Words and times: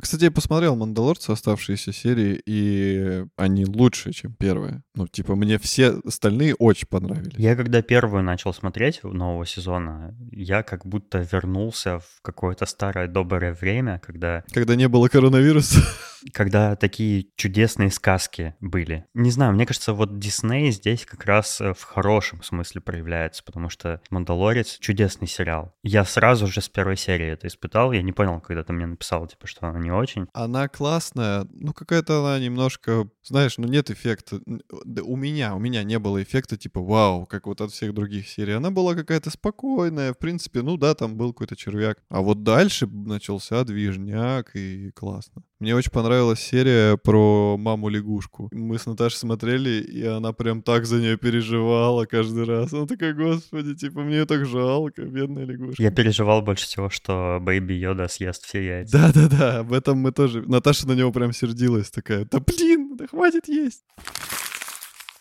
Кстати, 0.00 0.24
я 0.24 0.30
посмотрел 0.30 0.76
«Мандалорцы» 0.76 1.30
оставшиеся 1.30 1.92
серии, 1.92 2.40
и 2.46 3.24
они 3.36 3.64
лучше, 3.64 4.12
чем 4.12 4.34
первые. 4.34 4.82
Ну, 4.94 5.06
типа, 5.06 5.34
мне 5.36 5.58
все 5.58 6.00
остальные 6.04 6.54
очень 6.54 6.88
понравились. 6.88 7.34
Я 7.36 7.56
когда 7.56 7.82
первую 7.82 8.22
начал 8.22 8.52
смотреть 8.54 9.02
нового 9.02 9.46
сезона, 9.46 10.16
я 10.30 10.62
как 10.62 10.86
будто 10.86 11.18
вернулся 11.18 11.98
в 11.98 12.22
какое-то 12.22 12.66
старое 12.66 13.08
доброе 13.08 13.52
время, 13.52 14.00
когда... 14.04 14.44
Когда 14.52 14.74
не 14.74 14.88
было 14.88 15.08
коронавируса. 15.08 15.80
Когда 16.32 16.74
такие 16.74 17.26
чудесные 17.36 17.90
сказки 17.90 18.56
были. 18.60 19.04
Не 19.14 19.30
знаю, 19.30 19.52
мне 19.52 19.66
кажется, 19.66 19.92
вот 19.92 20.18
Дисней 20.18 20.72
здесь 20.72 21.06
как 21.06 21.24
раз 21.24 21.60
э, 21.60 21.72
в 21.74 21.82
хорошем 21.84 22.42
смысле 22.42 22.80
проявляется, 22.80 23.44
потому 23.44 23.68
что 23.68 24.00
«Мандалорец»— 24.10 24.78
чудесный 24.80 25.28
сериал. 25.28 25.74
Я 25.84 26.04
сразу 26.04 26.48
же 26.48 26.60
с 26.60 26.68
первой 26.68 26.96
серии 26.96 27.28
это 27.28 27.46
испытал, 27.46 27.92
я 27.92 28.02
не 28.02 28.12
понял, 28.12 28.40
когда 28.40 28.64
ты 28.64 28.72
мне 28.72 28.86
написал, 28.86 29.28
типа, 29.28 29.46
что 29.46 29.68
она 29.68 29.78
не 29.88 29.94
очень. 29.94 30.26
Она 30.32 30.68
классная, 30.68 31.46
ну 31.50 31.72
какая-то 31.72 32.20
она 32.20 32.38
немножко, 32.38 33.08
знаешь, 33.22 33.56
ну 33.58 33.66
нет 33.66 33.90
эффекта. 33.90 34.40
Да 34.84 35.02
у 35.02 35.16
меня, 35.16 35.54
у 35.54 35.58
меня 35.58 35.82
не 35.82 35.98
было 35.98 36.22
эффекта 36.22 36.56
типа 36.56 36.80
вау, 36.80 37.26
как 37.26 37.46
вот 37.46 37.60
от 37.60 37.72
всех 37.72 37.94
других 37.94 38.28
серий. 38.28 38.52
Она 38.52 38.70
была 38.70 38.94
какая-то 38.94 39.30
спокойная, 39.30 40.12
в 40.12 40.18
принципе, 40.18 40.62
ну 40.62 40.76
да, 40.76 40.94
там 40.94 41.16
был 41.16 41.32
какой-то 41.32 41.56
червяк. 41.56 41.98
А 42.10 42.20
вот 42.20 42.42
дальше 42.42 42.86
начался 42.86 43.64
движняк 43.64 44.54
и 44.54 44.90
классно. 44.90 45.42
Мне 45.60 45.74
очень 45.74 45.90
понравилась 45.90 46.38
серия 46.38 46.96
про 46.96 47.56
маму-лягушку. 47.58 48.48
Мы 48.52 48.78
с 48.78 48.86
Наташей 48.86 49.18
смотрели, 49.18 49.82
и 49.82 50.04
она 50.04 50.32
прям 50.32 50.62
так 50.62 50.86
за 50.86 51.00
нее 51.00 51.16
переживала 51.16 52.04
каждый 52.04 52.44
раз. 52.44 52.72
Она 52.72 52.86
такая, 52.86 53.12
господи, 53.12 53.74
типа, 53.74 54.02
мне 54.02 54.24
так 54.24 54.46
жалко, 54.46 55.02
бедная 55.02 55.44
лягушка. 55.44 55.82
Я 55.82 55.90
переживал 55.90 56.42
больше 56.42 56.64
всего, 56.64 56.90
что 56.90 57.38
Бэйби 57.40 57.72
Йода 57.72 58.06
съест 58.06 58.44
все 58.44 58.64
яйца. 58.64 58.98
Да-да-да, 58.98 59.58
об 59.58 59.72
этом 59.72 59.98
мы 59.98 60.12
тоже... 60.12 60.42
Наташа 60.46 60.86
на 60.86 60.92
него 60.92 61.10
прям 61.10 61.32
сердилась 61.32 61.90
такая, 61.90 62.24
да 62.30 62.38
блин, 62.38 62.96
да 62.96 63.08
хватит 63.08 63.48
есть. 63.48 63.82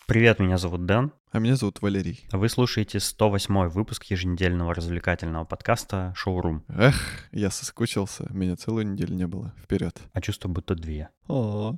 Привет, 0.07 0.39
меня 0.39 0.57
зовут 0.57 0.85
Дэн. 0.85 1.11
А 1.33 1.39
меня 1.39 1.57
зовут 1.57 1.81
Валерий. 1.81 2.25
Вы 2.31 2.47
слушаете 2.47 3.01
108 3.01 3.67
выпуск 3.67 4.05
еженедельного 4.05 4.73
развлекательного 4.73 5.43
подкаста 5.43 6.13
«Шоурум». 6.15 6.63
Эх, 6.69 6.95
я 7.33 7.51
соскучился. 7.51 8.25
Меня 8.29 8.55
целую 8.55 8.87
неделю 8.87 9.15
не 9.15 9.27
было. 9.27 9.53
Вперед. 9.61 9.99
А 10.13 10.21
чувство 10.21 10.47
будто 10.47 10.75
две. 10.75 11.09
О. 11.27 11.75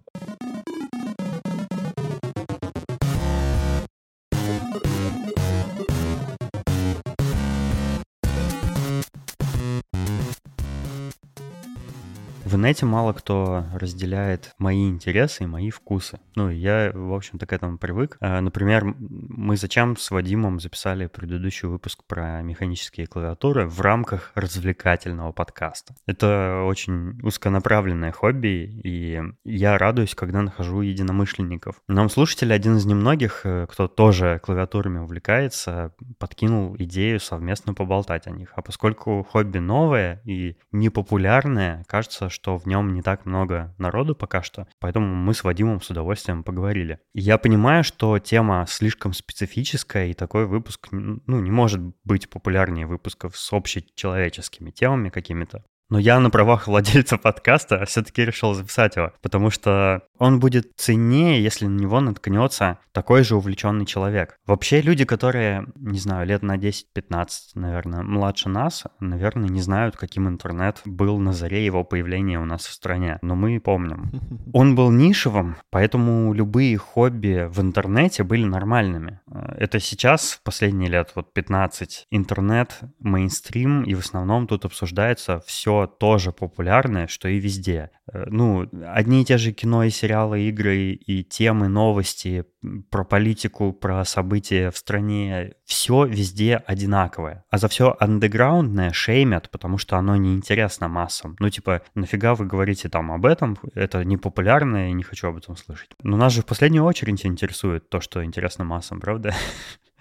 В 12.49 12.55
инете 12.55 12.87
мало 12.87 13.13
кто 13.13 13.65
разделяет 13.75 14.55
мои 14.57 14.89
интересы 14.89 15.43
и 15.43 15.45
мои 15.45 15.69
вкусы. 15.69 16.19
Ну, 16.33 16.49
я, 16.49 16.89
в 16.91 17.13
общем-то, 17.13 17.45
к 17.45 17.53
этому 17.53 17.77
привык. 17.77 18.17
А, 18.21 18.41
например, 18.41 18.95
мы 18.97 19.55
зачем 19.55 19.95
с 19.95 20.09
Вадимом 20.09 20.59
записали 20.59 21.05
предыдущий 21.05 21.67
выпуск 21.67 22.03
про 22.07 22.41
механические 22.41 23.05
клавиатуры 23.05 23.67
в 23.67 23.79
рамках 23.81 24.31
развлекательного 24.33 25.31
подкаста. 25.31 25.93
Это 26.07 26.63
очень 26.65 27.19
узконаправленное 27.21 28.11
хобби, 28.11 28.81
и 28.83 29.21
я 29.43 29.77
радуюсь, 29.77 30.15
когда 30.15 30.41
нахожу 30.41 30.81
единомышленников. 30.81 31.75
Нам 31.87 32.09
слушатель, 32.09 32.51
один 32.51 32.77
из 32.77 32.85
немногих, 32.87 33.41
э, 33.43 33.67
кто 33.69 33.87
тоже 33.87 34.41
клавиатурами 34.43 34.97
увлекается, 34.97 35.93
подкинул 36.17 36.75
идею 36.79 37.19
совместно 37.19 37.75
поболтать 37.75 38.25
о 38.25 38.31
них. 38.31 38.53
А 38.55 38.63
поскольку 38.63 39.23
хобби 39.29 39.59
новое 39.59 40.23
и 40.25 40.57
непопулярное, 40.71 41.83
кажется, 41.87 42.31
что 42.39 42.57
в 42.57 42.65
нем 42.65 42.93
не 42.93 43.01
так 43.01 43.25
много 43.25 43.75
народу 43.77 44.15
пока 44.15 44.41
что, 44.41 44.67
поэтому 44.79 45.13
мы 45.13 45.33
с 45.33 45.43
Вадимом 45.43 45.81
с 45.81 45.89
удовольствием 45.89 46.43
поговорили. 46.43 46.99
Я 47.13 47.37
понимаю, 47.37 47.83
что 47.83 48.17
тема 48.19 48.65
слишком 48.67 49.13
специфическая, 49.13 50.07
и 50.07 50.13
такой 50.13 50.45
выпуск 50.45 50.87
ну, 50.91 51.39
не 51.39 51.51
может 51.51 51.81
быть 52.05 52.29
популярнее 52.29 52.85
выпусков 52.85 53.37
с 53.37 53.51
общечеловеческими 53.51 54.71
темами 54.71 55.09
какими-то. 55.09 55.65
Но 55.89 55.97
я 55.97 56.19
на 56.19 56.29
правах 56.29 56.67
владельца 56.67 57.17
подкаста 57.17 57.83
все-таки 57.85 58.23
решил 58.23 58.53
записать 58.53 58.95
его, 58.95 59.11
потому 59.21 59.49
что 59.49 60.03
он 60.19 60.39
будет 60.39 60.73
ценнее, 60.75 61.41
если 61.41 61.65
на 61.65 61.79
него 61.79 61.99
наткнется 61.99 62.77
такой 62.91 63.23
же 63.23 63.35
увлеченный 63.35 63.85
человек. 63.85 64.37
Вообще 64.45 64.81
люди, 64.81 65.05
которые, 65.05 65.65
не 65.75 65.97
знаю, 65.97 66.27
лет 66.27 66.43
на 66.43 66.57
10-15, 66.57 67.29
наверное, 67.55 68.03
младше 68.03 68.49
нас, 68.49 68.83
наверное, 68.99 69.49
не 69.49 69.61
знают, 69.61 69.95
каким 69.95 70.27
интернет 70.27 70.81
был 70.85 71.17
на 71.17 71.33
заре 71.33 71.65
его 71.65 71.83
появления 71.83 72.39
у 72.39 72.45
нас 72.45 72.65
в 72.65 72.73
стране. 72.73 73.17
Но 73.21 73.35
мы 73.35 73.59
помним. 73.59 74.11
Он 74.53 74.75
был 74.75 74.91
нишевым, 74.91 75.55
поэтому 75.71 76.33
любые 76.33 76.77
хобби 76.77 77.47
в 77.49 77.61
интернете 77.61 78.23
были 78.23 78.43
нормальными. 78.43 79.21
Это 79.57 79.79
сейчас, 79.79 80.33
в 80.33 80.43
последние 80.43 80.89
лет, 80.89 81.11
вот 81.15 81.33
15, 81.33 82.07
интернет, 82.11 82.79
мейнстрим, 82.99 83.83
и 83.83 83.95
в 83.95 83.99
основном 83.99 84.45
тут 84.45 84.65
обсуждается 84.65 85.41
все 85.45 85.78
тоже 85.87 86.31
популярное, 86.31 87.07
что 87.07 87.27
и 87.27 87.39
везде. 87.39 87.91
Э, 88.11 88.25
ну, 88.27 88.67
одни 88.87 89.21
и 89.21 89.25
те 89.25 89.37
же 89.37 89.51
кино 89.51 89.83
и 89.83 89.89
сериалы, 89.89 90.41
игры 90.41 90.91
и 90.91 91.23
темы, 91.23 91.67
новости 91.67 92.45
про 92.89 93.03
политику, 93.03 93.71
про 93.71 94.03
события 94.05 94.71
в 94.71 94.77
стране, 94.77 95.53
все 95.65 96.05
везде 96.05 96.57
одинаковое. 96.57 97.45
А 97.49 97.57
за 97.57 97.67
все 97.67 97.95
андеграундное 97.99 98.91
шеймят, 98.91 99.49
потому 99.49 99.77
что 99.77 99.97
оно 99.97 100.15
неинтересно 100.15 100.87
массам. 100.87 101.35
Ну, 101.39 101.49
типа, 101.49 101.81
нафига 101.95 102.35
вы 102.35 102.45
говорите 102.45 102.89
там 102.89 103.11
об 103.11 103.25
этом, 103.25 103.57
это 103.75 104.03
не 104.03 104.17
популярно, 104.17 104.87
я 104.87 104.93
не 104.93 105.03
хочу 105.03 105.27
об 105.27 105.37
этом 105.37 105.55
слышать. 105.55 105.91
Но 106.03 106.17
нас 106.17 106.33
же 106.33 106.41
в 106.41 106.45
последнюю 106.45 106.83
очередь 106.83 107.25
интересует 107.25 107.89
то, 107.89 108.01
что 108.01 108.23
интересно 108.23 108.63
массам, 108.63 108.99
правда? 108.99 109.33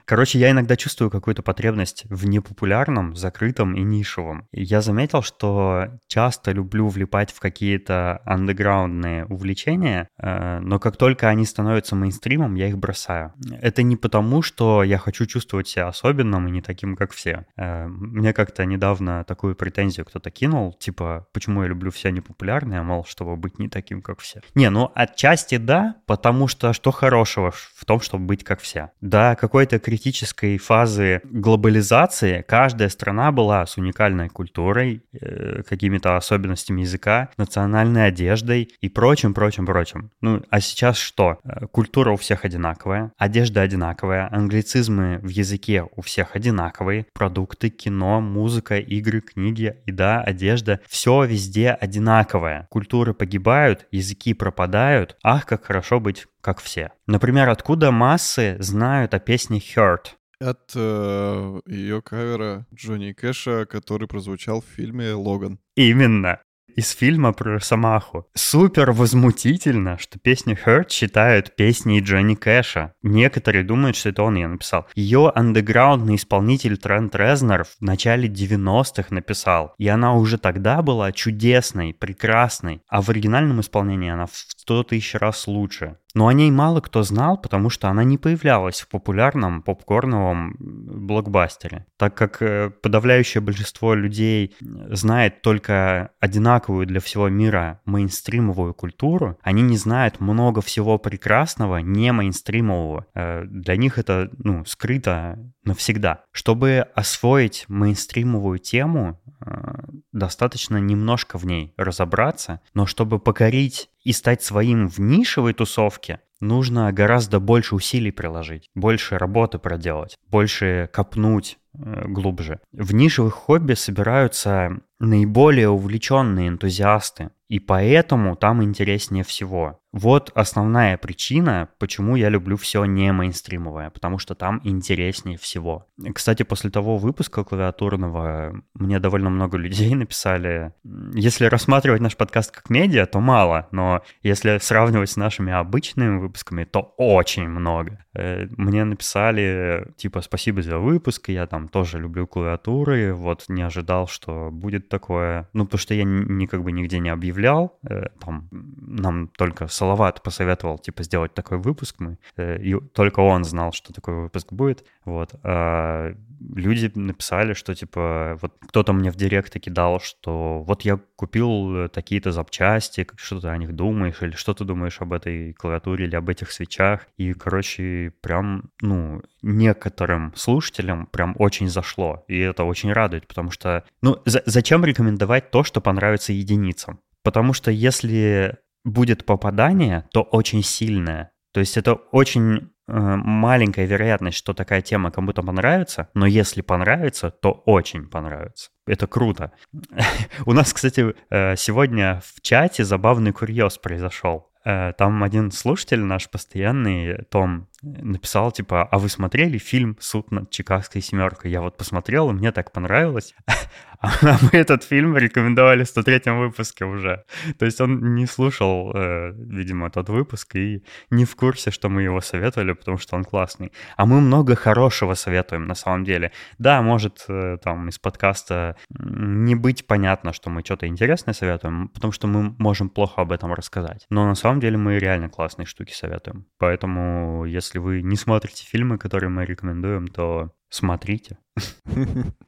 Короче, 0.09 0.39
я 0.39 0.53
иногда 0.53 0.75
чувствую 0.75 1.11
какую-то 1.11 1.43
потребность 1.43 2.07
в 2.09 2.27
непопулярном, 2.27 3.15
закрытом 3.15 3.75
и 3.75 3.83
нишевом. 3.83 4.49
Я 4.53 4.81
заметил, 4.81 5.21
что 5.21 5.89
часто 6.07 6.53
люблю 6.53 6.89
влипать 6.89 7.31
в 7.31 7.41
какие-то 7.41 8.23
андеграундные 8.25 9.27
увлечения, 9.27 10.09
э, 10.17 10.61
но 10.61 10.79
как 10.79 10.97
только 10.97 11.29
они 11.29 11.45
становятся 11.45 11.95
мейнстримом, 11.95 12.55
я 12.55 12.69
их 12.69 12.79
бросаю. 12.79 13.35
Это 13.61 13.83
не 13.83 13.97
потому, 13.97 14.41
что 14.41 14.83
я 14.83 14.97
хочу 14.97 15.27
чувствовать 15.27 15.69
себя 15.69 15.89
особенным 15.89 16.49
и 16.49 16.53
не 16.53 16.63
таким, 16.63 16.97
как 16.97 17.13
все. 17.13 17.45
Э, 17.59 17.87
мне 17.87 18.33
как-то 18.33 18.65
недавно 18.65 19.25
такую 19.25 19.57
претензию 19.57 20.07
кто-то 20.07 20.31
кинул, 20.31 20.73
типа, 20.73 21.27
почему 21.35 21.65
я 21.65 21.69
люблю 21.69 21.91
все 21.91 22.11
непопулярные, 22.11 22.81
мол, 22.81 23.05
чтобы 23.05 23.37
быть 23.37 23.59
не 23.59 23.69
таким, 23.69 24.01
как 24.01 24.21
все. 24.21 24.41
Не, 24.55 24.71
ну 24.71 24.91
отчасти 24.95 25.59
да, 25.59 25.97
потому 26.07 26.49
что 26.49 26.73
что 26.73 26.93
хорошего 26.93 27.51
в 27.51 27.85
том, 27.85 28.01
чтобы 28.01 28.25
быть 28.25 28.43
как 28.43 28.61
все? 28.61 28.91
Да, 29.03 29.35
какой-то 29.35 29.79
критик 29.79 29.98
критической 29.99 30.59
фазы 30.59 31.21
глобализации 31.25 32.45
каждая 32.47 32.89
страна 32.89 33.33
была 33.33 33.67
с 33.67 33.77
уникальной 33.79 34.29
культурой, 34.29 35.03
э, 35.13 35.63
какими-то 35.69 36.17
особенностями 36.17 36.83
языка, 36.83 37.31
национальной 37.37 38.07
одеждой 38.07 38.71
и 38.81 38.89
прочим, 38.89 39.35
прочим, 39.35 39.67
прочим. 39.67 40.13
Ну, 40.21 40.45
а 40.51 40.61
сейчас 40.61 40.99
что? 40.99 41.39
Э, 41.43 41.67
культура 41.67 42.13
у 42.13 42.17
всех 42.17 42.45
одинаковая, 42.45 43.11
одежда 43.19 43.63
одинаковая, 43.63 44.29
англицизмы 44.31 45.19
в 45.21 45.29
языке 45.31 45.85
у 45.97 46.01
всех 46.01 46.37
одинаковые, 46.37 47.07
продукты, 47.13 47.69
кино, 47.69 48.21
музыка, 48.21 48.79
игры, 48.79 49.21
книги, 49.21 49.75
еда, 49.85 50.21
одежда, 50.21 50.79
все 50.87 51.25
везде 51.25 51.71
одинаковое. 51.71 52.69
Культуры 52.71 53.15
погибают, 53.15 53.89
языки 53.91 54.33
пропадают. 54.33 55.17
Ах, 55.25 55.45
как 55.45 55.65
хорошо 55.65 55.99
быть 55.99 56.27
как 56.49 56.63
все. 56.63 56.93
Например, 57.07 57.51
откуда 57.51 57.91
массы 57.91 58.57
знают 58.59 59.13
о 59.13 59.19
песне 59.19 59.59
Hurt? 59.59 60.15
От 60.41 60.73
э, 60.75 61.61
ее 61.67 62.01
кавера 62.01 62.65
Джонни 62.75 63.13
Кэша, 63.13 63.67
который 63.67 64.09
прозвучал 64.09 64.63
в 64.63 64.65
фильме 64.65 65.13
«Логан». 65.13 65.59
Именно 65.77 66.41
из 66.79 66.93
фильма 66.93 67.33
про 67.33 67.55
Росомаху. 67.55 68.29
Супер 68.35 68.93
возмутительно, 68.93 69.99
что 69.99 70.21
песню 70.21 70.57
Hurt 70.65 70.91
считают 70.91 71.57
песней 71.57 72.01
Джонни 72.01 72.37
Кэша. 72.37 72.95
Некоторые 73.03 73.65
думают, 73.65 73.97
что 73.97 74.11
это 74.11 74.23
он 74.23 74.37
ее 74.37 74.47
написал. 74.47 74.87
Ее 74.95 75.33
андеграундный 75.35 76.15
исполнитель 76.15 76.79
Трент 76.79 77.17
Резнер 77.17 77.65
в 77.65 77.81
начале 77.81 78.29
90-х 78.29 79.13
написал. 79.13 79.75
И 79.77 79.89
она 79.89 80.15
уже 80.15 80.39
тогда 80.39 80.81
была 80.81 81.11
чудесной, 81.11 81.95
прекрасной. 81.95 82.81
А 82.89 83.03
в 83.03 83.09
оригинальном 83.11 83.61
исполнении 83.61 84.11
она 84.11 84.27
в 84.27 84.37
100 84.37 84.85
тысяч 84.85 85.15
раз 85.17 85.49
лучше. 85.49 85.97
Но 86.15 86.27
о 86.27 86.33
ней 86.33 86.51
мало 86.51 86.81
кто 86.81 87.03
знал, 87.03 87.37
потому 87.39 87.71
что 87.71 87.89
она 87.89 88.03
не 88.05 88.17
появлялась 88.19 88.81
в 88.81 88.89
популярном 88.89 89.63
попкорновом 89.63 90.57
блокбастере. 90.59 91.87
Так 91.97 92.15
как 92.15 92.41
э, 92.41 92.71
подавляющее 92.71 93.41
большинство 93.41 93.95
людей 93.95 94.57
знает 94.61 95.43
только 95.43 96.11
одинаковую 96.21 96.87
для 96.87 97.01
всего 97.01 97.29
мира 97.29 97.81
мейнстримовую 97.85 98.75
культуру, 98.75 99.39
они 99.43 99.63
не 99.63 99.77
знают 99.77 100.21
много 100.21 100.63
всего 100.63 100.99
прекрасного 100.99 101.79
не 101.79 102.11
мейнстримового. 102.13 103.07
Э, 103.15 103.45
для 103.45 103.77
них 103.77 103.99
это 103.99 104.31
ну, 104.39 104.65
скрыто 104.65 105.39
навсегда. 105.65 106.25
Чтобы 106.33 106.87
освоить 106.95 107.67
мейнстримовую 107.69 108.59
тему, 108.59 109.21
э, 109.45 109.75
достаточно 110.13 110.77
немножко 110.79 111.39
в 111.39 111.47
ней 111.47 111.75
разобраться, 111.77 112.61
но 112.75 112.87
чтобы 112.87 113.19
покорить 113.19 113.91
и 114.03 114.13
стать 114.13 114.43
своим 114.43 114.89
в 114.89 114.99
нишевой 114.99 115.53
тусовке, 115.55 116.21
нужно 116.41 116.93
гораздо 116.93 117.41
больше 117.41 117.75
усилий 117.75 118.11
приложить, 118.11 118.71
больше 118.75 119.19
работы 119.19 119.59
проделать, 119.59 120.17
больше 120.29 120.89
копнуть 120.93 121.59
э, 121.75 122.05
глубже. 122.07 122.61
В 122.73 122.95
нишевых 122.95 123.35
хобби 123.35 123.75
собираются 123.75 124.81
наиболее 124.99 125.69
увлеченные 125.69 126.49
энтузиасты, 126.49 127.31
и 127.49 127.61
поэтому 127.61 128.37
там 128.37 128.63
интереснее 128.63 129.25
всего. 129.25 129.81
Вот 129.91 130.31
основная 130.35 130.99
причина, 130.99 131.71
почему 131.79 132.15
я 132.15 132.29
люблю 132.29 132.59
все 132.59 132.85
не 132.85 133.11
мейнстримовое, 133.11 133.89
потому 133.89 134.19
что 134.19 134.35
там 134.35 134.61
интереснее 134.65 135.39
всего. 135.39 135.87
Кстати, 136.15 136.43
после 136.43 136.69
того 136.71 136.99
выпуска 136.99 137.43
клавиатурного 137.43 138.63
мне 138.75 139.01
довольно 139.01 139.31
много 139.31 139.57
людей 139.57 139.95
написали. 139.95 140.75
Если 141.15 141.47
рассматривать 141.47 142.03
наш 142.03 142.19
подкаст 142.19 142.51
как 142.51 142.69
медиа, 142.69 143.07
то 143.07 143.21
мало, 143.21 143.67
но 143.71 144.03
если 144.23 144.59
сравнивать 144.59 145.11
с 145.11 145.17
нашими 145.17 145.55
обычными 145.55 146.19
выпусками, 146.19 146.65
то 146.65 146.95
очень 146.99 147.49
много. 147.49 148.05
Э, 148.15 148.47
мне 148.59 148.85
написали, 148.85 149.91
типа, 149.97 150.21
спасибо 150.21 150.61
за 150.61 150.79
выпуск, 150.79 151.31
я 151.31 151.47
там 151.47 151.69
тоже 151.69 151.99
люблю 151.99 152.27
клавиатуры, 152.27 153.15
вот 153.15 153.47
не 153.49 153.63
ожидал, 153.63 154.07
что 154.07 154.51
будет 154.53 154.88
такое. 154.89 155.49
Ну, 155.53 155.65
потому 155.65 155.79
что 155.79 155.95
я 155.95 156.05
ни, 156.05 156.47
как 156.47 156.63
бы 156.63 156.73
нигде 156.73 156.99
не 156.99 157.11
объявлял, 157.11 157.79
э, 157.89 158.09
там 158.21 158.49
нам 158.51 159.29
только 159.29 159.69
Салават 159.69 160.23
посоветовал, 160.23 160.79
типа, 160.79 161.03
сделать 161.03 161.35
такой 161.35 161.59
выпуск 161.59 161.97
мы, 161.99 162.19
э, 162.37 162.61
и 162.63 162.75
только 162.93 163.21
он 163.21 163.45
знал, 163.45 163.73
что 163.73 163.93
такой 163.93 164.15
выпуск 164.15 164.53
будет, 164.53 164.85
вот. 165.09 165.35
А 165.43 166.15
люди 166.55 166.91
написали, 166.95 167.53
что, 167.55 167.75
типа, 167.75 168.39
вот 168.41 168.55
кто-то 168.69 168.93
мне 168.93 169.11
в 169.11 169.17
директ 169.17 169.53
кидал, 169.59 170.01
что 170.01 170.63
вот 170.63 170.83
я 170.83 170.99
купил 171.17 171.89
такие-то 171.89 172.33
запчасти, 172.33 173.07
что 173.17 173.41
ты 173.41 173.49
о 173.49 173.57
них 173.57 173.75
думаешь, 173.75 174.23
или 174.23 174.33
что 174.33 174.55
ты 174.55 174.65
думаешь 174.65 175.01
об 175.01 175.13
этой 175.13 175.53
клавиатуре 175.53 176.07
или 176.07 176.17
об 176.17 176.29
этих 176.29 176.53
свечах, 176.53 177.07
и, 177.17 177.33
короче, 177.33 178.13
прям, 178.21 178.71
ну, 178.81 179.23
некоторым 179.43 180.33
слушателям 180.37 181.07
прям 181.07 181.35
очень 181.39 181.69
зашло, 181.69 182.25
и 182.29 182.39
это 182.39 182.65
очень 182.65 182.93
радует, 182.93 183.27
потому 183.27 183.51
что, 183.51 183.85
ну, 184.03 184.19
за- 184.25 184.43
зачем 184.47 184.85
рекомендовать 184.85 185.51
то, 185.51 185.65
что 185.65 185.81
понравится 185.81 186.33
единицам? 186.33 187.01
Потому 187.25 187.53
что 187.53 187.71
если 187.71 188.57
будет 188.85 189.27
попадание, 189.27 190.05
то 190.13 190.23
очень 190.23 190.63
сильное. 190.63 191.31
То 191.53 191.61
есть 191.61 191.77
это 191.77 191.95
очень 191.95 192.57
э, 192.57 192.69
маленькая 192.89 193.87
вероятность, 193.87 194.39
что 194.39 194.55
такая 194.55 194.81
тема 194.81 195.11
кому-то 195.11 195.43
понравится, 195.43 196.09
но 196.15 196.27
если 196.27 196.63
понравится, 196.63 197.31
то 197.31 197.63
очень 197.67 198.07
понравится. 198.09 198.71
Это 198.87 199.07
круто. 199.07 199.53
У 200.47 200.53
нас, 200.53 200.73
кстати, 200.73 201.15
э, 201.31 201.57
сегодня 201.57 202.23
в 202.25 202.41
чате 202.41 202.85
забавный 202.85 203.33
курьез 203.33 203.77
произошел. 203.79 204.51
Э, 204.65 204.93
там 204.97 205.23
один 205.23 205.51
слушатель 205.51 206.01
наш 206.01 206.31
постоянный, 206.31 207.25
Том, 207.31 207.69
написал, 207.83 208.53
типа, 208.53 208.83
а 208.83 208.99
вы 208.99 209.09
смотрели 209.09 209.59
фильм 209.59 209.97
«Суд 210.01 210.31
над 210.31 210.51
Чикагской 210.51 211.01
семеркой»? 211.01 211.51
Я 211.51 211.61
вот 211.61 211.77
посмотрел, 211.77 212.31
и 212.31 212.33
мне 212.33 212.53
так 212.53 212.73
понравилось. 212.73 213.35
А 214.01 214.39
мы 214.41 214.51
этот 214.53 214.85
фильм 214.85 215.17
рекомендовали 215.17 215.83
в 215.83 215.89
103 215.89 216.31
выпуске 216.31 216.85
уже. 216.85 217.25
То 217.59 217.67
есть 217.67 217.81
он 217.81 218.15
не 218.15 218.27
слушал, 218.27 218.93
э, 218.95 219.33
видимо, 219.33 219.91
тот 219.91 220.09
выпуск 220.09 220.55
и 220.55 220.85
не 221.11 221.25
в 221.25 221.35
курсе, 221.35 221.73
что 221.73 221.89
мы 221.89 222.03
его 222.03 222.21
советовали, 222.21 222.75
потому 222.75 222.99
что 222.99 223.17
он 223.17 223.25
классный. 223.25 223.73
А 223.97 224.07
мы 224.07 224.21
много 224.21 224.55
хорошего 224.55 225.15
советуем 225.15 225.67
на 225.67 225.75
самом 225.75 226.05
деле. 226.05 226.31
Да, 226.59 226.81
может 226.81 227.25
э, 227.29 227.59
там 227.61 227.89
из 227.89 227.99
подкаста 227.99 228.77
не 228.91 229.57
быть 229.57 229.85
понятно, 229.85 230.33
что 230.33 230.49
мы 230.49 230.63
что-то 230.65 230.87
интересное 230.87 231.35
советуем, 231.35 231.89
потому 231.89 232.13
что 232.13 232.29
мы 232.29 232.55
можем 232.59 232.91
плохо 232.91 233.23
об 233.23 233.33
этом 233.33 233.53
рассказать. 233.53 234.07
Но 234.11 234.27
на 234.27 234.37
самом 234.37 234.61
деле 234.61 234.77
мы 234.77 235.01
реально 235.01 235.29
классные 235.29 235.67
штуки 235.67 235.93
советуем. 235.93 236.47
Поэтому, 236.59 237.47
если 237.47 237.68
вы 237.77 238.01
не 238.03 238.17
смотрите 238.17 238.65
фильмы, 238.65 238.97
которые 238.97 239.31
мы 239.31 239.45
рекомендуем, 239.45 240.09
то 240.09 240.53
Смотрите. 240.71 241.39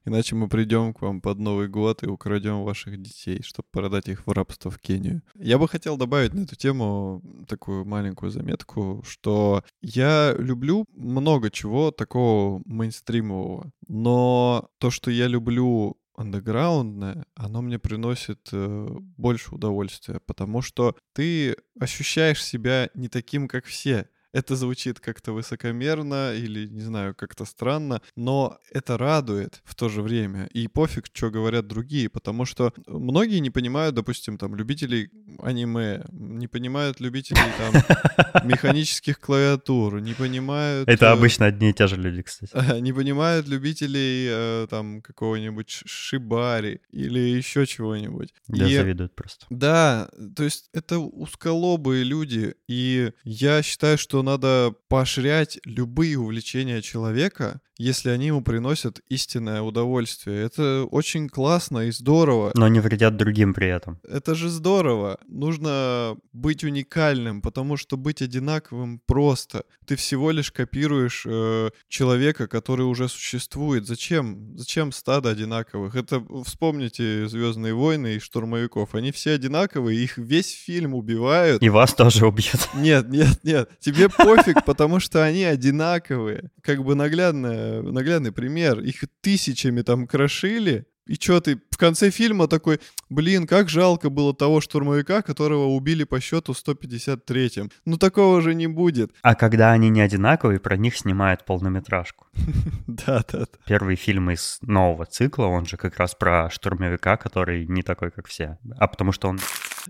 Иначе 0.04 0.36
мы 0.36 0.48
придем 0.48 0.92
к 0.92 1.00
вам 1.00 1.22
под 1.22 1.38
Новый 1.38 1.68
год 1.68 2.02
и 2.02 2.06
украдем 2.06 2.64
ваших 2.64 3.00
детей, 3.00 3.42
чтобы 3.42 3.66
продать 3.70 4.08
их 4.08 4.26
в 4.26 4.30
рабство 4.30 4.70
в 4.70 4.78
Кению. 4.78 5.22
Я 5.34 5.58
бы 5.58 5.66
хотел 5.66 5.96
добавить 5.96 6.34
на 6.34 6.40
эту 6.40 6.54
тему 6.54 7.22
такую 7.48 7.86
маленькую 7.86 8.30
заметку, 8.30 9.02
что 9.06 9.64
я 9.80 10.34
люблю 10.38 10.84
много 10.94 11.50
чего 11.50 11.90
такого 11.90 12.62
мейнстримового, 12.66 13.72
но 13.88 14.68
то, 14.78 14.90
что 14.90 15.10
я 15.10 15.26
люблю 15.26 15.96
андеграундное, 16.14 17.24
оно 17.34 17.62
мне 17.62 17.78
приносит 17.78 18.50
э, 18.52 18.88
больше 19.16 19.54
удовольствия, 19.54 20.20
потому 20.26 20.60
что 20.60 20.94
ты 21.14 21.56
ощущаешь 21.80 22.44
себя 22.44 22.90
не 22.94 23.08
таким, 23.08 23.48
как 23.48 23.64
все 23.64 24.10
это 24.32 24.56
звучит 24.56 25.00
как-то 25.00 25.32
высокомерно 25.32 26.34
или, 26.34 26.66
не 26.66 26.82
знаю, 26.82 27.14
как-то 27.14 27.44
странно, 27.44 28.00
но 28.16 28.58
это 28.70 28.96
радует 28.96 29.60
в 29.64 29.74
то 29.74 29.88
же 29.88 30.02
время. 30.02 30.46
И 30.52 30.68
пофиг, 30.68 31.06
что 31.12 31.30
говорят 31.30 31.66
другие, 31.66 32.08
потому 32.08 32.44
что 32.44 32.72
многие 32.86 33.40
не 33.40 33.50
понимают, 33.50 33.94
допустим, 33.94 34.38
там, 34.38 34.54
любителей 34.54 35.10
аниме, 35.42 36.04
не 36.12 36.46
понимают 36.46 37.00
любителей 37.00 37.40
там 37.58 38.44
механических 38.44 39.18
клавиатур, 39.18 40.00
не 40.00 40.14
понимают... 40.14 40.88
Это 40.88 41.06
э, 41.06 41.08
обычно 41.08 41.46
одни 41.46 41.70
и 41.70 41.72
те 41.72 41.86
же 41.86 41.96
люди, 41.96 42.22
кстати. 42.22 42.50
Не 42.80 42.92
понимают 42.92 43.48
любителей 43.48 44.26
э, 44.30 44.66
там 44.70 45.02
какого-нибудь 45.02 45.82
шибари 45.86 46.80
или 46.90 47.18
еще 47.18 47.66
чего-нибудь. 47.66 48.32
Да, 48.48 48.66
и... 48.66 48.74
завидуют 48.74 49.14
просто. 49.14 49.46
Да, 49.50 50.08
то 50.36 50.42
есть 50.42 50.70
это 50.72 50.98
узколобые 50.98 52.04
люди, 52.04 52.54
и 52.68 53.12
я 53.24 53.62
считаю, 53.62 53.98
что 53.98 54.19
надо 54.22 54.74
поощрять 54.88 55.58
любые 55.64 56.18
увлечения 56.18 56.82
человека, 56.82 57.60
если 57.80 58.10
они 58.10 58.26
ему 58.26 58.42
приносят 58.42 59.00
истинное 59.08 59.62
удовольствие. 59.62 60.44
Это 60.44 60.84
очень 60.84 61.30
классно 61.30 61.86
и 61.86 61.90
здорово. 61.90 62.52
Но 62.54 62.68
не 62.68 62.78
вредят 62.78 63.16
другим 63.16 63.54
при 63.54 63.68
этом. 63.68 63.98
Это 64.06 64.34
же 64.34 64.50
здорово. 64.50 65.18
Нужно 65.26 66.18
быть 66.34 66.62
уникальным, 66.62 67.40
потому 67.40 67.78
что 67.78 67.96
быть 67.96 68.20
одинаковым 68.20 69.00
просто. 69.06 69.64
Ты 69.86 69.96
всего 69.96 70.30
лишь 70.30 70.52
копируешь 70.52 71.24
э, 71.26 71.70
человека, 71.88 72.48
который 72.48 72.82
уже 72.82 73.08
существует. 73.08 73.86
Зачем? 73.86 74.58
Зачем 74.58 74.92
стадо 74.92 75.30
одинаковых? 75.30 75.96
Это 75.96 76.22
вспомните 76.44 77.26
Звездные 77.28 77.72
войны 77.72 78.16
и 78.16 78.18
штурмовиков. 78.18 78.94
Они 78.94 79.10
все 79.10 79.32
одинаковые, 79.32 79.98
их 79.98 80.18
весь 80.18 80.52
фильм 80.52 80.94
убивают. 80.94 81.62
И 81.62 81.70
вас 81.70 81.94
тоже 81.94 82.26
убьют. 82.26 82.68
Нет, 82.74 83.08
нет, 83.08 83.42
нет. 83.42 83.70
Тебе 83.80 84.09
пофиг, 84.16 84.64
потому 84.64 85.00
что 85.00 85.24
они 85.24 85.44
одинаковые. 85.44 86.50
Как 86.62 86.82
бы 86.84 86.94
наглядная, 86.94 87.82
наглядный 87.82 88.32
пример. 88.32 88.80
Их 88.80 89.04
тысячами 89.20 89.82
там 89.82 90.06
крошили, 90.06 90.86
и 91.10 91.14
что 91.14 91.40
ты 91.40 91.60
в 91.72 91.76
конце 91.76 92.10
фильма 92.10 92.46
такой, 92.46 92.78
блин, 93.08 93.48
как 93.48 93.68
жалко 93.68 94.10
было 94.10 94.32
того 94.32 94.60
штурмовика, 94.60 95.22
которого 95.22 95.66
убили 95.66 96.04
по 96.04 96.20
счету 96.20 96.52
153-м. 96.52 97.72
Ну 97.84 97.96
такого 97.96 98.40
же 98.40 98.54
не 98.54 98.68
будет. 98.68 99.10
А 99.22 99.34
когда 99.34 99.72
они 99.72 99.88
не 99.88 100.02
одинаковые, 100.02 100.60
про 100.60 100.76
них 100.76 100.96
снимают 100.96 101.44
полнометражку. 101.44 102.28
Да, 102.86 103.24
да. 103.32 103.46
Первый 103.66 103.96
фильм 103.96 104.30
из 104.30 104.58
нового 104.62 105.06
цикла, 105.06 105.46
он 105.46 105.64
же 105.64 105.76
как 105.76 105.96
раз 105.98 106.14
про 106.14 106.50
штурмовика, 106.50 107.16
который 107.16 107.66
не 107.66 107.82
такой, 107.82 108.10
как 108.10 108.26
все. 108.26 108.58
А 108.78 108.86
потому 108.86 109.12
что 109.12 109.28
он... 109.28 109.38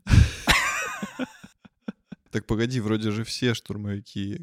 Так 2.31 2.47
погоди, 2.47 2.81
вроде 2.81 3.11
же 3.11 3.25
все 3.25 3.55
штурмовики. 3.55 4.41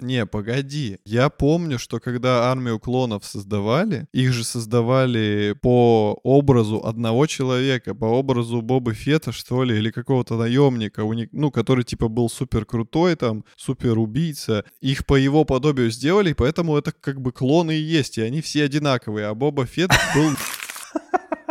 Не, 0.00 0.26
погоди. 0.26 0.98
Я 1.04 1.28
помню, 1.28 1.78
что 1.78 1.98
когда 1.98 2.50
армию 2.50 2.78
клонов 2.78 3.24
создавали, 3.24 4.06
их 4.12 4.32
же 4.32 4.44
создавали 4.44 5.56
по 5.60 6.20
образу 6.22 6.84
одного 6.84 7.26
человека, 7.26 7.94
по 7.94 8.04
образу 8.04 8.62
Боба 8.62 8.94
Фета, 8.94 9.32
что 9.32 9.64
ли, 9.64 9.76
или 9.76 9.90
какого-то 9.90 10.36
наемника, 10.36 11.02
ну, 11.32 11.50
который 11.50 11.82
типа 11.82 12.06
был 12.08 12.30
супер 12.30 12.64
крутой, 12.64 13.16
там, 13.16 13.44
супер 13.56 13.98
убийца. 13.98 14.64
Их 14.80 15.04
по 15.04 15.16
его 15.16 15.44
подобию 15.44 15.90
сделали, 15.90 16.32
поэтому 16.32 16.76
это 16.76 16.92
как 16.92 17.20
бы 17.20 17.32
клоны 17.32 17.72
и 17.72 17.82
есть, 17.82 18.18
и 18.18 18.22
они 18.22 18.40
все 18.40 18.64
одинаковые, 18.64 19.26
а 19.26 19.34
Боба 19.34 19.66
Фет 19.66 19.90
был 20.14 20.30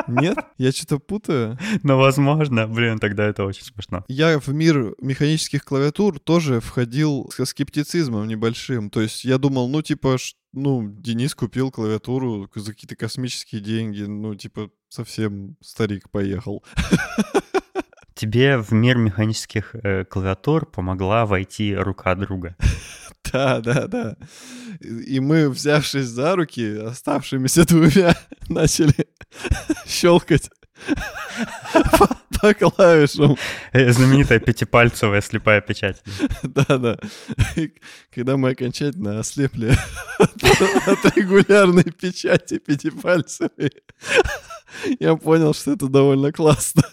нет? 0.08 0.38
Я 0.58 0.72
что-то 0.72 1.00
путаю. 1.00 1.58
Ну, 1.84 1.98
возможно. 1.98 2.68
Блин, 2.68 3.00
тогда 3.00 3.26
это 3.26 3.46
очень 3.46 3.64
смешно. 3.64 4.04
Я 4.08 4.40
в 4.40 4.48
мир 4.50 4.96
механических 5.00 5.64
клавиатур 5.64 6.20
тоже 6.20 6.60
входил 6.60 7.30
со 7.34 7.46
скептицизмом 7.46 8.28
небольшим. 8.28 8.90
То 8.90 9.02
есть 9.02 9.24
я 9.24 9.38
думал, 9.38 9.70
ну, 9.70 9.82
типа, 9.82 10.18
ну, 10.54 10.88
Денис 10.88 11.36
купил 11.36 11.72
клавиатуру 11.72 12.50
за 12.56 12.74
какие-то 12.74 12.96
космические 12.96 13.62
деньги. 13.62 14.04
Ну, 14.04 14.36
типа, 14.36 14.70
совсем 14.90 15.56
старик 15.62 16.10
поехал. 16.10 16.64
Тебе 18.16 18.58
в 18.58 18.72
мир 18.72 18.98
механических 18.98 19.76
э, 19.76 20.04
клавиатур 20.06 20.66
помогла 20.66 21.26
войти 21.28 21.76
рука 21.76 22.16
друга. 22.16 22.56
Да, 23.34 23.60
да, 23.60 23.88
да. 23.88 24.16
И 24.80 25.20
мы, 25.20 25.50
взявшись 25.50 26.06
за 26.06 26.36
руки, 26.36 26.78
оставшимися 26.78 27.66
двумя, 27.66 28.16
начали 28.50 29.06
щелкать 29.88 30.50
по 32.40 32.54
клавишам. 32.54 33.36
Э, 33.74 33.92
знаменитая 33.92 34.40
пятипальцевая 34.40 35.22
слепая 35.22 35.62
печать. 35.62 36.04
Да-да. 36.44 36.98
Когда 38.14 38.38
мы 38.38 38.52
окончательно 38.52 39.20
ослепли 39.20 39.76
от 40.20 41.18
регулярной 41.18 41.84
печати 41.84 42.60
пятипальцевой, 42.60 43.72
я 45.00 45.16
понял, 45.16 45.54
что 45.54 45.74
это 45.74 45.88
довольно 45.88 46.32
классно. 46.32 46.84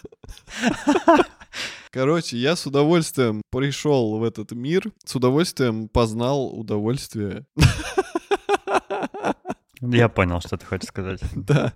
Короче, 1.95 2.35
я 2.35 2.57
с 2.57 2.65
удовольствием 2.65 3.41
пришел 3.51 4.17
в 4.17 4.23
этот 4.25 4.51
мир, 4.51 4.91
с 5.05 5.15
удовольствием 5.15 5.87
познал 5.87 6.47
удовольствие. 6.47 7.45
Я 9.79 10.09
понял, 10.09 10.41
что 10.41 10.57
ты 10.57 10.65
хочешь 10.65 10.89
сказать. 10.89 11.21
Да. 11.35 11.71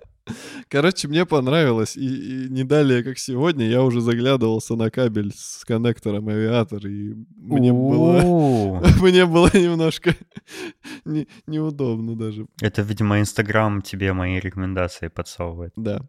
Короче, 0.68 1.08
мне 1.08 1.26
понравилось. 1.26 1.96
И, 1.96 2.46
и 2.46 2.50
не 2.50 2.66
далее, 2.66 3.02
как 3.02 3.18
сегодня, 3.18 3.66
я 3.66 3.82
уже 3.82 4.02
заглядывался 4.02 4.76
на 4.76 4.92
кабель 4.92 5.32
с 5.34 5.64
коннектором 5.64 6.28
авиатор, 6.28 6.86
и 6.86 7.16
мне 7.38 7.72
было, 7.72 8.82
мне 9.02 9.26
было 9.26 9.50
немножко 9.54 10.16
не, 11.06 11.30
неудобно 11.48 12.18
даже. 12.18 12.46
Это, 12.62 12.82
видимо, 12.82 13.22
Инстаграм 13.22 13.82
тебе 13.82 14.12
мои 14.12 14.38
рекомендации 14.38 15.08
подсовывает. 15.08 15.72
Да. 15.78 16.02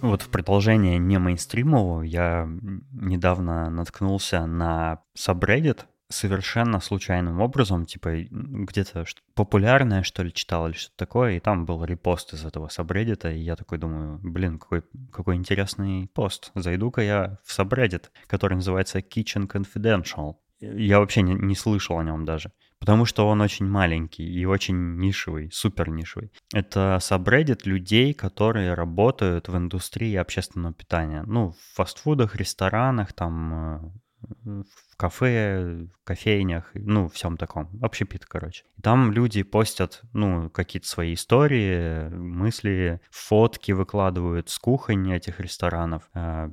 Вот 0.00 0.22
в 0.22 0.28
продолжение 0.28 0.98
не 0.98 1.18
мейнстримового 1.18 2.02
я 2.02 2.48
недавно 2.92 3.68
наткнулся 3.70 4.46
на 4.46 5.02
subreddit 5.16 5.80
совершенно 6.08 6.80
случайным 6.80 7.40
образом, 7.40 7.84
типа 7.84 8.24
где-то 8.30 9.04
популярное, 9.34 10.02
что 10.02 10.22
ли, 10.22 10.32
читал 10.32 10.66
или 10.68 10.74
что-то 10.74 10.96
такое, 10.96 11.32
и 11.36 11.40
там 11.40 11.66
был 11.66 11.84
репост 11.84 12.32
из 12.32 12.44
этого 12.44 12.68
subreddit, 12.68 13.34
и 13.34 13.38
я 13.38 13.56
такой 13.56 13.78
думаю, 13.78 14.18
блин, 14.22 14.58
какой, 14.58 14.84
какой 15.12 15.36
интересный 15.36 16.08
пост. 16.14 16.50
Зайду-ка 16.54 17.02
я 17.02 17.38
в 17.44 17.58
subreddit, 17.58 18.06
который 18.26 18.54
называется 18.54 19.00
Kitchen 19.00 19.46
Confidential. 19.46 20.36
Я 20.60 21.00
вообще 21.00 21.22
не, 21.22 21.34
не 21.34 21.54
слышал 21.54 21.98
о 21.98 22.04
нем 22.04 22.24
даже 22.24 22.52
потому 22.80 23.04
что 23.04 23.28
он 23.28 23.40
очень 23.40 23.66
маленький 23.66 24.24
и 24.24 24.44
очень 24.44 24.96
нишевый, 24.96 25.50
супер 25.52 25.90
нишевый. 25.90 26.32
Это 26.54 26.98
сабреддит 27.00 27.66
людей, 27.66 28.14
которые 28.14 28.74
работают 28.74 29.48
в 29.48 29.56
индустрии 29.56 30.14
общественного 30.16 30.74
питания. 30.74 31.22
Ну, 31.26 31.50
в 31.50 31.76
фастфудах, 31.76 32.36
ресторанах, 32.36 33.12
там, 33.12 33.54
э, 33.54 34.08
в 34.44 34.96
кафе, 34.96 35.86
кофейнях, 36.04 36.70
ну, 36.74 37.08
всем 37.08 37.36
таком. 37.36 37.70
Общепит, 37.82 38.26
короче. 38.26 38.64
Там 38.82 39.12
люди 39.12 39.42
постят, 39.42 40.02
ну, 40.12 40.50
какие-то 40.50 40.88
свои 40.88 41.14
истории, 41.14 42.08
мысли, 42.08 43.00
фотки 43.10 43.72
выкладывают 43.72 44.48
с 44.48 44.58
кухонь 44.58 45.12
этих 45.12 45.40
ресторанов. 45.40 46.08
Э, 46.14 46.50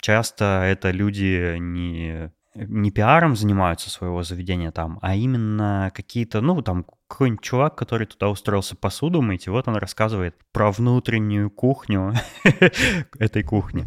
часто 0.00 0.62
это 0.64 0.90
люди 0.90 1.56
не 1.58 2.32
не 2.54 2.90
пиаром 2.90 3.36
занимаются 3.36 3.90
своего 3.90 4.22
заведения 4.22 4.70
там, 4.70 4.98
а 5.02 5.14
именно 5.14 5.90
какие-то, 5.94 6.40
ну, 6.40 6.62
там, 6.62 6.86
какой-нибудь 7.08 7.42
чувак, 7.42 7.76
который 7.76 8.06
туда 8.06 8.28
устроился 8.28 8.76
посуду 8.76 9.22
мыть, 9.22 9.46
и 9.46 9.50
вот 9.50 9.68
он 9.68 9.76
рассказывает 9.76 10.36
про 10.52 10.70
внутреннюю 10.70 11.50
кухню 11.50 12.14
этой 13.18 13.42
кухни. 13.42 13.86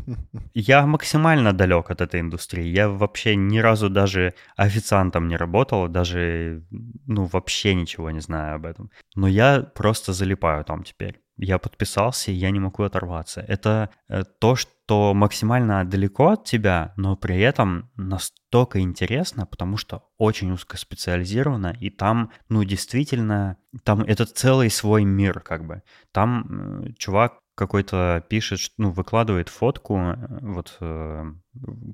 Я 0.54 0.86
максимально 0.86 1.54
далек 1.54 1.90
от 1.90 2.02
этой 2.02 2.20
индустрии. 2.20 2.66
Я 2.66 2.90
вообще 2.90 3.36
ни 3.36 3.60
разу 3.60 3.90
даже 3.90 4.34
официантом 4.56 5.28
не 5.28 5.36
работал, 5.36 5.88
даже, 5.88 6.64
ну, 6.72 7.26
вообще 7.26 7.74
ничего 7.74 8.12
не 8.12 8.20
знаю 8.20 8.56
об 8.56 8.66
этом. 8.66 8.92
Но 9.16 9.28
я 9.28 9.62
просто 9.62 10.14
залипаю 10.14 10.64
там 10.64 10.84
теперь 10.84 11.22
я 11.38 11.60
подписался, 11.60 12.32
и 12.32 12.36
я 12.36 12.50
не 12.52 12.60
могу 12.60 12.84
оторваться. 12.84 13.42
Это 13.48 13.90
э, 14.10 14.24
то, 14.40 14.56
что 14.56 14.72
максимально 14.90 15.84
далеко 15.86 16.30
от 16.30 16.46
тебя, 16.46 16.94
но 16.98 17.16
при 17.16 17.40
этом 17.40 17.90
настолько 17.96 18.80
интересно, 18.80 19.46
потому 19.46 19.78
что 19.78 20.04
очень 20.18 20.52
узкоспециализировано, 20.52 21.76
и 21.80 21.90
там, 21.90 22.32
ну, 22.50 22.64
действительно, 22.64 23.58
там 23.84 24.02
это 24.02 24.26
целый 24.26 24.70
свой 24.70 25.04
мир, 25.04 25.42
как 25.42 25.66
бы. 25.66 25.84
Там 26.12 26.84
э, 26.86 26.94
чувак 26.98 27.40
какой-то 27.56 28.24
пишет, 28.30 28.72
ну, 28.78 28.92
выкладывает 28.92 29.50
фотку 29.50 29.98
э, 29.98 30.16
вот 30.42 30.78
э, 30.80 31.24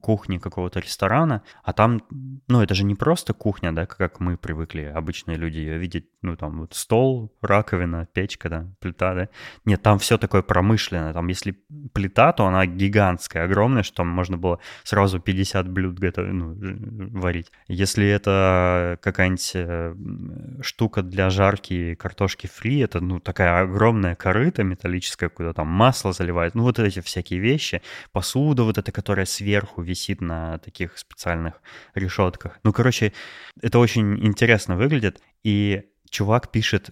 кухни 0.01 0.38
какого-то 0.38 0.79
ресторана, 0.79 1.43
а 1.63 1.74
там, 1.74 2.01
ну, 2.48 2.62
это 2.62 2.75
же 2.75 2.84
не 2.84 2.96
просто 2.96 3.34
кухня, 3.34 3.72
да, 3.74 3.86
как 3.86 4.20
мы 4.20 4.38
привыкли, 4.38 4.82
обычные 4.82 5.38
люди 5.38 5.60
ее 5.60 5.77
видеть, 5.77 6.08
ну, 6.22 6.36
там 6.36 6.60
вот 6.60 6.74
стол, 6.74 7.34
раковина, 7.41 8.08
печка, 8.13 8.50
да, 8.50 8.67
плита, 8.79 9.13
да. 9.13 9.29
Нет, 9.65 9.82
там 9.82 10.00
все 10.00 10.17
такое 10.17 10.41
промышленное, 10.41 11.13
там 11.13 11.27
если 11.27 11.58
плита, 11.93 12.32
то 12.34 12.46
она 12.46 12.65
гигантская, 12.65 13.46
огромная, 13.46 13.84
что 13.84 13.98
там 13.98 14.08
можно 14.08 14.38
было 14.38 14.60
сразу 14.84 15.20
50 15.20 15.70
блюд 15.70 16.00
готовить, 16.00 16.34
ну, 16.34 16.55
варить. 17.20 17.51
Если 17.67 18.08
это 18.08 18.98
какая-нибудь 19.01 19.51
э, 19.55 19.96
штука 20.62 21.01
для 21.01 21.29
жарки 21.29 21.96
картошки 21.96 22.48
фри, 22.48 22.79
это, 22.79 23.00
ну, 23.00 23.20
такая 23.20 23.62
огромная 23.62 24.15
корыта 24.15 24.63
металлическая, 24.63 25.29
куда 25.29 25.53
там 25.53 25.67
масло 25.67 26.13
заливают, 26.13 26.55
ну 26.55 26.63
вот 26.63 26.79
эти 26.79 27.01
всякие 27.01 27.39
вещи, 27.39 27.82
посуда 28.12 28.63
вот 28.63 28.77
эта, 28.77 28.91
которая 28.91 29.25
сверху 29.25 29.52
висит 29.81 30.22
на 30.22 30.57
таких 30.60 30.98
специальных 30.98 31.62
решетках. 31.95 32.60
Ну, 32.63 32.74
короче, 32.74 33.13
это 33.62 33.79
очень 33.79 34.25
интересно 34.25 34.75
выглядит, 34.75 35.22
и 35.43 35.83
чувак 36.13 36.51
пишет, 36.51 36.91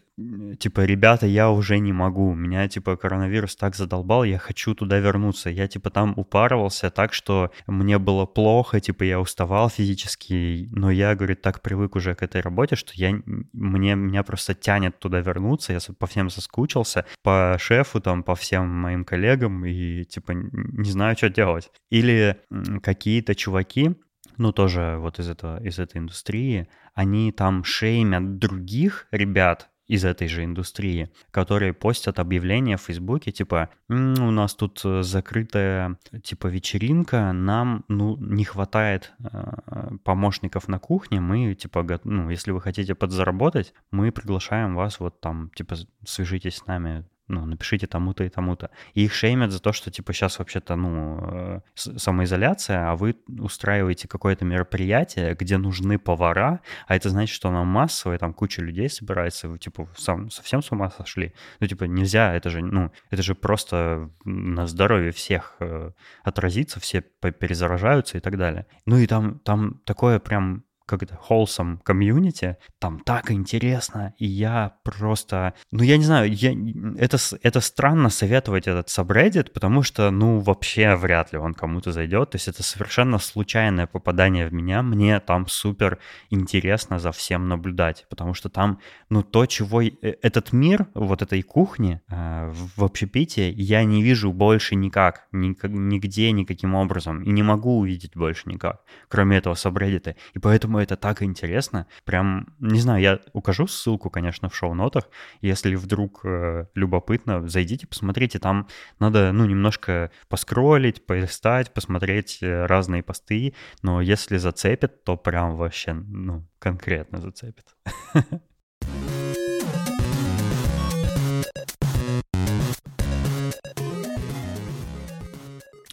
типа, 0.60 0.82
ребята, 0.82 1.28
я 1.28 1.51
уже 1.51 1.80
не 1.80 1.94
могу, 1.94 2.34
меня, 2.34 2.68
типа, 2.68 2.98
коронавирус 2.98 3.56
так 3.56 3.75
задолбал, 3.75 4.24
я 4.24 4.40
хочу 4.40 4.74
туда 4.74 5.00
вернуться. 5.00 5.50
Я, 5.50 5.68
типа, 5.68 5.90
там 5.92 6.13
упарывался 6.18 6.90
так, 6.90 7.13
что 7.13 7.51
мне 7.68 8.00
было 8.00 8.25
плохо, 8.25 8.80
типа, 8.80 9.04
я 9.04 9.20
уставал 9.20 9.70
физически, 9.70 10.68
но 10.72 10.90
я, 10.92 11.16
говорит, 11.16 11.42
так 11.42 11.62
привык 11.62 11.96
уже 11.96 12.16
к 12.16 12.24
этой 12.24 12.42
работе, 12.42 12.75
что 12.75 12.94
я, 12.96 13.22
мне, 13.54 13.96
меня 13.96 14.24
просто 14.24 14.56
тянет 14.56 15.00
туда 15.00 15.20
вернуться, 15.20 15.74
я 15.74 15.80
по 16.00 16.08
всем 16.08 16.30
соскучился, 16.30 17.06
по 17.24 17.58
шефу, 17.60 18.01
там, 18.01 18.24
по 18.24 18.36
всем 18.36 18.68
моим 18.68 19.06
коллегам, 19.06 19.66
и, 19.66 20.04
типа, 20.04 20.32
не 20.34 20.90
знаю, 20.90 21.16
что 21.16 21.30
делать. 21.30 21.70
Или 21.92 22.38
какие-то 22.82 23.36
чуваки, 23.36 23.96
ну, 24.38 24.51
тоже 24.51 24.97
вот 25.00 25.19
из, 25.19 25.29
этого, 25.29 25.61
из 25.63 25.79
этой 25.79 25.97
индустрии, 25.97 26.67
они 26.93 27.31
там 27.31 27.63
шеймят 27.63 28.38
других 28.38 29.07
ребят, 29.11 29.71
из 29.91 30.05
этой 30.05 30.29
же 30.29 30.45
индустрии, 30.45 31.09
которые 31.31 31.73
постят 31.73 32.19
объявления 32.19 32.77
в 32.77 32.81
Фейсбуке, 32.81 33.33
типа, 33.33 33.69
у 33.89 33.93
нас 34.31 34.55
тут 34.55 34.79
э, 34.85 35.03
закрытая, 35.03 35.97
типа, 36.23 36.47
вечеринка, 36.47 37.33
нам, 37.33 37.83
ну, 37.89 38.15
не 38.15 38.45
хватает 38.45 39.11
э, 39.19 39.97
помощников 40.05 40.69
на 40.69 40.79
кухне, 40.79 41.19
мы, 41.19 41.53
типа, 41.55 41.83
го- 41.83 42.00
ну, 42.05 42.29
если 42.29 42.51
вы 42.51 42.61
хотите 42.61 42.95
подзаработать, 42.95 43.73
мы 43.91 44.13
приглашаем 44.13 44.75
вас 44.75 45.01
вот 45.01 45.19
там, 45.19 45.51
типа, 45.55 45.75
свяжитесь 46.05 46.55
с 46.55 46.67
нами, 46.67 47.03
ну, 47.31 47.45
напишите 47.45 47.88
тому-то 47.88 48.23
и 48.23 48.29
тому-то. 48.29 48.69
И 48.93 49.05
их 49.05 49.13
шеймят 49.13 49.51
за 49.51 49.59
то, 49.59 49.73
что, 49.73 49.89
типа, 49.89 50.13
сейчас 50.13 50.38
вообще-то, 50.39 50.75
ну, 50.75 51.19
э, 51.21 51.61
самоизоляция, 51.75 52.91
а 52.91 52.95
вы 52.95 53.15
устраиваете 53.39 54.07
какое-то 54.07 54.45
мероприятие, 54.45 55.35
где 55.35 55.57
нужны 55.57 55.97
повара, 55.97 56.59
а 56.88 56.95
это 56.95 57.09
значит, 57.09 57.33
что 57.33 57.50
оно 57.50 57.63
массовое, 57.63 58.17
там 58.17 58.33
куча 58.33 58.61
людей 58.61 58.89
собирается, 58.89 59.47
вы, 59.47 59.57
типа, 59.57 59.88
сам, 59.95 60.29
совсем 60.29 60.61
с 60.61 60.71
ума 60.71 60.89
сошли. 60.91 61.33
Ну, 61.59 61.67
типа, 61.67 61.85
нельзя, 61.85 62.33
это 62.33 62.50
же, 62.50 62.61
ну, 62.61 62.91
это 63.09 63.23
же 63.23 63.33
просто 63.33 64.09
на 64.25 64.67
здоровье 64.67 65.11
всех 65.11 65.55
э, 65.59 65.91
отразится, 66.23 66.79
все 66.79 67.01
перезаражаются 67.01 68.17
и 68.17 68.21
так 68.21 68.38
далее. 68.38 68.65
Ну, 68.85 68.97
и 68.97 69.07
там, 69.07 69.39
там 69.39 69.79
такое 69.85 70.19
прям 70.19 70.63
как 70.91 71.03
это, 71.03 71.17
wholesome 71.29 71.77
комьюнити, 71.83 72.57
там 72.77 73.00
так 73.00 73.31
интересно, 73.31 74.13
и 74.17 74.25
я 74.25 74.74
просто, 74.83 75.53
ну 75.71 75.83
я 75.83 75.95
не 75.95 76.03
знаю, 76.03 76.29
я, 76.33 76.53
это, 76.98 77.17
это 77.41 77.62
странно 77.62 78.10
советовать 78.10 78.67
этот 78.67 78.89
subreddit, 78.89 79.51
потому 79.53 79.83
что, 79.83 80.12
ну 80.12 80.39
вообще 80.39 80.95
вряд 80.95 81.31
ли 81.31 81.39
он 81.39 81.53
кому-то 81.53 81.93
зайдет, 81.93 82.31
то 82.31 82.36
есть 82.36 82.50
это 82.50 82.62
совершенно 82.62 83.19
случайное 83.19 83.88
попадание 83.88 84.48
в 84.48 84.53
меня, 84.53 84.83
мне 84.83 85.21
там 85.21 85.48
супер 85.48 85.98
интересно 86.29 87.00
за 87.00 87.13
всем 87.13 87.48
наблюдать, 87.48 88.05
потому 88.10 88.33
что 88.33 88.50
там, 88.50 88.79
ну 89.10 89.24
то, 89.24 89.45
чего, 89.45 89.81
э, 89.81 89.91
этот 90.01 90.51
мир, 90.51 90.88
вот 90.93 91.21
этой 91.21 91.41
кухни 91.41 92.01
э, 92.10 92.51
в 92.75 92.83
общепите, 92.83 93.50
я 93.50 93.86
не 93.86 94.03
вижу 94.03 94.33
больше 94.33 94.75
никак, 94.75 95.27
нигде, 95.31 96.31
никаким 96.33 96.75
образом, 96.75 97.24
и 97.24 97.31
не 97.31 97.43
могу 97.43 97.79
увидеть 97.79 98.17
больше 98.17 98.50
никак, 98.50 98.81
кроме 99.07 99.38
этого 99.38 99.53
subreddit, 99.53 100.15
и 100.33 100.39
поэтому 100.39 100.80
это 100.81 100.95
так 100.97 101.21
интересно. 101.23 101.88
Прям, 102.05 102.53
не 102.59 102.79
знаю, 102.79 103.01
я 103.01 103.19
укажу 103.33 103.67
ссылку, 103.67 104.09
конечно, 104.09 104.50
в 104.50 104.55
шоу-нотах. 104.55 105.09
Если 105.41 105.75
вдруг 105.75 106.21
э, 106.25 106.65
любопытно, 106.75 107.47
зайдите, 107.47 107.88
посмотрите. 107.88 108.39
Там 108.39 108.67
надо, 109.00 109.31
ну, 109.31 109.45
немножко 109.45 110.11
поскролить, 110.27 111.05
полистать, 111.05 111.73
посмотреть 111.73 112.39
э, 112.41 112.65
разные 112.65 113.03
посты. 113.03 113.53
Но 113.81 114.01
если 114.01 114.38
зацепит, 114.38 115.03
то 115.03 115.17
прям 115.17 115.55
вообще, 115.55 115.93
ну, 115.93 116.47
конкретно 116.59 117.21
зацепит. 117.21 117.65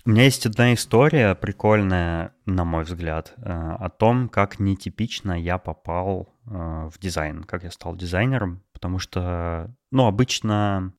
У 0.08 0.10
меня 0.10 0.24
есть 0.24 0.46
одна 0.46 0.72
история 0.72 1.34
прикольная, 1.34 2.32
на 2.46 2.64
мой 2.64 2.84
взгляд, 2.84 3.34
э, 3.36 3.42
о 3.42 3.90
том, 3.90 4.30
как 4.30 4.58
нетипично 4.58 5.38
я 5.38 5.58
попал 5.58 6.34
э, 6.46 6.88
в 6.90 6.98
дизайн, 6.98 7.44
как 7.44 7.62
я 7.62 7.70
стал 7.70 7.94
дизайнером, 7.94 8.62
потому 8.72 8.98
что, 9.00 9.70
ну, 9.90 10.06
обычно, 10.06 10.94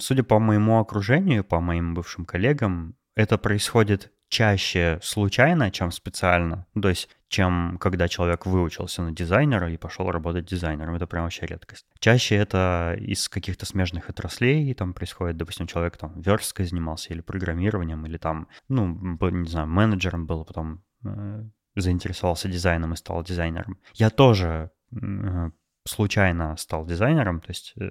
судя 0.00 0.22
по 0.22 0.38
моему 0.38 0.78
окружению, 0.78 1.44
по 1.44 1.60
моим 1.60 1.92
бывшим 1.92 2.24
коллегам, 2.24 2.96
это 3.14 3.36
происходит 3.36 4.10
чаще 4.32 4.98
случайно, 5.02 5.70
чем 5.70 5.90
специально. 5.90 6.66
То 6.80 6.88
есть, 6.88 7.10
чем 7.28 7.76
когда 7.78 8.08
человек 8.08 8.46
выучился 8.46 9.02
на 9.02 9.12
дизайнера 9.12 9.70
и 9.70 9.76
пошел 9.76 10.10
работать 10.10 10.46
дизайнером. 10.46 10.94
Это 10.94 11.06
прям 11.06 11.24
вообще 11.24 11.44
редкость. 11.44 11.84
Чаще 11.98 12.36
это 12.36 12.96
из 12.98 13.28
каких-то 13.28 13.66
смежных 13.66 14.08
отраслей 14.08 14.72
там 14.72 14.94
происходит. 14.94 15.36
Допустим, 15.36 15.66
человек 15.66 15.98
там 15.98 16.18
версткой 16.18 16.64
занимался 16.64 17.12
или 17.12 17.20
программированием, 17.20 18.06
или 18.06 18.16
там, 18.16 18.48
ну, 18.68 19.18
не 19.20 19.48
знаю, 19.50 19.66
менеджером 19.68 20.26
был, 20.26 20.46
потом 20.46 20.82
э, 21.04 21.44
заинтересовался 21.76 22.48
дизайном 22.48 22.94
и 22.94 22.96
стал 22.96 23.22
дизайнером. 23.22 23.78
Я 23.92 24.08
тоже 24.08 24.70
э, 24.92 25.50
случайно 25.84 26.56
стал 26.56 26.86
дизайнером, 26.86 27.40
то 27.40 27.50
есть 27.50 27.74
э, 27.78 27.90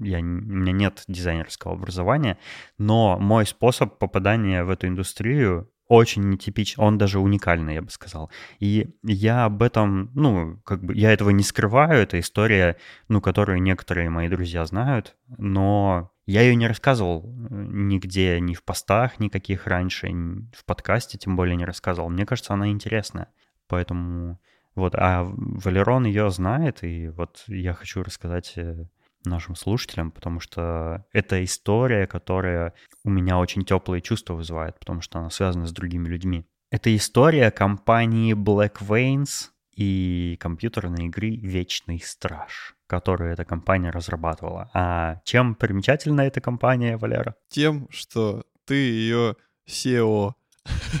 я, 0.00 0.18
у 0.18 0.22
меня 0.22 0.72
нет 0.72 1.04
дизайнерского 1.06 1.74
образования, 1.74 2.38
но 2.78 3.18
мой 3.18 3.46
способ 3.46 3.98
попадания 3.98 4.64
в 4.64 4.70
эту 4.70 4.86
индустрию 4.88 5.70
очень 5.90 6.22
нетипичный, 6.30 6.84
он 6.84 6.98
даже 6.98 7.18
уникальный, 7.18 7.74
я 7.74 7.82
бы 7.82 7.90
сказал. 7.90 8.30
И 8.60 8.94
я 9.02 9.46
об 9.46 9.60
этом, 9.60 10.12
ну, 10.14 10.60
как 10.64 10.84
бы, 10.84 10.94
я 10.94 11.12
этого 11.12 11.30
не 11.30 11.42
скрываю, 11.42 12.00
это 12.00 12.20
история, 12.20 12.76
ну, 13.08 13.20
которую 13.20 13.60
некоторые 13.60 14.08
мои 14.08 14.28
друзья 14.28 14.64
знают, 14.66 15.16
но 15.36 16.12
я 16.26 16.42
ее 16.42 16.54
не 16.54 16.68
рассказывал 16.68 17.24
э, 17.24 17.48
нигде, 17.50 18.38
ни 18.38 18.54
в 18.54 18.62
постах 18.62 19.18
никаких 19.18 19.66
раньше, 19.66 20.08
в 20.56 20.64
подкасте 20.64 21.18
тем 21.18 21.34
более 21.34 21.56
не 21.56 21.64
рассказывал. 21.64 22.08
Мне 22.08 22.24
кажется, 22.24 22.54
она 22.54 22.68
интересная, 22.68 23.26
поэтому 23.66 24.38
вот, 24.74 24.94
а 24.94 25.24
Валерон 25.24 26.04
ее 26.04 26.30
знает, 26.30 26.84
и 26.84 27.08
вот 27.08 27.44
я 27.46 27.74
хочу 27.74 28.02
рассказать 28.02 28.52
э, 28.56 28.84
нашим 29.24 29.54
слушателям, 29.54 30.10
потому 30.10 30.40
что 30.40 31.04
это 31.12 31.42
история, 31.44 32.06
которая 32.06 32.74
у 33.04 33.10
меня 33.10 33.38
очень 33.38 33.64
теплые 33.64 34.00
чувства 34.00 34.34
вызывает, 34.34 34.78
потому 34.78 35.00
что 35.00 35.18
она 35.18 35.30
связана 35.30 35.66
с 35.66 35.72
другими 35.72 36.08
людьми. 36.08 36.46
Это 36.70 36.94
история 36.94 37.50
компании 37.50 38.34
Black 38.34 38.78
Veins 38.80 39.50
и 39.74 40.36
компьютерной 40.40 41.06
игры 41.06 41.30
«Вечный 41.30 42.00
страж», 42.00 42.76
которую 42.86 43.32
эта 43.32 43.44
компания 43.44 43.90
разрабатывала. 43.90 44.70
А 44.72 45.20
чем 45.24 45.54
примечательна 45.54 46.22
эта 46.22 46.40
компания, 46.40 46.96
Валера? 46.96 47.34
Тем, 47.48 47.88
что 47.90 48.44
ты 48.66 48.74
ее 48.74 49.36
SEO. 49.68 50.34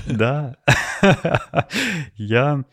Да. 0.06 0.56
Я 2.14 2.64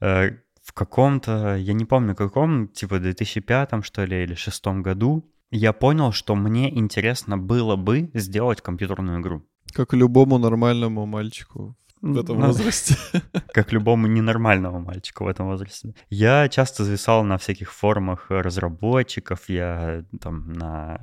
в 0.00 0.72
каком-то, 0.72 1.56
я 1.56 1.72
не 1.72 1.84
помню 1.84 2.14
каком, 2.14 2.68
типа 2.68 2.98
2005 2.98 3.84
что 3.84 4.04
ли, 4.04 4.22
или 4.22 4.34
шестом 4.34 4.82
году, 4.82 5.24
я 5.50 5.72
понял, 5.72 6.12
что 6.12 6.34
мне 6.34 6.76
интересно 6.78 7.36
было 7.36 7.76
бы 7.76 8.10
сделать 8.14 8.60
компьютерную 8.60 9.20
игру. 9.20 9.42
Как 9.72 9.92
любому 9.94 10.38
нормальному 10.38 11.06
мальчику 11.06 11.76
в 12.02 12.18
этом 12.18 12.38
ну, 12.38 12.46
возрасте. 12.46 12.96
Как 13.52 13.72
любому 13.72 14.06
ненормальному 14.06 14.80
мальчику 14.80 15.24
в 15.24 15.28
этом 15.28 15.46
возрасте. 15.46 15.94
Я 16.08 16.48
часто 16.48 16.84
зависал 16.84 17.24
на 17.24 17.36
всяких 17.36 17.72
форумах 17.72 18.26
разработчиков, 18.30 19.48
я 19.48 20.04
там 20.20 20.52
на 20.52 21.00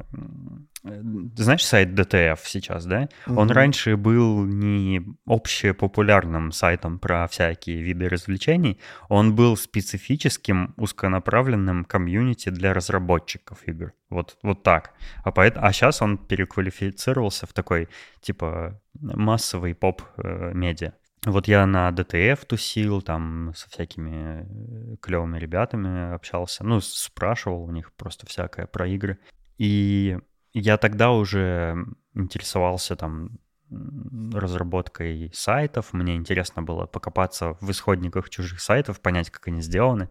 знаешь 1.36 1.66
сайт 1.66 1.90
DTF 1.90 2.40
сейчас, 2.44 2.86
да? 2.86 3.04
Mm-hmm. 3.04 3.36
Он 3.36 3.52
раньше 3.52 3.98
был 3.98 4.46
не 4.46 5.02
общепопулярным 5.26 6.52
сайтом 6.52 7.00
про 7.00 7.28
всякие 7.28 7.82
виды 7.82 8.10
развлечений, 8.10 8.80
он 9.10 9.36
был 9.36 9.58
специфическим 9.58 10.74
узконаправленным 10.78 11.86
комьюнити 11.86 12.50
для 12.50 12.74
разработчиков 12.74 13.60
игр. 13.68 13.94
Вот, 14.10 14.38
вот 14.44 14.64
так. 14.64 14.94
А, 15.24 15.32
поэт... 15.32 15.58
а 15.58 15.72
сейчас 15.74 16.02
он 16.02 16.18
переквалифицировался 16.18 17.46
в 17.46 17.54
такой, 17.54 17.90
типа, 18.22 18.80
массовый 18.94 19.76
поп-медиа. 19.76 20.94
Вот 21.26 21.48
я 21.48 21.66
на 21.66 21.90
DTF 21.90 22.46
тусил, 22.46 23.02
там 23.02 23.52
со 23.56 23.70
всякими 23.70 24.46
э, 24.94 24.96
клевыми 25.02 25.38
ребятами 25.38 26.14
общался, 26.14 26.64
ну, 26.64 26.80
спрашивал 26.80 27.64
у 27.64 27.72
них 27.72 27.92
просто 27.94 28.26
всякое 28.28 28.66
про 28.66 28.88
игры. 28.88 29.20
И 29.58 30.18
я 30.60 30.78
тогда 30.78 31.12
уже 31.12 31.76
интересовался 32.14 32.96
там 32.96 33.40
разработкой 33.70 35.30
сайтов. 35.34 35.94
Мне 35.94 36.16
интересно 36.16 36.64
было 36.64 36.86
покопаться 36.86 37.58
в 37.60 37.70
исходниках 37.72 38.30
чужих 38.30 38.62
сайтов, 38.62 39.02
понять, 39.02 39.30
как 39.30 39.48
они 39.48 39.62
сделаны. 39.62 40.10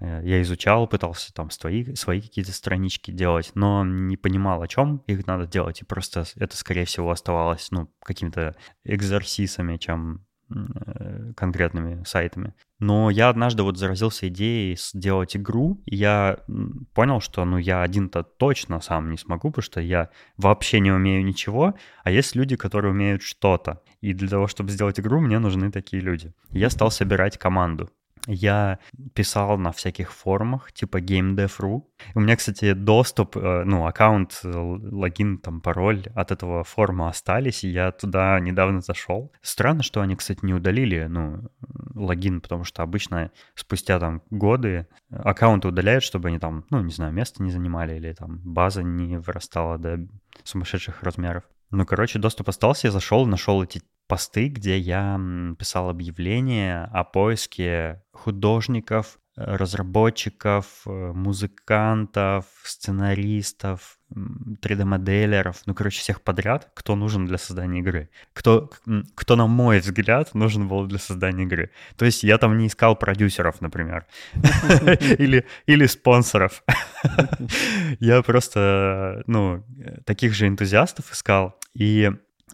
Э, 0.00 0.20
я 0.22 0.42
изучал, 0.42 0.86
пытался 0.86 1.32
там 1.32 1.50
свои, 1.50 1.94
свои 1.94 2.20
какие-то 2.20 2.52
странички 2.52 3.10
делать, 3.10 3.52
но 3.54 3.84
не 3.84 4.16
понимал, 4.16 4.62
о 4.62 4.68
чем 4.68 4.98
их 5.06 5.26
надо 5.26 5.46
делать, 5.46 5.80
и 5.80 5.84
просто 5.84 6.24
это, 6.36 6.56
скорее 6.56 6.84
всего, 6.84 7.10
оставалось, 7.10 7.70
ну, 7.70 7.90
какими-то 8.02 8.56
экзорсисами, 8.84 9.76
чем 9.76 10.26
конкретными 11.36 12.04
сайтами. 12.04 12.54
Но 12.78 13.10
я 13.10 13.28
однажды 13.28 13.62
вот 13.62 13.78
заразился 13.78 14.28
идеей 14.28 14.76
сделать 14.76 15.36
игру, 15.36 15.80
и 15.86 15.96
я 15.96 16.38
понял, 16.92 17.20
что 17.20 17.44
ну 17.44 17.56
я 17.56 17.82
один-то 17.82 18.22
точно 18.22 18.80
сам 18.80 19.10
не 19.10 19.16
смогу, 19.16 19.50
потому 19.50 19.62
что 19.62 19.80
я 19.80 20.10
вообще 20.36 20.80
не 20.80 20.92
умею 20.92 21.24
ничего, 21.24 21.74
а 22.02 22.10
есть 22.10 22.36
люди, 22.36 22.56
которые 22.56 22.92
умеют 22.92 23.22
что-то. 23.22 23.80
И 24.00 24.12
для 24.12 24.28
того, 24.28 24.46
чтобы 24.48 24.70
сделать 24.70 25.00
игру, 25.00 25.20
мне 25.20 25.38
нужны 25.38 25.70
такие 25.70 26.02
люди. 26.02 26.32
я 26.50 26.68
стал 26.70 26.90
собирать 26.90 27.38
команду. 27.38 27.90
Я 28.26 28.78
писал 29.14 29.58
на 29.58 29.72
всяких 29.72 30.12
форумах, 30.12 30.72
типа 30.72 31.00
GameDev.ru. 31.00 31.82
У 32.14 32.20
меня, 32.20 32.36
кстати, 32.36 32.72
доступ, 32.72 33.36
э, 33.36 33.64
ну, 33.64 33.86
аккаунт, 33.86 34.40
э, 34.44 34.48
логин, 34.50 35.38
там, 35.38 35.60
пароль 35.60 36.04
от 36.14 36.30
этого 36.30 36.64
форума 36.64 37.08
остались, 37.08 37.64
и 37.64 37.68
я 37.68 37.92
туда 37.92 38.40
недавно 38.40 38.80
зашел. 38.80 39.32
Странно, 39.42 39.82
что 39.82 40.00
они, 40.00 40.16
кстати, 40.16 40.40
не 40.42 40.54
удалили, 40.54 41.06
ну, 41.08 41.50
логин, 41.94 42.40
потому 42.40 42.64
что 42.64 42.82
обычно 42.82 43.30
спустя 43.54 43.98
там 43.98 44.22
годы 44.30 44.86
аккаунты 45.10 45.68
удаляют, 45.68 46.02
чтобы 46.02 46.28
они 46.28 46.38
там, 46.38 46.64
ну, 46.70 46.80
не 46.80 46.92
знаю, 46.92 47.12
место 47.12 47.42
не 47.42 47.50
занимали 47.50 47.96
или 47.96 48.12
там 48.12 48.40
база 48.42 48.82
не 48.82 49.18
вырастала 49.18 49.76
до 49.76 49.98
сумасшедших 50.44 51.02
размеров. 51.02 51.44
Ну, 51.70 51.84
короче, 51.86 52.18
доступ 52.18 52.48
остался, 52.48 52.88
я 52.88 52.92
зашел, 52.92 53.26
нашел 53.26 53.62
эти 53.62 53.82
посты, 54.06 54.48
где 54.48 54.78
я 54.78 55.18
писал 55.58 55.88
объявления 55.88 56.88
о 56.92 57.04
поиске 57.04 58.02
художников, 58.12 59.18
э, 59.36 59.56
разработчиков, 59.56 60.82
э, 60.86 60.90
музыкантов, 60.90 62.46
сценаристов, 62.64 63.98
3D-моделеров, 64.14 65.62
ну, 65.66 65.74
короче, 65.74 66.00
всех 66.00 66.20
подряд, 66.22 66.70
кто 66.74 66.94
нужен 66.96 67.26
для 67.26 67.38
создания 67.38 67.80
игры. 67.80 68.08
Кто, 68.32 68.70
кто, 69.14 69.36
на 69.36 69.46
мой 69.46 69.80
взгляд, 69.80 70.34
нужен 70.34 70.68
был 70.68 70.86
для 70.86 70.98
создания 70.98 71.44
игры. 71.44 71.70
То 71.96 72.04
есть 72.04 72.22
я 72.22 72.38
там 72.38 72.56
не 72.58 72.68
искал 72.68 72.96
продюсеров, 72.96 73.60
например, 73.60 74.06
или, 74.34 75.46
или 75.66 75.86
спонсоров. 75.86 76.62
Я 78.00 78.22
просто, 78.22 79.22
ну, 79.26 79.64
таких 80.04 80.34
же 80.34 80.46
энтузиастов 80.46 81.12
искал. 81.12 81.58
И 81.74 82.10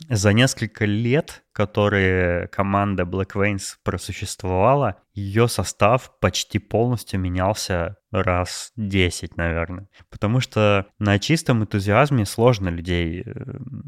за 0.09 0.33
несколько 0.33 0.87
лет, 0.87 1.43
которые 1.53 2.49
команда 2.49 3.03
Black 3.03 3.33
Veins 3.35 3.77
просуществовала, 3.83 4.97
ее 5.13 5.49
состав 5.49 6.19
почти 6.21 6.59
полностью 6.59 7.21
менялся 7.21 7.97
раз 8.11 8.73
10, 8.77 9.37
наверное. 9.37 9.89
Потому 10.11 10.41
что 10.41 10.87
на 10.99 11.19
чистом 11.19 11.63
энтузиазме 11.63 12.27
сложно 12.27 12.69
людей 12.69 13.23
э, 13.25 13.33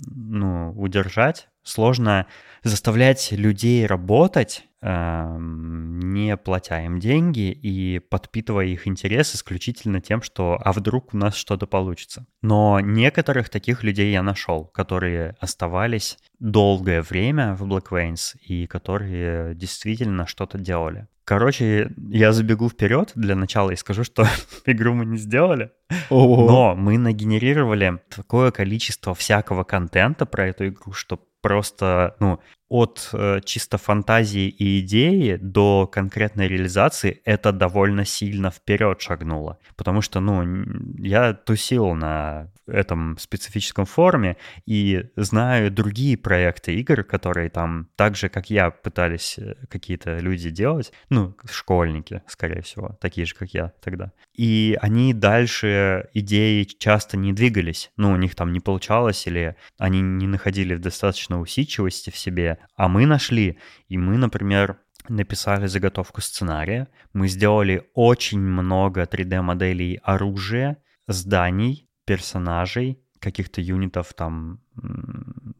ну, 0.07 0.73
удержать. 0.73 1.49
Сложно 1.63 2.27
заставлять 2.63 3.33
людей 3.33 3.87
работать, 3.87 4.65
эм, 4.83 6.01
не 6.13 6.37
платя 6.37 6.81
им 6.81 6.99
деньги 7.01 7.51
и 7.51 7.99
подпитывая 7.99 8.67
их 8.67 8.87
интерес 8.87 9.35
исключительно 9.35 10.01
тем, 10.01 10.23
что 10.23 10.59
а 10.63 10.73
вдруг 10.73 11.15
у 11.15 11.17
нас 11.17 11.35
что-то 11.35 11.67
получится. 11.67 12.27
Но 12.41 12.81
некоторых 12.81 13.49
таких 13.49 13.83
людей 13.83 14.13
я 14.13 14.23
нашел, 14.23 14.67
которые 14.67 15.37
оставались 15.41 16.19
долгое 16.39 17.03
время 17.03 17.55
в 17.55 17.65
Black 17.65 17.89
Veins 17.91 18.37
и 18.41 18.67
которые 18.67 19.55
действительно 19.55 20.27
что-то 20.27 20.59
делали. 20.59 21.09
Короче, 21.25 21.93
я 22.09 22.33
забегу 22.33 22.69
вперед 22.69 23.13
для 23.15 23.37
начала 23.37 23.71
и 23.71 23.77
скажу, 23.77 24.03
что 24.03 24.27
игру 24.67 24.95
мы 24.95 25.07
не 25.07 25.19
сделали, 25.19 25.71
но 26.11 26.75
мы 26.75 26.99
нагенерировали 26.99 28.01
такое 28.15 28.51
количество 28.51 29.15
всякого 29.15 29.63
контента 29.63 30.27
про 30.27 30.49
эту 30.49 30.67
игру, 30.69 30.93
что 30.93 31.21
просто, 31.43 32.17
ну, 32.21 32.41
от 32.73 33.11
э, 33.13 33.41
чисто 33.45 33.77
фантазии 33.77 34.49
и 34.49 34.81
идеи 34.81 35.37
до 35.37 35.87
конкретной 35.87 36.49
реализации 36.49 37.21
это 37.27 37.53
довольно 37.53 38.07
сильно 38.07 38.51
вперед 38.51 39.03
шагнуло. 39.03 39.59
Потому 39.77 40.01
что, 40.01 40.21
ну, 40.21 40.65
я 40.97 41.35
тусил 41.35 41.93
на 41.93 42.51
этом 42.67 43.19
специфическом 43.19 43.85
форуме 43.85 44.39
и 44.65 45.05
знаю 45.17 45.71
другие 45.71 46.17
проекты 46.17 46.75
игр, 46.77 47.03
которые 47.03 47.51
там 47.51 47.89
так 47.95 48.17
же, 48.17 48.31
как 48.31 48.49
я, 48.49 48.71
пытались 48.71 49.39
э, 49.39 49.55
какие-то 49.69 50.19
люди 50.19 50.49
делать, 50.49 50.93
ну, 51.11 51.37
школьники, 51.51 52.23
скорее 52.27 52.63
всего, 52.63 52.97
такие 53.03 53.27
же, 53.27 53.35
как 53.35 53.51
я 53.51 53.75
тогда. 53.83 54.13
И 54.33 54.79
они 54.81 55.13
дальше 55.13 56.09
идеи 56.15 56.65
часто 56.65 57.19
не 57.19 57.35
двигались, 57.35 57.91
ну, 57.99 58.13
у 58.13 58.17
них 58.17 58.35
там 58.35 58.51
не 58.51 58.61
получалось 58.61 59.27
или 59.27 59.57
они 59.77 60.01
не 60.01 60.27
находили 60.27 60.77
достаточно 60.77 61.39
усидчивости 61.39 62.09
в 62.09 62.17
себе, 62.17 62.59
а 62.77 62.89
мы 62.89 63.07
нашли. 63.07 63.59
И 63.89 63.99
мы, 63.99 64.17
например, 64.17 64.81
написали 65.09 65.67
заготовку 65.67 66.21
сценария, 66.21 66.89
мы 67.13 67.29
сделали 67.29 67.91
очень 67.95 68.41
много 68.41 69.03
3D-моделей 69.03 70.01
оружия, 70.03 70.77
зданий, 71.07 71.89
персонажей, 72.05 73.01
каких-то 73.19 73.61
юнитов 73.61 74.15
там, 74.15 74.61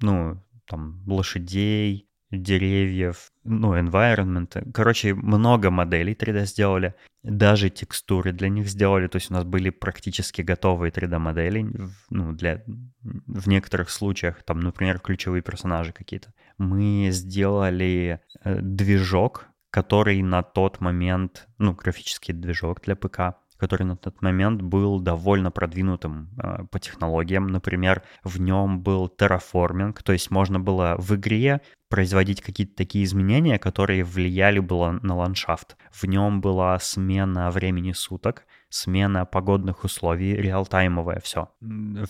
ну, 0.01 0.43
там, 0.67 1.03
лошадей, 1.07 2.09
деревьев, 2.33 3.31
ну, 3.45 3.77
environment. 3.77 4.73
Короче, 4.73 5.15
много 5.15 5.71
моделей 5.71 6.15
3D 6.15 6.47
сделали. 6.47 6.95
Даже 7.23 7.71
текстуры 7.71 8.33
для 8.33 8.49
них 8.49 8.69
сделали. 8.69 9.07
То 9.07 9.17
есть 9.17 9.31
у 9.31 9.35
нас 9.35 9.45
были 9.45 9.71
практически 9.71 10.43
готовые 10.43 10.91
3D-модели. 10.91 11.71
Ну, 12.11 12.33
для... 12.33 12.63
В 13.03 13.49
некоторых 13.49 13.91
случаях, 13.91 14.43
там, 14.43 14.61
например, 14.61 14.99
ключевые 14.99 15.43
персонажи 15.43 15.93
какие-то. 15.93 16.33
Мы 16.59 17.09
сделали 17.11 18.21
э, 18.43 18.61
движок, 18.61 19.49
который 19.71 20.23
на 20.23 20.43
тот 20.43 20.81
момент, 20.81 21.49
ну, 21.59 21.75
графический 21.75 22.35
движок 22.35 22.81
для 22.83 22.97
ПК, 22.97 23.37
который 23.63 23.85
на 23.85 23.97
тот 23.97 24.23
момент 24.23 24.61
был 24.61 24.99
довольно 24.99 25.53
продвинутым 25.53 26.31
э, 26.37 26.65
по 26.69 26.81
технологиям. 26.81 27.47
Например, 27.47 28.03
в 28.25 28.41
нем 28.41 28.81
был 28.81 29.09
терраформинг, 29.09 30.03
то 30.03 30.13
есть 30.13 30.33
можно 30.33 30.59
было 30.59 30.97
в 30.99 31.15
игре 31.15 31.61
производить 31.89 32.43
какие-то 32.43 32.75
такие 32.75 33.05
изменения, 33.05 33.61
которые 33.61 34.03
влияли 34.03 34.59
было 34.59 34.99
на 35.01 35.15
ландшафт. 35.15 35.77
В 35.93 36.05
нем 36.07 36.41
была 36.41 36.77
смена 36.81 37.53
времени 37.53 37.93
суток, 37.93 38.47
смена 38.69 39.27
погодных 39.27 39.85
условий, 39.85 40.35
реалтаймовое 40.35 41.21
все. 41.21 41.49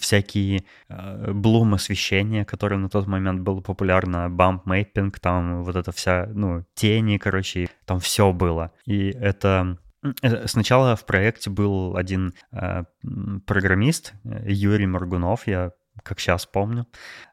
Всякие 0.01 0.65
э, 0.89 1.33
блум 1.33 1.75
освещения, 1.75 2.47
которые 2.47 2.79
на 2.79 2.89
тот 2.89 3.07
момент 3.07 3.43
было 3.43 3.61
популярно, 3.61 4.31
бамп 4.31 4.65
мейпинг, 4.65 5.21
там 5.21 5.65
вот 5.65 5.77
это 5.77 5.93
вся, 5.93 6.31
ну, 6.33 6.65
тени, 6.75 7.19
короче, 7.19 7.69
там 7.85 8.01
все 8.01 8.33
было. 8.33 8.73
И 8.87 9.11
это 9.11 9.77
сначала 10.47 10.97
в 10.97 11.05
проекте 11.07 11.51
был 11.51 11.97
один 11.97 12.35
э, 12.53 12.85
программист, 13.47 14.15
э, 14.25 14.51
Юрий 14.51 14.87
Моргунов, 14.87 15.47
я 15.47 15.73
как 16.03 16.21
сейчас 16.21 16.47
помню. 16.47 16.87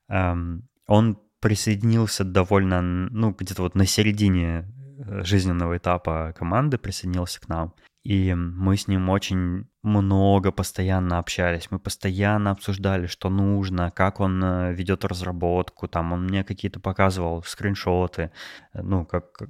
Эм, 0.10 0.68
он 0.88 1.20
присоединился 1.40 2.24
довольно, 2.24 2.82
ну, 2.82 3.32
где-то 3.32 3.64
вот 3.64 3.76
на 3.76 3.86
середине 3.86 4.72
э, 4.98 5.24
жизненного 5.24 5.78
этапа 5.78 6.34
команды 6.38 6.78
присоединился 6.78 7.40
к 7.40 7.48
нам. 7.48 7.74
И 8.04 8.34
мы 8.34 8.78
с 8.78 8.88
ним 8.88 9.10
очень 9.10 9.69
много 9.84 10.52
постоянно 10.52 11.20
общались. 11.20 11.72
Мы 11.72 11.80
постоянно 11.80 12.52
обсуждали, 12.52 13.08
что 13.08 13.30
нужно, 13.30 13.92
как 13.92 14.20
он 14.20 14.44
э, 14.44 14.74
ведет 14.74 15.06
разработку. 15.06 15.88
Там 15.88 16.12
он 16.12 16.26
мне 16.26 16.44
какие-то 16.44 16.80
показывал 16.80 17.44
скриншоты, 17.44 18.32
э, 18.74 18.82
ну, 18.82 19.06
как, 19.06 19.42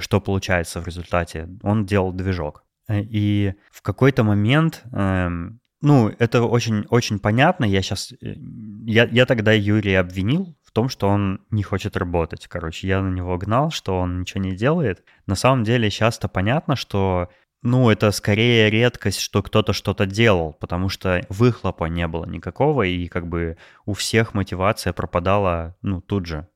что 0.00 0.20
получается 0.20 0.80
в 0.80 0.86
результате. 0.86 1.48
Он 1.62 1.86
делал 1.86 2.12
движок. 2.12 2.64
Э, 2.88 3.00
и 3.00 3.54
в 3.70 3.82
какой-то 3.82 4.24
момент 4.24 4.82
эм, 4.92 5.60
ну, 5.82 6.10
это 6.18 6.42
очень, 6.42 6.84
очень 6.90 7.18
понятно. 7.18 7.64
Я 7.64 7.80
сейчас... 7.80 8.12
Я, 8.20 9.04
я 9.04 9.24
тогда 9.24 9.52
Юрия 9.52 10.00
обвинил 10.00 10.56
в 10.62 10.72
том, 10.72 10.88
что 10.88 11.08
он 11.08 11.40
не 11.50 11.62
хочет 11.62 11.96
работать. 11.96 12.46
Короче, 12.48 12.86
я 12.86 13.00
на 13.00 13.08
него 13.08 13.38
гнал, 13.38 13.70
что 13.70 13.98
он 13.98 14.20
ничего 14.20 14.42
не 14.42 14.52
делает. 14.52 15.04
На 15.26 15.36
самом 15.36 15.64
деле 15.64 15.90
сейчас-то 15.90 16.28
понятно, 16.28 16.76
что 16.76 17.28
ну, 17.62 17.90
это 17.90 18.10
скорее 18.10 18.70
редкость, 18.70 19.20
что 19.20 19.42
кто-то 19.42 19.72
что-то 19.72 20.06
делал, 20.06 20.54
потому 20.54 20.88
что 20.88 21.24
выхлопа 21.28 21.86
не 21.86 22.06
было 22.06 22.24
никакого, 22.24 22.82
и 22.82 23.06
как 23.08 23.28
бы 23.28 23.58
у 23.84 23.92
всех 23.92 24.34
мотивация 24.34 24.92
пропадала, 24.92 25.76
ну, 25.82 26.00
тут 26.00 26.26
же, 26.26 26.48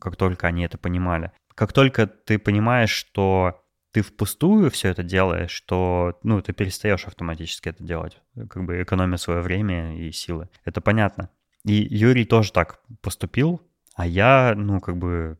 как 0.00 0.16
только 0.16 0.48
они 0.48 0.64
это 0.64 0.76
понимали. 0.78 1.32
Как 1.54 1.72
только 1.72 2.06
ты 2.06 2.38
понимаешь, 2.38 2.90
что 2.90 3.60
ты 3.92 4.02
впустую 4.02 4.70
все 4.70 4.88
это 4.88 5.02
делаешь, 5.02 5.50
что, 5.50 6.18
ну, 6.22 6.40
ты 6.42 6.52
перестаешь 6.52 7.06
автоматически 7.06 7.68
это 7.68 7.82
делать, 7.82 8.20
как 8.48 8.64
бы 8.64 8.82
экономя 8.82 9.16
свое 9.16 9.40
время 9.40 9.96
и 9.96 10.12
силы. 10.12 10.48
Это 10.64 10.80
понятно. 10.80 11.30
И 11.64 11.74
Юрий 11.74 12.24
тоже 12.24 12.52
так 12.52 12.80
поступил, 13.00 13.62
а 13.98 14.06
я, 14.06 14.54
ну, 14.56 14.78
как 14.78 14.96
бы 14.96 15.38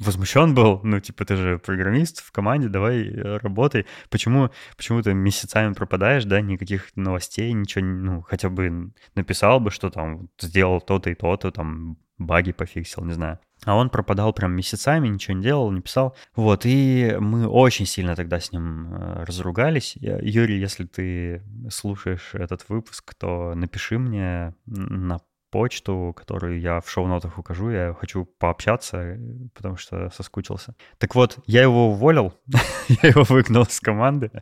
возмущен 0.00 0.52
был, 0.52 0.80
ну, 0.82 0.98
типа, 0.98 1.24
ты 1.24 1.36
же 1.36 1.58
программист 1.60 2.24
в 2.24 2.32
команде, 2.32 2.66
давай 2.66 3.06
э, 3.06 3.36
работай. 3.36 3.86
Почему, 4.10 4.50
почему 4.76 5.00
ты 5.00 5.14
месяцами 5.14 5.72
пропадаешь, 5.74 6.24
да, 6.24 6.40
никаких 6.40 6.88
новостей, 6.96 7.52
ничего, 7.52 7.84
ну, 7.84 8.22
хотя 8.22 8.50
бы 8.50 8.90
написал 9.14 9.60
бы, 9.60 9.70
что 9.70 9.90
там 9.90 10.28
сделал 10.40 10.80
то-то 10.80 11.10
и 11.10 11.14
то-то, 11.14 11.52
там 11.52 11.96
баги 12.18 12.50
пофиксил, 12.50 13.04
не 13.04 13.12
знаю. 13.12 13.38
А 13.64 13.76
он 13.76 13.90
пропадал 13.90 14.32
прям 14.32 14.56
месяцами, 14.56 15.06
ничего 15.06 15.36
не 15.36 15.44
делал, 15.44 15.70
не 15.70 15.80
писал. 15.80 16.16
Вот, 16.34 16.66
и 16.66 17.16
мы 17.20 17.46
очень 17.46 17.86
сильно 17.86 18.16
тогда 18.16 18.40
с 18.40 18.50
ним 18.50 18.92
э, 18.92 19.22
разругались. 19.22 19.94
Юрий, 20.00 20.58
если 20.58 20.84
ты 20.84 21.44
слушаешь 21.70 22.34
этот 22.34 22.68
выпуск, 22.68 23.14
то 23.14 23.54
напиши 23.54 24.00
мне 24.00 24.56
на 24.66 25.20
почту, 25.54 26.12
которую 26.16 26.58
я 26.60 26.80
в 26.80 26.90
шоу-нотах 26.90 27.38
укажу. 27.38 27.70
Я 27.70 27.94
хочу 27.94 28.24
пообщаться, 28.24 29.16
потому 29.54 29.76
что 29.76 30.10
соскучился. 30.10 30.74
Так 30.98 31.14
вот, 31.14 31.38
я 31.46 31.62
его 31.62 31.90
уволил, 31.90 32.34
я 33.02 33.10
его 33.10 33.22
выгнал 33.22 33.62
из 33.62 33.78
команды, 33.78 34.32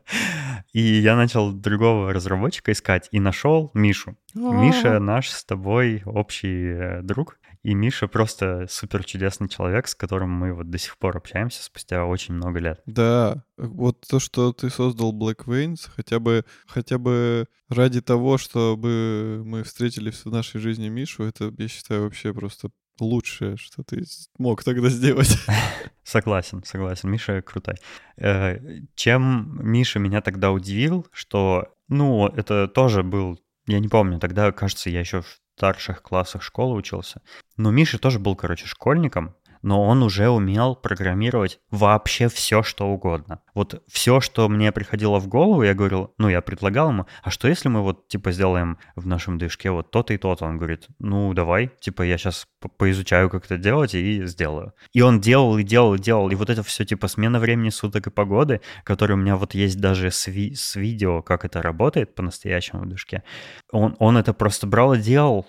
и 0.72 0.80
я 0.80 1.14
начал 1.14 1.52
другого 1.52 2.14
разработчика 2.14 2.72
искать, 2.72 3.08
и 3.12 3.20
нашел 3.20 3.70
Мишу. 3.74 4.16
Миша 4.34 4.98
наш 5.00 5.28
с 5.28 5.44
тобой 5.44 6.02
общий 6.06 6.68
э, 6.68 7.02
друг. 7.02 7.38
И 7.62 7.74
Миша 7.74 8.08
просто 8.08 8.66
супер 8.68 9.04
чудесный 9.04 9.48
человек, 9.48 9.86
с 9.86 9.94
которым 9.94 10.30
мы 10.30 10.52
вот 10.52 10.70
до 10.70 10.78
сих 10.78 10.98
пор 10.98 11.16
общаемся 11.16 11.62
спустя 11.62 12.04
очень 12.04 12.34
много 12.34 12.58
лет. 12.58 12.82
Да, 12.86 13.44
вот 13.56 14.00
то, 14.08 14.18
что 14.18 14.52
ты 14.52 14.68
создал 14.68 15.16
Black 15.16 15.44
Veins, 15.46 15.88
хотя 15.94 16.18
бы, 16.18 16.44
хотя 16.66 16.98
бы 16.98 17.46
ради 17.68 18.00
того, 18.00 18.36
чтобы 18.36 19.42
мы 19.44 19.62
встретили 19.62 20.10
в 20.10 20.26
нашей 20.26 20.60
жизни 20.60 20.88
Мишу, 20.88 21.22
это, 21.22 21.54
я 21.56 21.68
считаю, 21.68 22.02
вообще 22.02 22.34
просто 22.34 22.70
лучшее, 22.98 23.56
что 23.56 23.84
ты 23.84 24.04
мог 24.38 24.64
тогда 24.64 24.88
сделать. 24.88 25.38
Согласен, 26.02 26.62
согласен. 26.64 27.10
Миша 27.10 27.42
крутой. 27.42 27.76
Э, 28.16 28.58
чем 28.96 29.58
Миша 29.62 30.00
меня 30.00 30.20
тогда 30.20 30.50
удивил, 30.50 31.06
что, 31.12 31.68
ну, 31.88 32.26
это 32.26 32.66
тоже 32.66 33.04
был 33.04 33.38
я 33.66 33.78
не 33.78 33.88
помню, 33.88 34.18
тогда, 34.18 34.50
кажется, 34.50 34.90
я 34.90 35.00
еще 35.00 35.22
в 35.22 35.40
старших 35.56 36.02
классах 36.02 36.42
школы 36.42 36.74
учился. 36.74 37.22
Но 37.56 37.70
Миша 37.70 37.98
тоже 37.98 38.18
был, 38.18 38.34
короче, 38.36 38.66
школьником, 38.66 39.34
но 39.62 39.82
он 39.82 40.02
уже 40.02 40.28
умел 40.28 40.74
программировать 40.74 41.60
вообще 41.70 42.28
все, 42.28 42.62
что 42.62 42.88
угодно. 42.88 43.40
Вот 43.54 43.82
все, 43.88 44.20
что 44.20 44.48
мне 44.48 44.72
приходило 44.72 45.18
в 45.18 45.28
голову, 45.28 45.62
я 45.62 45.74
говорил, 45.74 46.12
ну, 46.18 46.28
я 46.28 46.40
предлагал 46.40 46.90
ему, 46.90 47.06
а 47.22 47.30
что 47.30 47.48
если 47.48 47.68
мы 47.68 47.82
вот, 47.82 48.08
типа, 48.08 48.32
сделаем 48.32 48.78
в 48.96 49.06
нашем 49.06 49.38
движке 49.38 49.70
вот 49.70 49.90
то-то 49.90 50.14
и 50.14 50.18
то-то? 50.18 50.44
Он 50.44 50.58
говорит, 50.58 50.86
ну, 50.98 51.32
давай, 51.34 51.70
типа, 51.80 52.02
я 52.02 52.18
сейчас 52.18 52.46
поизучаю, 52.76 53.30
как 53.30 53.44
это 53.44 53.58
делать, 53.58 53.94
и 53.94 54.24
сделаю. 54.26 54.72
И 54.92 55.00
он 55.00 55.20
делал, 55.20 55.56
и 55.58 55.62
делал, 55.62 55.94
и 55.94 55.98
делал, 55.98 56.30
и 56.30 56.34
вот 56.34 56.50
это 56.50 56.62
все, 56.62 56.84
типа, 56.84 57.08
смена 57.08 57.38
времени 57.38 57.70
суток 57.70 58.06
и 58.06 58.10
погоды, 58.10 58.60
который 58.84 59.12
у 59.12 59.16
меня 59.16 59.36
вот 59.36 59.54
есть 59.54 59.80
даже 59.80 60.10
с, 60.10 60.26
ви- 60.26 60.54
с 60.54 60.76
видео, 60.76 61.22
как 61.22 61.44
это 61.44 61.62
работает 61.62 62.14
по-настоящему 62.14 62.82
в 62.82 62.88
движке, 62.88 63.22
он, 63.70 63.96
он 63.98 64.16
это 64.16 64.32
просто 64.32 64.66
брал 64.66 64.94
и 64.94 64.98
делал, 64.98 65.46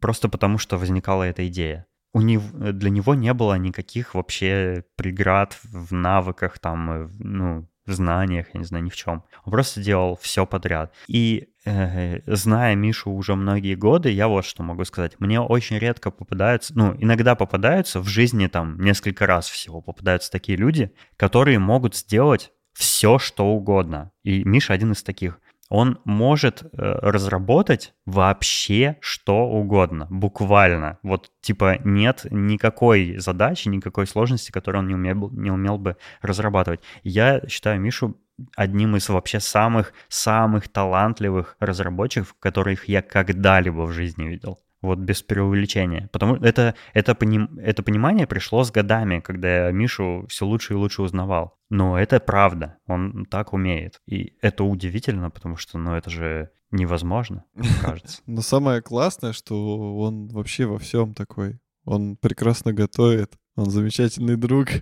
просто 0.00 0.28
потому 0.28 0.58
что 0.58 0.78
возникала 0.78 1.24
эта 1.24 1.46
идея. 1.48 1.86
У 2.12 2.20
него, 2.20 2.72
для 2.72 2.90
него 2.90 3.14
не 3.14 3.32
было 3.32 3.54
никаких 3.54 4.14
вообще 4.14 4.84
преград 4.96 5.58
в 5.62 5.92
навыках, 5.92 6.58
там, 6.58 6.90
э, 6.90 7.08
ну, 7.18 7.68
в 7.86 7.92
знаниях, 7.92 8.46
я 8.52 8.60
не 8.60 8.66
знаю, 8.66 8.84
ни 8.84 8.90
в 8.90 8.96
чем. 8.96 9.24
Он 9.44 9.52
просто 9.52 9.80
делал 9.80 10.18
все 10.20 10.46
подряд. 10.46 10.92
И 11.08 11.48
э, 11.64 12.20
зная 12.26 12.74
Мишу 12.74 13.10
уже 13.10 13.34
многие 13.34 13.74
годы, 13.74 14.10
я 14.10 14.28
вот 14.28 14.44
что 14.44 14.62
могу 14.62 14.84
сказать. 14.84 15.18
Мне 15.18 15.40
очень 15.40 15.78
редко 15.78 16.10
попадаются, 16.10 16.76
ну, 16.76 16.94
иногда 16.98 17.34
попадаются 17.34 18.00
в 18.00 18.06
жизни 18.06 18.46
там 18.46 18.80
несколько 18.80 19.26
раз 19.26 19.48
всего 19.48 19.80
попадаются 19.80 20.30
такие 20.30 20.56
люди, 20.56 20.92
которые 21.16 21.58
могут 21.58 21.96
сделать 21.96 22.52
все, 22.72 23.18
что 23.18 23.46
угодно. 23.46 24.12
И 24.22 24.44
Миша 24.44 24.72
один 24.72 24.92
из 24.92 25.02
таких 25.02 25.40
он 25.72 25.98
может 26.04 26.62
э, 26.62 26.68
разработать 26.76 27.94
вообще 28.04 28.98
что 29.00 29.46
угодно, 29.46 30.06
буквально. 30.10 30.98
Вот 31.02 31.30
типа 31.40 31.78
нет 31.82 32.26
никакой 32.30 33.16
задачи, 33.16 33.68
никакой 33.68 34.06
сложности, 34.06 34.50
которую 34.50 34.82
он 34.82 34.88
не 34.88 34.94
умел, 34.94 35.30
не 35.30 35.50
умел 35.50 35.78
бы 35.78 35.96
разрабатывать. 36.20 36.80
Я 37.04 37.40
считаю 37.48 37.80
Мишу 37.80 38.20
одним 38.54 38.96
из 38.96 39.08
вообще 39.08 39.40
самых-самых 39.40 40.68
талантливых 40.68 41.56
разработчиков, 41.58 42.34
которых 42.38 42.86
я 42.86 43.00
когда-либо 43.00 43.86
в 43.86 43.92
жизни 43.92 44.24
видел. 44.24 44.60
Вот 44.82 44.98
без 44.98 45.22
преувеличения. 45.22 46.08
Потому 46.12 46.36
что 46.36 46.46
это, 46.46 46.74
это, 46.92 47.14
поним, 47.14 47.58
это 47.58 47.82
понимание 47.82 48.26
пришло 48.26 48.64
с 48.64 48.70
годами, 48.70 49.20
когда 49.20 49.66
я 49.66 49.72
Мишу 49.72 50.26
все 50.28 50.44
лучше 50.44 50.74
и 50.74 50.76
лучше 50.76 51.02
узнавал. 51.02 51.56
Но 51.70 51.98
это 51.98 52.20
правда, 52.20 52.78
он 52.86 53.24
так 53.30 53.52
умеет. 53.52 54.00
И 54.06 54.36
это 54.42 54.64
удивительно, 54.64 55.30
потому 55.30 55.56
что, 55.56 55.78
ну, 55.78 55.94
это 55.94 56.10
же 56.10 56.50
невозможно, 56.72 57.44
мне 57.54 57.68
кажется. 57.80 58.20
Но 58.26 58.42
самое 58.42 58.82
классное, 58.82 59.32
что 59.32 59.96
он 59.98 60.28
вообще 60.28 60.66
во 60.66 60.78
всем 60.78 61.14
такой. 61.14 61.60
Он 61.84 62.16
прекрасно 62.16 62.72
готовит, 62.72 63.34
он 63.56 63.70
замечательный 63.70 64.36
друг. 64.36 64.68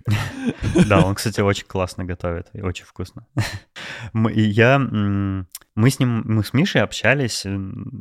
Да, 0.88 1.00
он, 1.00 1.14
кстати, 1.16 1.40
очень 1.40 1.66
классно 1.66 2.04
готовит 2.04 2.48
и 2.52 2.60
очень 2.60 2.84
вкусно. 2.84 3.26
Я, 4.14 4.78
мы 5.76 5.90
с 5.90 5.98
ним, 5.98 6.22
мы 6.24 6.42
с 6.42 6.52
Мишей 6.52 6.83
общались 6.83 7.46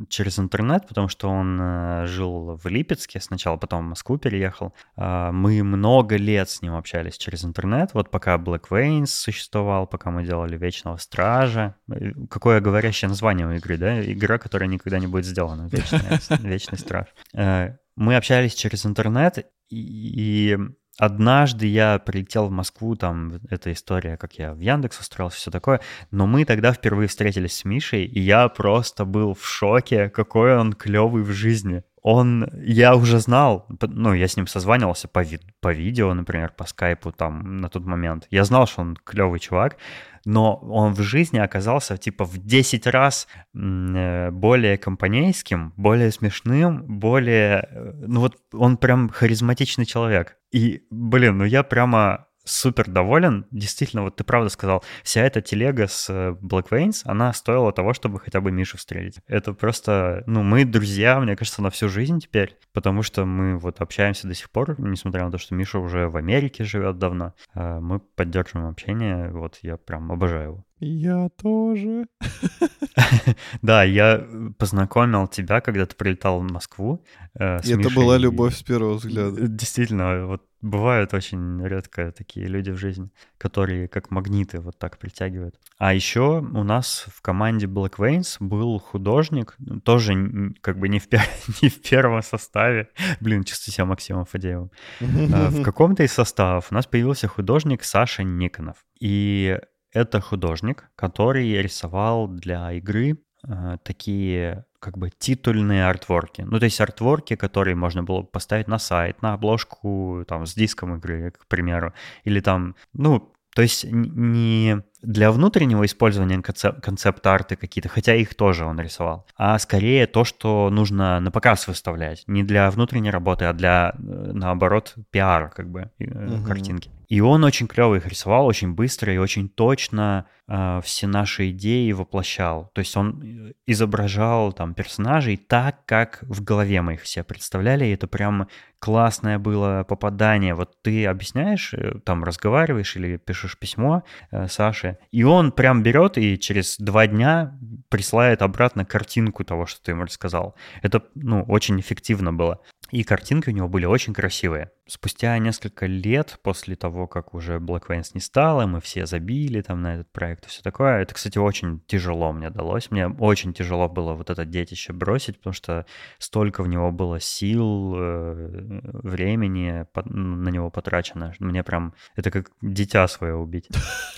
через 0.08 0.38
интернет, 0.38 0.88
потому 0.88 1.08
что 1.08 1.28
он 1.28 1.58
э, 1.60 2.06
жил 2.06 2.56
в 2.56 2.66
Липецке 2.66 3.20
сначала, 3.20 3.56
потом 3.56 3.86
в 3.86 3.88
Москву 3.90 4.18
переехал. 4.18 4.74
А, 4.96 5.30
мы 5.30 5.62
много 5.62 6.16
лет 6.16 6.50
с 6.50 6.62
ним 6.62 6.74
общались 6.74 7.16
через 7.16 7.44
интернет, 7.44 7.94
вот 7.94 8.10
пока 8.10 8.36
Black 8.36 8.64
Veins 8.70 9.06
существовал, 9.06 9.86
пока 9.86 10.10
мы 10.10 10.24
делали 10.24 10.58
Вечного 10.58 10.96
Стража. 10.96 11.76
Э, 11.90 12.12
какое 12.28 12.60
говорящее 12.60 13.08
название 13.08 13.46
у 13.46 13.52
игры, 13.52 13.76
да? 13.76 14.00
Игра, 14.00 14.38
которая 14.38 14.68
никогда 14.68 14.98
не 14.98 15.06
будет 15.06 15.24
сделана, 15.24 15.68
Вечный 15.70 16.78
Страж. 16.78 17.06
Э, 17.34 17.76
мы 17.94 18.16
общались 18.16 18.54
через 18.54 18.84
интернет, 18.84 19.46
и 19.68 20.58
однажды 21.00 21.66
я 21.66 21.98
прилетел 21.98 22.48
в 22.48 22.50
Москву, 22.50 22.94
там 22.94 23.40
эта 23.48 23.72
история, 23.72 24.16
как 24.18 24.34
я 24.34 24.52
в 24.52 24.60
Яндекс 24.60 25.00
устроился, 25.00 25.38
все 25.38 25.50
такое, 25.50 25.80
но 26.10 26.26
мы 26.26 26.44
тогда 26.44 26.72
впервые 26.72 27.08
встретились 27.08 27.56
с 27.56 27.64
Мишей, 27.64 28.04
и 28.04 28.20
я 28.20 28.48
просто 28.48 29.06
был 29.06 29.34
в 29.34 29.46
шоке, 29.46 30.10
какой 30.10 30.56
он 30.56 30.74
клевый 30.74 31.22
в 31.22 31.30
жизни. 31.30 31.82
Он, 32.02 32.48
я 32.62 32.94
уже 32.94 33.18
знал, 33.18 33.66
ну, 33.80 34.14
я 34.14 34.26
с 34.26 34.36
ним 34.36 34.46
созванивался 34.46 35.08
по, 35.08 35.22
ви- 35.22 35.40
по 35.60 35.72
видео, 35.72 36.14
например, 36.14 36.52
по 36.56 36.66
скайпу 36.66 37.12
там 37.12 37.58
на 37.58 37.68
тот 37.68 37.84
момент. 37.84 38.26
Я 38.30 38.44
знал, 38.44 38.66
что 38.66 38.80
он 38.82 38.96
клевый 38.96 39.38
чувак, 39.40 39.76
но 40.24 40.56
он 40.56 40.94
в 40.94 41.00
жизни 41.00 41.38
оказался 41.38 41.96
типа 41.96 42.24
в 42.24 42.38
10 42.38 42.86
раз 42.86 43.28
э, 43.54 44.30
более 44.30 44.78
компанейским, 44.78 45.72
более 45.76 46.10
смешным, 46.10 46.84
более... 46.98 47.68
Э, 47.70 47.92
ну 48.06 48.20
вот 48.20 48.36
он 48.52 48.76
прям 48.76 49.08
харизматичный 49.08 49.86
человек. 49.86 50.36
И, 50.52 50.82
блин, 50.90 51.38
ну 51.38 51.44
я 51.44 51.62
прямо 51.62 52.26
супер 52.50 52.88
доволен. 52.88 53.46
Действительно, 53.50 54.02
вот 54.02 54.16
ты 54.16 54.24
правда 54.24 54.48
сказал, 54.48 54.84
вся 55.02 55.22
эта 55.22 55.40
телега 55.40 55.86
с 55.86 56.10
э, 56.10 56.36
Black 56.40 56.68
Veins, 56.70 57.02
она 57.04 57.32
стоила 57.32 57.72
того, 57.72 57.94
чтобы 57.94 58.20
хотя 58.20 58.40
бы 58.40 58.50
Мишу 58.50 58.76
встретить. 58.76 59.22
Это 59.26 59.52
просто, 59.52 60.22
ну, 60.26 60.42
мы 60.42 60.64
друзья, 60.64 61.18
мне 61.20 61.36
кажется, 61.36 61.62
на 61.62 61.70
всю 61.70 61.88
жизнь 61.88 62.20
теперь, 62.20 62.56
потому 62.72 63.02
что 63.02 63.24
мы 63.24 63.56
вот 63.58 63.80
общаемся 63.80 64.28
до 64.28 64.34
сих 64.34 64.50
пор, 64.50 64.80
несмотря 64.80 65.24
на 65.24 65.30
то, 65.30 65.38
что 65.38 65.54
Миша 65.54 65.78
уже 65.78 66.08
в 66.08 66.16
Америке 66.16 66.64
живет 66.64 66.98
давно. 66.98 67.34
А 67.54 67.80
мы 67.80 68.00
поддерживаем 68.00 68.68
общение, 68.68 69.30
вот 69.30 69.58
я 69.62 69.76
прям 69.76 70.10
обожаю 70.12 70.50
его. 70.50 70.64
Я 70.80 71.28
тоже. 71.36 72.06
Да, 73.62 73.84
я 73.84 74.26
познакомил 74.58 75.26
тебя, 75.26 75.60
когда 75.60 75.86
ты 75.86 75.94
прилетал 75.94 76.40
в 76.40 76.50
Москву. 76.50 77.04
Э, 77.38 77.58
это 77.58 77.90
была 77.90 78.16
любовь 78.16 78.56
с 78.56 78.62
первого 78.62 78.94
взгляда. 78.94 79.46
Действительно, 79.46 80.26
вот 80.26 80.42
бывают 80.62 81.14
очень 81.14 81.64
редко 81.66 82.12
такие 82.12 82.46
люди 82.46 82.70
в 82.70 82.76
жизни, 82.76 83.10
которые 83.38 83.88
как 83.88 84.10
магниты 84.10 84.60
вот 84.60 84.78
так 84.78 84.98
притягивают. 84.98 85.58
А 85.78 85.94
еще 85.94 86.40
у 86.40 86.64
нас 86.64 87.06
в 87.08 87.22
команде 87.22 87.66
Black 87.66 87.96
Veins 87.96 88.36
был 88.40 88.78
художник, 88.78 89.56
тоже 89.84 90.52
как 90.60 90.78
бы 90.78 90.88
не 90.88 90.98
в, 90.98 91.08
пер... 91.08 91.22
не 91.62 91.68
в 91.68 91.80
первом 91.80 92.22
составе. 92.22 92.88
Блин, 93.20 93.44
чувствую 93.44 93.74
себя 93.74 93.84
Максимом 93.86 94.24
Фадеевым. 94.24 94.70
А, 95.00 95.50
в 95.50 95.62
каком-то 95.64 96.02
из 96.02 96.12
составов 96.12 96.68
у 96.70 96.74
нас 96.74 96.86
появился 96.86 97.28
художник 97.28 97.84
Саша 97.84 98.22
Никонов. 98.22 98.76
И 99.00 99.58
это 99.92 100.20
художник, 100.20 100.90
который 100.94 101.50
рисовал 101.62 102.28
для 102.28 102.72
игры 102.72 103.18
э, 103.46 103.78
такие 103.82 104.64
как 104.80 104.98
бы 104.98 105.10
титульные 105.10 105.86
артворки. 105.86 106.42
Ну, 106.42 106.58
то 106.58 106.64
есть 106.64 106.80
артворки, 106.80 107.36
которые 107.36 107.76
можно 107.76 108.02
было 108.02 108.22
поставить 108.22 108.66
на 108.66 108.78
сайт, 108.78 109.22
на 109.22 109.34
обложку, 109.34 110.24
там, 110.26 110.46
с 110.46 110.54
диском 110.54 110.96
игры, 110.96 111.32
к 111.32 111.46
примеру. 111.46 111.92
Или 112.24 112.40
там, 112.40 112.74
ну, 112.92 113.32
то 113.54 113.62
есть 113.62 113.84
не 113.84 114.82
для 115.02 115.32
внутреннего 115.32 115.84
использования 115.84 116.40
концепт-арты 116.40 117.56
какие-то, 117.56 117.88
хотя 117.88 118.14
их 118.14 118.34
тоже 118.34 118.64
он 118.64 118.80
рисовал, 118.80 119.26
а 119.36 119.58
скорее 119.58 120.06
то, 120.06 120.24
что 120.24 120.70
нужно 120.70 121.20
на 121.20 121.30
показ 121.30 121.66
выставлять. 121.66 122.22
Не 122.26 122.44
для 122.44 122.70
внутренней 122.70 123.10
работы, 123.10 123.46
а 123.46 123.52
для, 123.52 123.94
э, 123.96 124.30
наоборот, 124.32 124.94
пиара, 125.10 125.48
как 125.48 125.68
бы, 125.68 125.90
угу. 125.98 126.46
картинки. 126.46 126.90
И 127.10 127.20
он 127.20 127.42
очень 127.42 127.66
клево 127.66 127.96
их 127.96 128.06
рисовал, 128.06 128.46
очень 128.46 128.72
быстро 128.72 129.12
и 129.12 129.18
очень 129.18 129.48
точно 129.48 130.26
э, 130.46 130.80
все 130.84 131.08
наши 131.08 131.50
идеи 131.50 131.90
воплощал. 131.90 132.70
То 132.72 132.78
есть 132.78 132.96
он 132.96 133.20
э, 133.20 133.52
изображал 133.66 134.52
там 134.52 134.74
персонажей 134.74 135.36
так, 135.36 135.84
как 135.86 136.20
в 136.22 136.44
голове 136.44 136.82
мы 136.82 136.94
их 136.94 137.02
все 137.02 137.24
представляли. 137.24 137.84
И 137.84 137.90
это 137.94 138.06
прям 138.06 138.46
классное 138.78 139.40
было 139.40 139.84
попадание. 139.88 140.54
Вот 140.54 140.80
ты 140.82 141.04
объясняешь, 141.06 141.74
э, 141.74 141.98
там 142.04 142.22
разговариваешь 142.22 142.94
или 142.94 143.16
пишешь 143.16 143.58
письмо 143.58 144.04
э, 144.30 144.46
Саше, 144.46 144.98
и 145.10 145.24
он 145.24 145.50
прям 145.50 145.82
берет 145.82 146.16
и 146.16 146.38
через 146.38 146.78
два 146.78 147.08
дня 147.08 147.58
присылает 147.88 148.42
обратно 148.42 148.84
картинку 148.84 149.42
того, 149.42 149.66
что 149.66 149.82
ты 149.82 149.90
ему 149.90 150.04
рассказал. 150.04 150.54
Это, 150.80 151.02
ну, 151.16 151.42
очень 151.42 151.80
эффективно 151.80 152.32
было. 152.32 152.60
И 152.90 153.04
картинки 153.04 153.50
у 153.50 153.52
него 153.52 153.68
были 153.68 153.84
очень 153.84 154.14
красивые. 154.14 154.70
Спустя 154.86 155.38
несколько 155.38 155.86
лет 155.86 156.38
после 156.42 156.74
того, 156.74 156.99
как 157.06 157.34
уже 157.34 157.56
Black 157.58 157.88
Veins 157.88 158.10
не 158.14 158.20
стало, 158.20 158.66
мы 158.66 158.80
все 158.80 159.06
забили 159.06 159.60
там 159.60 159.82
на 159.82 159.94
этот 159.94 160.10
проект 160.12 160.46
и 160.46 160.48
все 160.48 160.62
такое. 160.62 161.00
Это, 161.00 161.14
кстати, 161.14 161.38
очень 161.38 161.80
тяжело 161.86 162.32
мне 162.32 162.50
далось. 162.50 162.90
Мне 162.90 163.08
очень 163.08 163.52
тяжело 163.52 163.88
было 163.88 164.14
вот 164.14 164.30
это 164.30 164.44
детище 164.44 164.92
бросить, 164.92 165.38
потому 165.38 165.54
что 165.54 165.86
столько 166.18 166.62
в 166.62 166.68
него 166.68 166.92
было 166.92 167.20
сил, 167.20 167.94
э, 167.96 168.80
времени 169.02 169.86
на 170.04 170.48
него 170.50 170.70
потрачено. 170.70 171.34
Мне 171.38 171.62
прям... 171.62 171.94
Это 172.16 172.30
как 172.30 172.50
дитя 172.62 173.06
свое 173.08 173.34
убить. 173.34 173.68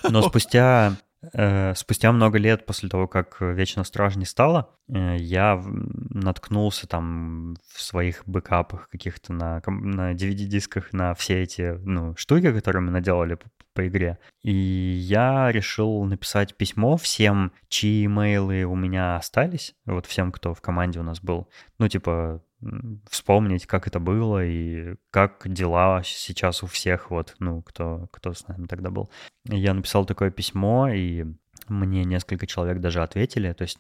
Но 0.09 0.23
спустя 0.29 0.97
спустя 1.75 2.11
много 2.13 2.39
лет 2.39 2.67
после 2.67 2.89
того, 2.89 3.07
как 3.07 3.41
Вечно 3.41 3.85
Страж 3.85 4.17
не 4.17 4.25
стало, 4.25 4.71
э, 4.89 5.17
я 5.19 5.63
наткнулся 5.65 6.89
там 6.89 7.57
в 7.73 7.81
своих 7.81 8.25
бэкапах 8.27 8.89
каких-то 8.89 9.33
на, 9.33 9.63
на 9.67 10.13
DVD-дисках 10.15 10.93
на 10.93 11.15
все 11.15 11.43
эти 11.43 11.79
ну, 11.85 12.17
штуки, 12.17 12.53
которые 12.53 12.83
мы 12.83 12.91
наделали 12.91 13.35
по, 13.35 13.49
по 13.73 13.87
игре. 13.87 14.19
И 14.43 14.53
я 14.53 15.53
решил 15.53 16.03
написать 16.05 16.57
письмо 16.57 16.97
всем, 16.97 17.53
чьи 17.69 18.07
имейлы 18.07 18.65
у 18.65 18.75
меня 18.75 19.17
остались, 19.17 19.75
вот 19.87 20.07
всем, 20.07 20.33
кто 20.33 20.55
в 20.55 20.61
команде 20.61 20.99
у 21.01 21.05
нас 21.05 21.21
был. 21.21 21.49
Ну, 21.79 21.89
типа, 21.89 22.43
вспомнить, 23.11 23.67
как 23.67 23.87
это 23.87 24.01
было 24.01 24.45
и 24.45 24.97
как 25.11 25.43
дела 25.45 26.03
сейчас 26.05 26.63
у 26.63 26.67
всех, 26.67 27.11
вот, 27.11 27.35
ну, 27.39 27.63
кто, 27.63 28.09
кто 28.11 28.33
с 28.33 28.47
нами 28.49 28.67
тогда 28.67 28.91
был. 28.91 29.11
Я 29.45 29.75
написал 29.75 30.05
такое 30.05 30.31
письмо, 30.31 30.89
и 30.89 31.27
мне 31.69 32.05
несколько 32.05 32.47
человек 32.47 32.81
даже 32.81 33.03
ответили, 33.03 33.53
то 33.53 33.63
есть 33.63 33.79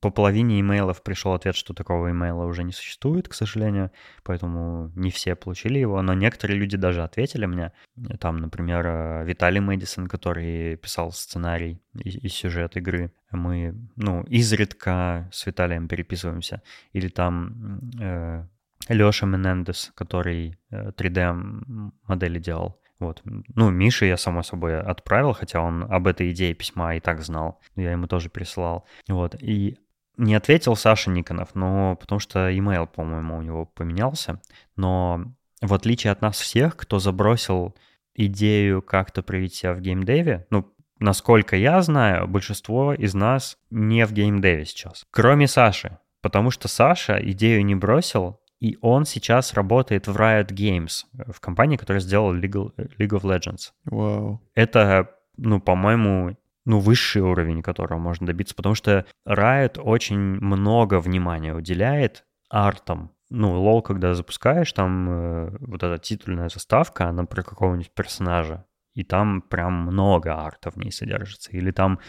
по 0.00 0.10
половине 0.10 0.60
имейлов 0.60 1.02
пришел 1.02 1.32
ответ, 1.32 1.54
что 1.54 1.74
такого 1.74 2.10
имейла 2.10 2.44
уже 2.44 2.64
не 2.64 2.72
существует, 2.72 3.28
к 3.28 3.34
сожалению, 3.34 3.90
поэтому 4.22 4.92
не 4.94 5.10
все 5.10 5.34
получили 5.34 5.78
его, 5.78 6.02
но 6.02 6.14
некоторые 6.14 6.58
люди 6.58 6.76
даже 6.76 7.02
ответили 7.02 7.46
мне. 7.46 7.72
Там, 8.20 8.38
например, 8.38 8.86
э, 8.86 9.24
Виталий 9.24 9.60
Мэдисон, 9.60 10.08
который 10.08 10.76
писал 10.76 11.12
сценарий 11.12 11.80
и, 11.94 12.26
и 12.26 12.28
сюжет 12.28 12.76
игры. 12.76 13.12
Мы, 13.30 13.74
ну, 13.96 14.22
изредка 14.24 15.28
с 15.32 15.46
Виталием 15.46 15.88
переписываемся. 15.88 16.62
Или 16.92 17.08
там 17.08 17.80
э, 18.00 18.46
Леша 18.88 19.26
Менендес, 19.26 19.92
который 19.94 20.58
3D-модели 20.70 22.38
делал. 22.38 22.80
Вот. 22.98 23.22
Ну, 23.24 23.70
Мише 23.70 24.06
я, 24.06 24.16
само 24.16 24.42
собой, 24.42 24.80
отправил, 24.80 25.32
хотя 25.32 25.60
он 25.60 25.84
об 25.84 26.06
этой 26.06 26.30
идее 26.32 26.54
письма 26.54 26.96
и 26.96 27.00
так 27.00 27.20
знал. 27.22 27.60
Я 27.76 27.92
ему 27.92 28.06
тоже 28.06 28.28
присылал. 28.28 28.86
Вот. 29.08 29.36
И 29.40 29.78
не 30.16 30.34
ответил 30.34 30.74
Саша 30.74 31.10
Никонов, 31.10 31.54
но 31.54 31.96
потому 31.96 32.18
что 32.18 32.50
email, 32.50 32.86
по-моему, 32.86 33.38
у 33.38 33.42
него 33.42 33.66
поменялся. 33.66 34.40
Но 34.76 35.32
в 35.60 35.72
отличие 35.74 36.12
от 36.12 36.22
нас 36.22 36.38
всех, 36.40 36.76
кто 36.76 36.98
забросил 36.98 37.76
идею 38.14 38.82
как-то 38.82 39.22
проявить 39.22 39.54
себя 39.54 39.74
в 39.74 39.80
геймдеве, 39.80 40.46
ну, 40.50 40.74
насколько 40.98 41.56
я 41.56 41.80
знаю, 41.82 42.26
большинство 42.26 42.92
из 42.92 43.14
нас 43.14 43.58
не 43.70 44.04
в 44.06 44.12
геймдеве 44.12 44.64
сейчас. 44.64 45.06
Кроме 45.10 45.46
Саши. 45.46 45.98
Потому 46.20 46.50
что 46.50 46.66
Саша 46.66 47.18
идею 47.30 47.64
не 47.64 47.76
бросил, 47.76 48.40
и 48.60 48.76
он 48.80 49.04
сейчас 49.04 49.54
работает 49.54 50.08
в 50.08 50.16
Riot 50.16 50.48
Games, 50.48 51.04
в 51.12 51.40
компании, 51.40 51.76
которая 51.76 52.00
сделала 52.00 52.34
League, 52.34 52.72
League 52.98 53.10
of 53.10 53.22
Legends. 53.22 53.72
Вау. 53.84 54.42
Это, 54.54 55.10
ну, 55.36 55.60
по-моему, 55.60 56.36
ну, 56.64 56.80
высший 56.80 57.22
уровень, 57.22 57.62
которого 57.62 57.98
можно 57.98 58.26
добиться, 58.26 58.54
потому 58.54 58.74
что 58.74 59.06
Riot 59.26 59.80
очень 59.80 60.18
много 60.18 61.00
внимания 61.00 61.54
уделяет 61.54 62.24
артам. 62.50 63.12
Ну, 63.30 63.60
лол, 63.60 63.82
когда 63.82 64.14
запускаешь, 64.14 64.72
там 64.72 65.08
э, 65.08 65.56
вот 65.60 65.82
эта 65.82 65.98
титульная 65.98 66.48
заставка, 66.48 67.06
она 67.08 67.24
про 67.24 67.42
какого-нибудь 67.42 67.92
персонажа, 67.92 68.64
и 68.94 69.04
там 69.04 69.42
прям 69.42 69.74
много 69.82 70.34
арта 70.34 70.70
в 70.70 70.76
ней 70.76 70.90
содержится. 70.90 71.52
Или 71.52 71.70
там 71.70 72.00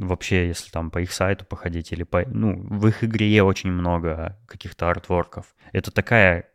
вообще, 0.00 0.48
если 0.48 0.70
там 0.70 0.90
по 0.90 1.00
их 1.00 1.12
сайту 1.12 1.44
походить, 1.44 1.92
или 1.92 2.02
по... 2.02 2.24
Ну, 2.26 2.66
в 2.68 2.86
их 2.88 3.04
игре 3.04 3.42
очень 3.42 3.70
много 3.70 4.38
каких-то 4.46 4.90
артворков. 4.90 5.54
Это 5.72 5.90
такая 5.90 6.46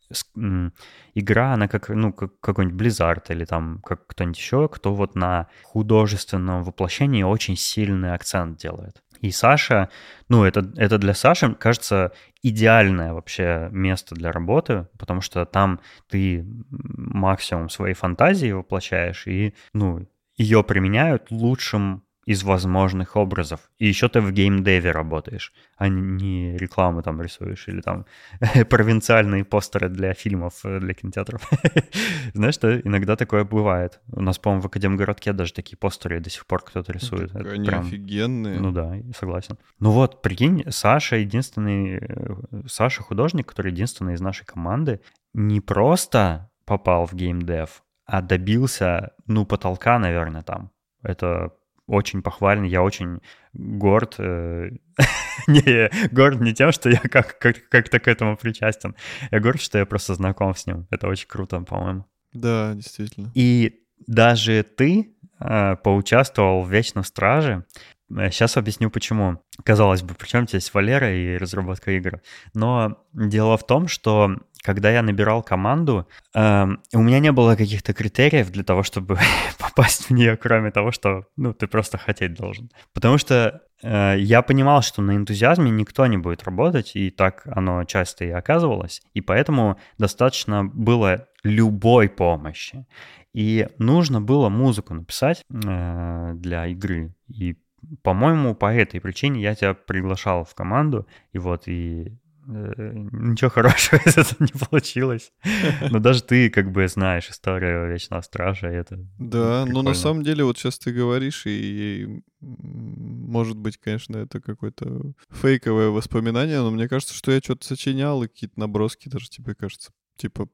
игра, 1.15 1.53
она 1.53 1.67
как, 1.67 1.89
ну, 1.89 2.13
как 2.13 2.39
какой-нибудь 2.39 2.79
Blizzard 2.79 3.23
или 3.29 3.45
там 3.45 3.81
как 3.83 4.05
кто-нибудь 4.07 4.37
еще, 4.37 4.69
кто 4.69 4.93
вот 4.93 5.15
на 5.15 5.47
художественном 5.63 6.63
воплощении 6.63 7.23
очень 7.23 7.55
сильный 7.55 8.13
акцент 8.13 8.59
делает. 8.59 9.01
И 9.21 9.31
Саша, 9.31 9.89
ну, 10.29 10.43
это, 10.43 10.71
это 10.75 10.97
для 10.97 11.13
Саши, 11.13 11.55
кажется, 11.55 12.11
идеальное 12.43 13.13
вообще 13.13 13.69
место 13.71 14.13
для 14.13 14.31
работы, 14.31 14.87
потому 14.99 15.21
что 15.21 15.45
там 15.45 15.79
ты 16.07 16.45
максимум 16.69 17.69
своей 17.69 17.95
фантазии 17.95 18.51
воплощаешь, 18.51 19.25
и, 19.25 19.55
ну, 19.73 20.07
ее 20.37 20.63
применяют 20.63 21.31
лучшим 21.31 22.04
из 22.25 22.43
возможных 22.43 23.15
образов. 23.15 23.59
И 23.77 23.87
еще 23.87 24.09
ты 24.09 24.19
в 24.19 24.31
геймдеве 24.31 24.91
работаешь, 24.91 25.53
а 25.77 25.87
не 25.87 26.57
рекламу 26.57 27.03
там 27.03 27.21
рисуешь 27.21 27.67
или 27.67 27.81
там 27.81 28.05
провинциальные 28.69 29.45
постеры 29.45 29.89
для 29.89 30.13
фильмов, 30.13 30.61
э, 30.63 30.79
для 30.79 30.93
кинотеатров. 30.95 31.47
Знаешь, 32.33 32.55
что 32.55 32.79
иногда 32.79 33.15
такое 33.15 33.43
бывает. 33.43 33.99
У 34.11 34.21
нас, 34.21 34.39
по-моему, 34.39 34.63
в 34.63 34.65
Академгородке 34.65 35.33
даже 35.33 35.53
такие 35.53 35.77
постеры 35.77 36.19
до 36.19 36.31
сих 36.31 36.47
пор 36.47 36.63
кто-то 36.63 36.91
рисует. 36.91 37.31
Так 37.31 37.45
они 37.45 37.67
прям... 37.67 37.85
офигенные. 37.85 38.59
Ну 38.59 38.71
да, 38.71 38.95
согласен. 39.17 39.59
Ну 39.79 39.91
вот, 39.91 40.23
прикинь, 40.23 40.63
Саша 40.69 41.17
единственный, 41.17 41.99
э, 41.99 42.35
Саша 42.67 43.03
художник, 43.03 43.47
который 43.47 43.71
единственный 43.71 44.15
из 44.15 44.21
нашей 44.21 44.45
команды, 44.45 44.99
не 45.33 45.61
просто 45.61 46.49
попал 46.65 47.05
в 47.05 47.13
геймдев, 47.13 47.83
а 48.05 48.23
добился, 48.23 49.11
ну, 49.27 49.45
потолка, 49.45 49.99
наверное, 49.99 50.41
там. 50.41 50.71
Это 51.03 51.51
очень 51.87 52.21
похвально, 52.21 52.65
я 52.65 52.81
очень 52.81 53.19
горд. 53.53 54.15
Э, 54.19 54.69
не, 55.47 55.89
горд 56.11 56.41
не 56.41 56.53
тем, 56.53 56.71
что 56.71 56.89
я 56.89 56.99
как, 56.99 57.37
как, 57.39 57.67
как-то 57.69 57.99
к 57.99 58.07
этому 58.07 58.37
причастен. 58.37 58.95
Я 59.31 59.39
горд, 59.39 59.61
что 59.61 59.77
я 59.77 59.85
просто 59.85 60.15
знаком 60.15 60.55
с 60.55 60.65
ним. 60.65 60.87
Это 60.89 61.07
очень 61.07 61.27
круто, 61.27 61.59
по-моему. 61.61 62.05
Да, 62.33 62.73
действительно. 62.73 63.31
И 63.33 63.81
даже 64.07 64.63
ты 64.63 65.15
э, 65.39 65.75
поучаствовал 65.77 66.63
в 66.63 66.71
Вечном 66.71 67.03
Страже. 67.03 67.65
Сейчас 68.09 68.57
объясню, 68.57 68.89
почему. 68.89 69.41
Казалось 69.63 70.03
бы, 70.03 70.13
причем 70.13 70.47
здесь 70.47 70.73
Валера 70.73 71.13
и 71.13 71.37
разработка 71.37 71.91
игр. 71.91 72.21
Но 72.53 72.97
дело 73.13 73.57
в 73.57 73.65
том, 73.65 73.87
что 73.87 74.37
когда 74.65 74.91
я 74.91 75.01
набирал 75.01 75.43
команду, 75.43 76.07
э, 76.33 76.65
у 76.93 77.01
меня 77.01 77.19
не 77.19 77.31
было 77.31 77.55
каких-то 77.55 77.93
критериев 77.93 78.51
для 78.51 78.63
того, 78.63 78.83
чтобы 78.83 79.17
попасть 79.59 80.09
в 80.09 80.13
нее, 80.13 80.37
кроме 80.37 80.71
того, 80.71 80.91
что 80.91 81.25
ну, 81.37 81.53
ты 81.53 81.67
просто 81.67 81.97
хотеть 81.97 82.33
должен. 82.33 82.71
Потому 82.93 83.17
что 83.17 83.61
э, 83.83 84.15
я 84.17 84.41
понимал, 84.41 84.81
что 84.81 85.01
на 85.01 85.15
энтузиазме 85.15 85.69
никто 85.69 86.05
не 86.07 86.17
будет 86.17 86.43
работать, 86.43 86.95
и 86.95 87.11
так 87.11 87.43
оно 87.45 87.83
часто 87.85 88.25
и 88.25 88.29
оказывалось. 88.29 89.01
И 89.13 89.21
поэтому 89.21 89.79
достаточно 89.97 90.65
было 90.65 91.27
любой 91.43 92.09
помощи. 92.09 92.85
И 93.33 93.67
нужно 93.77 94.21
было 94.21 94.49
музыку 94.49 94.93
написать 94.93 95.43
э, 95.51 96.31
для 96.35 96.67
игры. 96.67 97.13
И 97.27 97.55
по-моему, 98.03 98.55
по 98.55 98.73
этой 98.73 98.99
причине 99.01 99.41
я 99.41 99.55
тебя 99.55 99.73
приглашал 99.73 100.43
в 100.43 100.53
команду, 100.55 101.07
и 101.33 101.37
вот, 101.37 101.67
и 101.67 102.17
Э, 102.47 102.91
ничего 103.11 103.49
хорошего 103.53 103.99
из 104.05 104.17
этого 104.17 104.43
не 104.43 104.59
получилось. 104.59 105.31
Но 105.89 105.99
даже 105.99 106.21
ты 106.23 106.49
как 106.49 106.71
бы 106.71 106.87
знаешь 106.87 107.29
историю 107.29 107.91
Вечного 107.91 108.21
Стража, 108.21 108.71
и 108.71 108.75
это 108.75 108.99
Да, 109.17 109.65
но 109.65 109.81
на 109.81 109.93
самом 109.93 110.23
деле 110.23 110.43
вот 110.43 110.57
сейчас 110.57 110.77
ты 110.77 110.91
говоришь, 110.91 111.43
и 111.45 112.21
может 112.41 113.57
быть, 113.57 113.77
конечно, 113.77 114.17
это 114.17 114.39
какое-то 114.39 115.13
фейковое 115.31 115.89
воспоминание, 115.89 116.59
но 116.59 116.69
мне 116.69 116.87
кажется, 116.87 117.15
что 117.15 117.31
я 117.31 117.39
что-то 117.39 117.65
сочинял, 117.65 118.21
и 118.23 118.27
какие-то 118.27 118.59
наброски 118.59 119.09
даже 119.09 119.29
тебе 119.29 119.55
кажется, 119.55 119.91
типа 120.17 120.47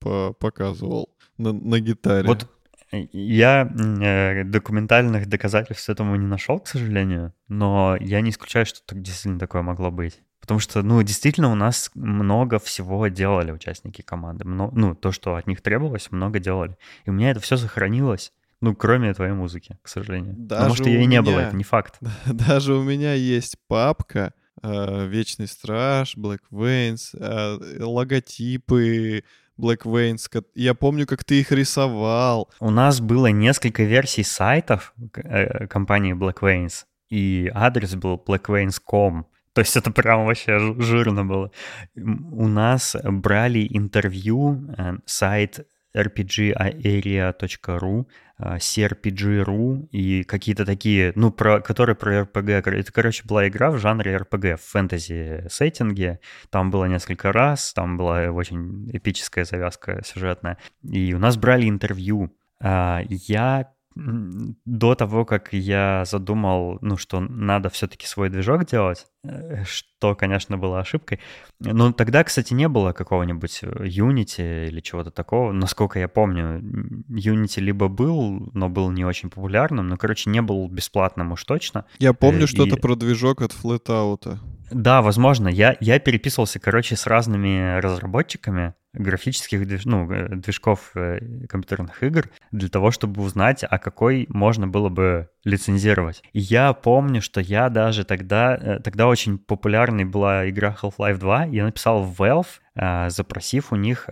показывал 0.00 1.10
на, 1.36 1.52
на 1.52 1.80
гитаре. 1.80 2.26
Вот 2.26 2.48
я 2.92 3.68
э, 3.68 4.44
документальных 4.44 5.26
доказательств 5.26 5.88
этому 5.88 6.16
не 6.16 6.26
нашел, 6.26 6.60
к 6.60 6.68
сожалению, 6.68 7.32
но 7.48 7.96
я 8.00 8.20
не 8.20 8.30
исключаю, 8.30 8.66
что 8.66 8.80
так 8.84 9.02
действительно 9.02 9.38
такое 9.38 9.62
могло 9.62 9.90
быть. 9.90 10.20
Потому 10.40 10.60
что, 10.60 10.82
ну, 10.82 11.02
действительно, 11.02 11.50
у 11.50 11.56
нас 11.56 11.90
много 11.94 12.60
всего 12.60 13.08
делали 13.08 13.50
участники 13.50 14.02
команды. 14.02 14.44
ну, 14.44 14.94
то, 14.94 15.10
что 15.10 15.34
от 15.34 15.48
них 15.48 15.60
требовалось, 15.60 16.12
много 16.12 16.38
делали. 16.38 16.76
И 17.04 17.10
у 17.10 17.12
меня 17.12 17.32
это 17.32 17.40
все 17.40 17.56
сохранилось. 17.56 18.32
Ну, 18.60 18.74
кроме 18.74 19.12
твоей 19.12 19.32
музыки, 19.32 19.76
к 19.82 19.88
сожалению. 19.88 20.34
Даже 20.36 20.62
ну, 20.62 20.68
может, 20.68 20.86
ее 20.86 21.02
и 21.02 21.06
не 21.06 21.20
было, 21.20 21.40
это 21.40 21.56
не 21.56 21.64
факт. 21.64 21.98
Даже 22.26 22.74
у 22.74 22.82
меня 22.82 23.12
есть 23.14 23.56
папка 23.66 24.34
э, 24.62 25.06
Вечный 25.06 25.48
Страж, 25.48 26.16
Black 26.16 26.40
Veins, 26.50 27.10
э, 27.12 27.82
логотипы 27.82 29.24
Black 29.58 29.82
Veins. 29.84 30.44
Я 30.54 30.74
помню, 30.74 31.06
как 31.06 31.24
ты 31.24 31.40
их 31.40 31.52
рисовал. 31.52 32.50
У 32.60 32.70
нас 32.70 33.00
было 33.00 33.26
несколько 33.28 33.82
версий 33.84 34.22
сайтов 34.22 34.94
э, 35.14 35.66
компании 35.66 36.14
Black 36.14 36.40
Veins, 36.40 36.84
и 37.08 37.50
адрес 37.54 37.94
был 37.94 38.22
blackveins.com. 38.26 39.26
То 39.52 39.60
есть 39.60 39.76
это 39.76 39.90
прям 39.90 40.26
вообще 40.26 40.58
жирно 40.78 41.24
было. 41.24 41.50
У 41.94 42.46
нас 42.46 42.94
брали 43.02 43.66
интервью 43.70 44.68
э, 44.76 44.98
сайт 45.06 45.66
rpgarea.ru, 45.96 48.06
э, 48.38 48.56
crpg.ru 48.56 49.88
и 49.90 50.24
какие-то 50.24 50.64
такие, 50.64 51.12
ну, 51.14 51.30
про, 51.30 51.60
которые 51.60 51.96
про 51.96 52.22
RPG. 52.22 52.70
Это, 52.70 52.92
короче, 52.92 53.22
была 53.24 53.48
игра 53.48 53.70
в 53.70 53.78
жанре 53.78 54.16
RPG, 54.16 54.56
в 54.56 54.62
фэнтези-сеттинге. 54.62 56.20
Там 56.50 56.70
было 56.70 56.84
несколько 56.84 57.32
раз, 57.32 57.72
там 57.72 57.96
была 57.96 58.30
очень 58.30 58.90
эпическая 58.92 59.44
завязка 59.44 60.02
сюжетная. 60.04 60.58
И 60.82 61.14
у 61.14 61.18
нас 61.18 61.36
брали 61.36 61.68
интервью. 61.68 62.30
А, 62.60 63.02
я 63.08 63.70
до 63.96 64.94
того, 64.94 65.24
как 65.24 65.52
я 65.52 66.04
задумал, 66.04 66.78
ну, 66.82 66.98
что 66.98 67.20
надо 67.20 67.70
все-таки 67.70 68.06
свой 68.06 68.28
движок 68.28 68.66
делать, 68.66 69.06
э, 69.24 69.64
что, 69.64 70.14
конечно, 70.14 70.58
было 70.58 70.80
ошибкой. 70.80 71.18
Но 71.60 71.92
тогда, 71.92 72.22
кстати, 72.22 72.52
не 72.52 72.68
было 72.68 72.92
какого-нибудь 72.92 73.60
э, 73.62 73.86
Unity 73.86 74.68
или 74.68 74.80
чего-то 74.80 75.10
такого. 75.10 75.52
Насколько 75.52 75.98
я 75.98 76.08
помню, 76.08 76.60
Unity 77.08 77.60
либо 77.60 77.88
был, 77.88 78.50
но 78.52 78.68
был 78.68 78.90
не 78.90 79.06
очень 79.06 79.30
популярным, 79.30 79.88
но, 79.88 79.96
короче, 79.96 80.28
не 80.28 80.42
был 80.42 80.68
бесплатным 80.68 81.32
уж 81.32 81.44
точно. 81.44 81.86
Я 81.98 82.12
помню 82.12 82.44
э, 82.44 82.46
что-то 82.46 82.76
про 82.76 82.96
движок 82.96 83.40
от 83.40 83.52
Flatout. 83.52 84.38
Да, 84.70 85.00
возможно. 85.00 85.48
Я, 85.48 85.76
я 85.80 85.98
переписывался, 85.98 86.58
короче, 86.58 86.96
с 86.96 87.06
разными 87.06 87.78
разработчиками 87.80 88.74
графических 88.96 89.66
движ... 89.66 89.84
ну, 89.84 90.10
э, 90.10 90.28
движков 90.36 90.90
э, 90.94 91.46
компьютерных 91.48 92.02
игр 92.02 92.28
для 92.50 92.68
того, 92.68 92.90
чтобы 92.90 93.22
узнать, 93.22 93.64
а 93.68 93.78
какой 93.78 94.26
можно 94.28 94.66
было 94.66 94.88
бы 94.88 95.28
лицензировать. 95.44 96.22
И 96.32 96.40
я 96.40 96.72
помню, 96.72 97.22
что 97.22 97.40
я 97.40 97.68
даже 97.68 98.04
тогда... 98.04 98.56
Э, 98.56 98.80
тогда 98.80 99.06
очень 99.06 99.38
популярной 99.38 100.04
была 100.04 100.48
игра 100.48 100.76
Half-Life 100.80 101.18
2. 101.18 101.44
Я 101.46 101.64
написал 101.64 102.02
в 102.02 102.20
Valve, 102.20 103.08
запросив 103.08 103.72
у 103.72 103.76
них 103.76 104.08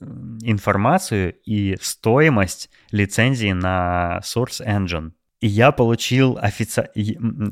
информацию 0.00 1.34
и 1.44 1.76
стоимость 1.80 2.68
лицензии 2.90 3.52
на 3.52 4.20
Source 4.22 4.62
Engine. 4.64 5.12
И 5.46 5.48
я 5.48 5.70
получил 5.70 6.36
официально... 6.42 6.90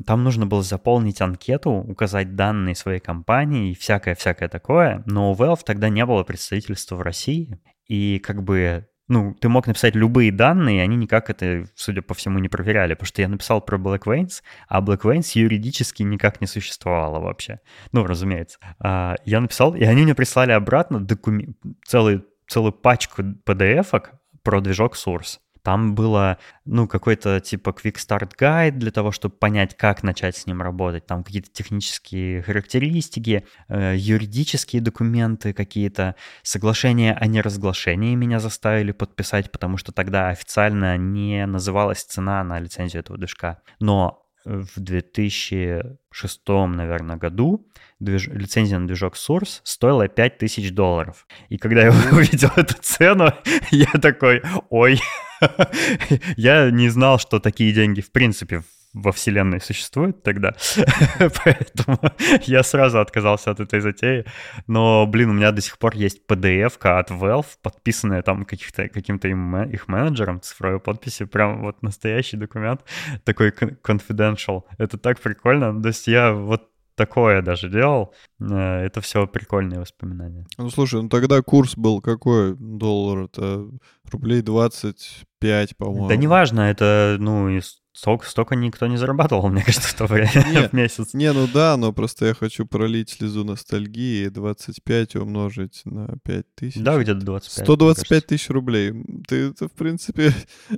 Там 0.05 0.25
нужно 0.25 0.45
было 0.45 0.61
заполнить 0.61 1.21
анкету, 1.21 1.71
указать 1.71 2.35
данные 2.35 2.75
своей 2.75 2.99
компании 2.99 3.71
и 3.71 3.73
всякое-всякое 3.73 4.49
такое. 4.49 5.01
Но 5.05 5.31
у 5.31 5.33
Valve 5.33 5.61
тогда 5.65 5.87
не 5.87 6.05
было 6.05 6.23
представительства 6.23 6.97
в 6.97 7.01
России. 7.01 7.57
И 7.87 8.19
как 8.19 8.43
бы 8.43 8.89
ну, 9.07 9.33
ты 9.39 9.47
мог 9.47 9.65
написать 9.67 9.95
любые 9.95 10.33
данные, 10.33 10.79
и 10.79 10.81
они 10.81 10.97
никак 10.97 11.29
это, 11.29 11.69
судя 11.73 12.01
по 12.01 12.13
всему, 12.13 12.39
не 12.39 12.49
проверяли, 12.49 12.95
потому 12.95 13.07
что 13.07 13.21
я 13.21 13.29
написал 13.29 13.61
про 13.61 13.77
Black 13.77 14.01
Veins, 14.03 14.41
а 14.67 14.81
Black 14.81 15.03
Veins 15.03 15.31
юридически 15.33 16.03
никак 16.03 16.41
не 16.41 16.47
существовало 16.47 17.21
вообще. 17.21 17.61
Ну, 17.93 18.05
разумеется. 18.05 18.59
А, 18.77 19.15
я 19.23 19.39
написал, 19.39 19.73
и 19.73 19.85
они 19.85 20.03
мне 20.03 20.15
прислали 20.15 20.51
обратно 20.51 20.99
документ, 20.99 21.55
целый, 21.85 22.25
целую 22.49 22.73
пачку 22.73 23.21
PDF-ок 23.21 24.11
про 24.43 24.59
движок 24.59 24.97
Source. 24.97 25.37
Там 25.65 25.95
было, 25.95 26.37
ну, 26.65 26.87
какой-то 26.87 27.39
типа 27.39 27.71
Quick 27.71 27.95
Start 27.95 28.33
Guide 28.39 28.77
для 28.77 28.91
того, 28.91 29.11
чтобы 29.11 29.33
понять, 29.33 29.75
как 29.75 30.03
начать 30.03 30.37
с 30.37 30.45
ним 30.45 30.61
работать. 30.61 31.07
Там 31.07 31.23
какие-то 31.23 31.49
технические 31.51 32.43
характеристики, 32.43 33.47
э, 33.67 33.95
юридические 33.97 34.83
документы 34.83 35.53
какие-то, 35.53 36.13
соглашения 36.43 37.13
о 37.13 37.25
неразглашении 37.25 38.13
меня 38.13 38.39
заставили 38.39 38.91
подписать, 38.91 39.51
потому 39.51 39.77
что 39.77 39.91
тогда 39.91 40.29
официально 40.29 40.97
не 40.97 41.43
называлась 41.47 42.03
цена 42.03 42.43
на 42.43 42.59
лицензию 42.59 42.99
этого 42.99 43.17
движка. 43.17 43.57
Но 43.79 44.24
в 44.45 44.79
2006, 44.79 46.41
наверное, 46.47 47.17
году 47.17 47.67
движ... 47.99 48.27
лицензия 48.27 48.79
на 48.79 48.87
движок 48.87 49.15
Source 49.15 49.61
стоила 49.63 50.07
5000 50.07 50.71
долларов. 50.71 51.27
И 51.49 51.57
когда 51.57 51.81
я 51.81 51.89
увидел 52.11 52.51
эту 52.55 52.75
цену, 52.81 53.33
я 53.71 53.91
такой, 54.01 54.41
ой, 54.69 54.99
я 56.37 56.69
не 56.71 56.89
знал, 56.89 57.19
что 57.19 57.39
такие 57.39 57.73
деньги 57.73 58.01
в 58.01 58.11
принципе 58.11 58.63
во 58.95 59.11
вселенной 59.11 59.59
существуют 59.59 60.23
тогда, 60.23 60.53
поэтому 61.43 61.99
я 62.43 62.63
сразу 62.63 62.99
отказался 62.99 63.51
от 63.51 63.59
этой 63.59 63.81
затеи. 63.81 64.25
Но, 64.67 65.05
блин, 65.05 65.31
у 65.31 65.33
меня 65.33 65.51
до 65.51 65.61
сих 65.61 65.77
пор 65.77 65.95
есть 65.95 66.21
PDF 66.27 66.77
от 66.79 67.11
Valve, 67.11 67.57
подписанная 67.61 68.21
там 68.21 68.45
каким-то 68.45 69.27
их 69.27 69.87
менеджером 69.89 70.41
цифровой 70.41 70.79
подписью, 70.79 71.27
прям 71.27 71.61
вот 71.61 71.83
настоящий 71.83 72.37
документ, 72.37 72.81
такой 73.25 73.49
confidential. 73.49 74.63
Это 74.77 74.97
так 74.97 75.19
прикольно. 75.19 75.81
То 75.81 75.89
есть 75.89 76.07
я 76.07 76.31
вот 76.31 76.69
такое 76.95 77.41
даже 77.41 77.69
делал. 77.69 78.13
Э, 78.39 78.85
это 78.85 79.01
все 79.01 79.27
прикольные 79.27 79.81
воспоминания. 79.81 80.45
Ну, 80.57 80.69
слушай, 80.69 81.01
ну 81.01 81.09
тогда 81.09 81.41
курс 81.41 81.75
был 81.75 82.01
какой 82.01 82.55
доллар? 82.55 83.25
Это 83.25 83.67
рублей 84.09 84.41
25, 84.41 85.77
по-моему. 85.77 86.07
Да 86.07 86.15
неважно, 86.15 86.61
это, 86.61 87.17
ну, 87.19 87.49
Столько, 87.95 88.27
столько 88.27 88.55
никто 88.55 88.87
не 88.87 88.97
зарабатывал, 88.97 89.47
мне 89.49 89.63
кажется, 89.63 89.87
в 89.87 89.93
то 89.93 90.05
время, 90.05 90.29
не, 90.51 90.67
в 90.67 90.73
месяц. 90.73 91.13
Не, 91.13 91.31
ну 91.31 91.47
да, 91.47 91.77
но 91.77 91.93
просто 91.93 92.25
я 92.25 92.33
хочу 92.33 92.65
пролить 92.65 93.09
слезу 93.09 93.45
ностальгии, 93.45 94.27
25 94.27 95.15
умножить 95.15 95.81
на 95.85 96.17
5 96.25 96.55
тысяч. 96.55 96.81
Да, 96.81 96.97
где-то 96.97 97.21
25. 97.21 97.65
125 97.65 98.27
тысяч 98.27 98.49
рублей. 98.49 98.91
Ты, 99.27 99.51
это, 99.51 99.69
в 99.69 99.71
принципе, 99.71 100.33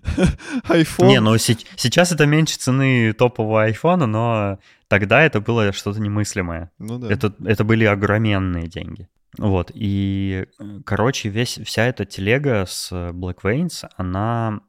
iPhone. 0.69 1.07
Не, 1.07 1.19
ну 1.19 1.35
сейчас 1.37 2.11
это 2.11 2.27
меньше 2.27 2.59
цены 2.59 3.13
топового 3.13 3.63
айфона, 3.63 4.05
но 4.05 4.59
тогда 4.87 5.23
это 5.23 5.41
было 5.41 5.73
что-то 5.73 5.99
немыслимое. 5.99 6.69
Ну 6.77 6.99
да. 6.99 7.11
Это, 7.11 7.33
это 7.43 7.63
были 7.63 7.85
огроменные 7.85 8.67
деньги. 8.67 9.09
Вот, 9.39 9.71
и, 9.73 10.45
короче, 10.85 11.29
весь, 11.29 11.59
вся 11.63 11.85
эта 11.85 12.05
телега 12.05 12.65
с 12.67 12.91
Black 12.91 13.41
Veins, 13.43 13.87
она 13.97 14.61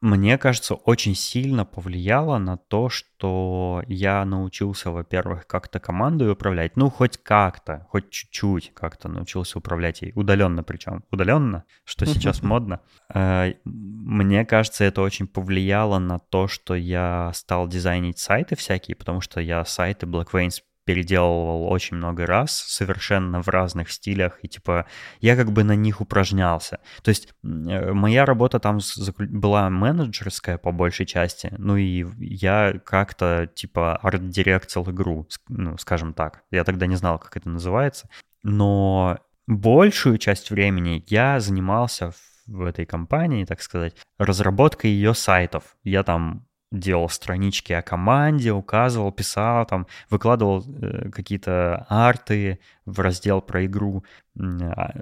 мне 0.00 0.36
кажется, 0.38 0.74
очень 0.74 1.14
сильно 1.14 1.64
повлияло 1.64 2.38
на 2.38 2.56
то, 2.58 2.88
что 2.88 3.82
я 3.88 4.24
научился, 4.24 4.90
во-первых, 4.90 5.46
как-то 5.46 5.80
командой 5.80 6.30
управлять, 6.30 6.76
ну, 6.76 6.90
хоть 6.90 7.16
как-то, 7.18 7.86
хоть 7.90 8.10
чуть-чуть 8.10 8.72
как-то 8.74 9.08
научился 9.08 9.58
управлять 9.58 10.02
ей, 10.02 10.12
удаленно 10.14 10.62
причем, 10.62 11.04
удаленно, 11.10 11.64
что 11.84 12.04
сейчас 12.06 12.42
модно. 12.42 12.80
Э, 13.12 13.54
мне 13.64 14.44
кажется, 14.44 14.84
это 14.84 15.02
очень 15.02 15.26
повлияло 15.26 15.98
на 15.98 16.18
то, 16.18 16.46
что 16.46 16.74
я 16.74 17.30
стал 17.34 17.66
дизайнить 17.66 18.18
сайты 18.18 18.54
всякие, 18.56 18.96
потому 18.96 19.20
что 19.20 19.40
я 19.40 19.64
сайты 19.64 20.06
Black 20.06 20.30
Veins 20.32 20.60
переделывал 20.86 21.66
очень 21.70 21.96
много 21.96 22.24
раз, 22.26 22.52
совершенно 22.56 23.42
в 23.42 23.48
разных 23.48 23.90
стилях, 23.90 24.38
и 24.42 24.48
типа 24.48 24.86
я 25.20 25.36
как 25.36 25.52
бы 25.52 25.64
на 25.64 25.74
них 25.74 26.00
упражнялся. 26.00 26.78
То 27.02 27.08
есть 27.10 27.28
э, 27.42 27.92
моя 27.92 28.24
работа 28.24 28.60
там 28.60 28.78
была 29.18 29.68
менеджерская 29.68 30.58
по 30.58 30.70
большей 30.70 31.04
части, 31.04 31.52
ну 31.58 31.76
и 31.76 32.06
я 32.20 32.80
как-то 32.84 33.50
типа 33.52 33.96
арт-директил 33.96 34.88
игру, 34.90 35.26
ну, 35.48 35.76
скажем 35.76 36.14
так. 36.14 36.44
Я 36.52 36.62
тогда 36.62 36.86
не 36.86 36.96
знал, 36.96 37.18
как 37.18 37.36
это 37.36 37.48
называется, 37.48 38.08
но 38.44 39.18
большую 39.48 40.18
часть 40.18 40.50
времени 40.50 41.04
я 41.08 41.40
занимался 41.40 42.12
в 42.46 42.62
этой 42.62 42.86
компании, 42.86 43.44
так 43.44 43.60
сказать, 43.60 43.96
разработкой 44.18 44.92
ее 44.92 45.14
сайтов. 45.14 45.76
Я 45.82 46.04
там 46.04 46.45
делал 46.72 47.08
странички 47.08 47.72
о 47.72 47.82
команде, 47.82 48.52
указывал, 48.52 49.12
писал, 49.12 49.66
там, 49.66 49.86
выкладывал 50.10 50.64
э, 50.66 51.10
какие-то 51.10 51.86
арты 51.88 52.58
в 52.84 53.00
раздел 53.00 53.40
про 53.40 53.64
игру. 53.66 54.04
А, 54.38 54.92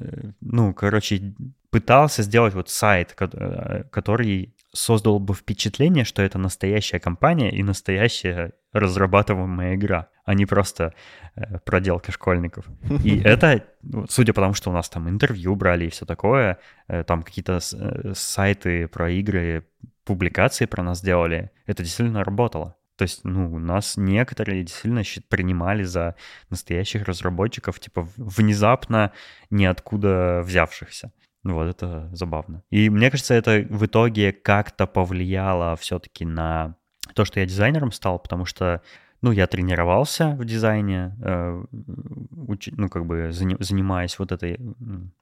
ну, 0.40 0.74
короче, 0.74 1.34
пытался 1.70 2.22
сделать 2.22 2.54
вот 2.54 2.68
сайт, 2.68 3.16
э, 3.18 3.84
который 3.90 4.54
создал 4.72 5.18
бы 5.18 5.34
впечатление, 5.34 6.04
что 6.04 6.22
это 6.22 6.38
настоящая 6.38 7.00
компания 7.00 7.50
и 7.50 7.62
настоящая 7.62 8.52
разрабатываемая 8.72 9.76
игра, 9.76 10.08
а 10.24 10.34
не 10.34 10.46
просто 10.46 10.94
э, 11.36 11.58
проделка 11.64 12.12
школьников. 12.12 12.66
И 13.02 13.18
это, 13.24 13.64
ну, 13.82 14.06
судя 14.08 14.32
по 14.32 14.40
тому, 14.40 14.54
что 14.54 14.70
у 14.70 14.72
нас 14.72 14.88
там 14.88 15.08
интервью 15.08 15.54
брали 15.54 15.86
и 15.86 15.90
все 15.90 16.04
такое, 16.04 16.58
э, 16.88 17.04
там 17.04 17.22
какие-то 17.22 17.60
э, 17.72 18.12
сайты 18.14 18.88
про 18.88 19.10
игры 19.10 19.66
публикации 20.04 20.66
про 20.66 20.82
нас 20.82 21.02
делали, 21.02 21.50
это 21.66 21.82
действительно 21.82 22.24
работало. 22.24 22.76
То 22.96 23.02
есть, 23.02 23.24
ну, 23.24 23.58
нас 23.58 23.96
некоторые 23.96 24.62
действительно 24.62 25.02
принимали 25.28 25.82
за 25.82 26.14
настоящих 26.50 27.04
разработчиков, 27.04 27.80
типа, 27.80 28.08
внезапно 28.16 29.12
ниоткуда 29.50 30.42
взявшихся. 30.44 31.12
Вот 31.42 31.66
это 31.66 32.08
забавно. 32.12 32.62
И 32.70 32.88
мне 32.88 33.10
кажется, 33.10 33.34
это 33.34 33.66
в 33.68 33.84
итоге 33.84 34.32
как-то 34.32 34.86
повлияло 34.86 35.76
все-таки 35.76 36.24
на 36.24 36.76
то, 37.14 37.24
что 37.24 37.40
я 37.40 37.46
дизайнером 37.46 37.90
стал, 37.92 38.18
потому 38.18 38.44
что, 38.46 38.80
ну, 39.20 39.32
я 39.32 39.46
тренировался 39.46 40.30
в 40.30 40.44
дизайне, 40.44 41.16
э, 41.20 41.64
ну, 41.72 42.88
как 42.88 43.06
бы 43.06 43.30
занимаясь 43.32 44.18
вот 44.18 44.32
этой 44.32 44.58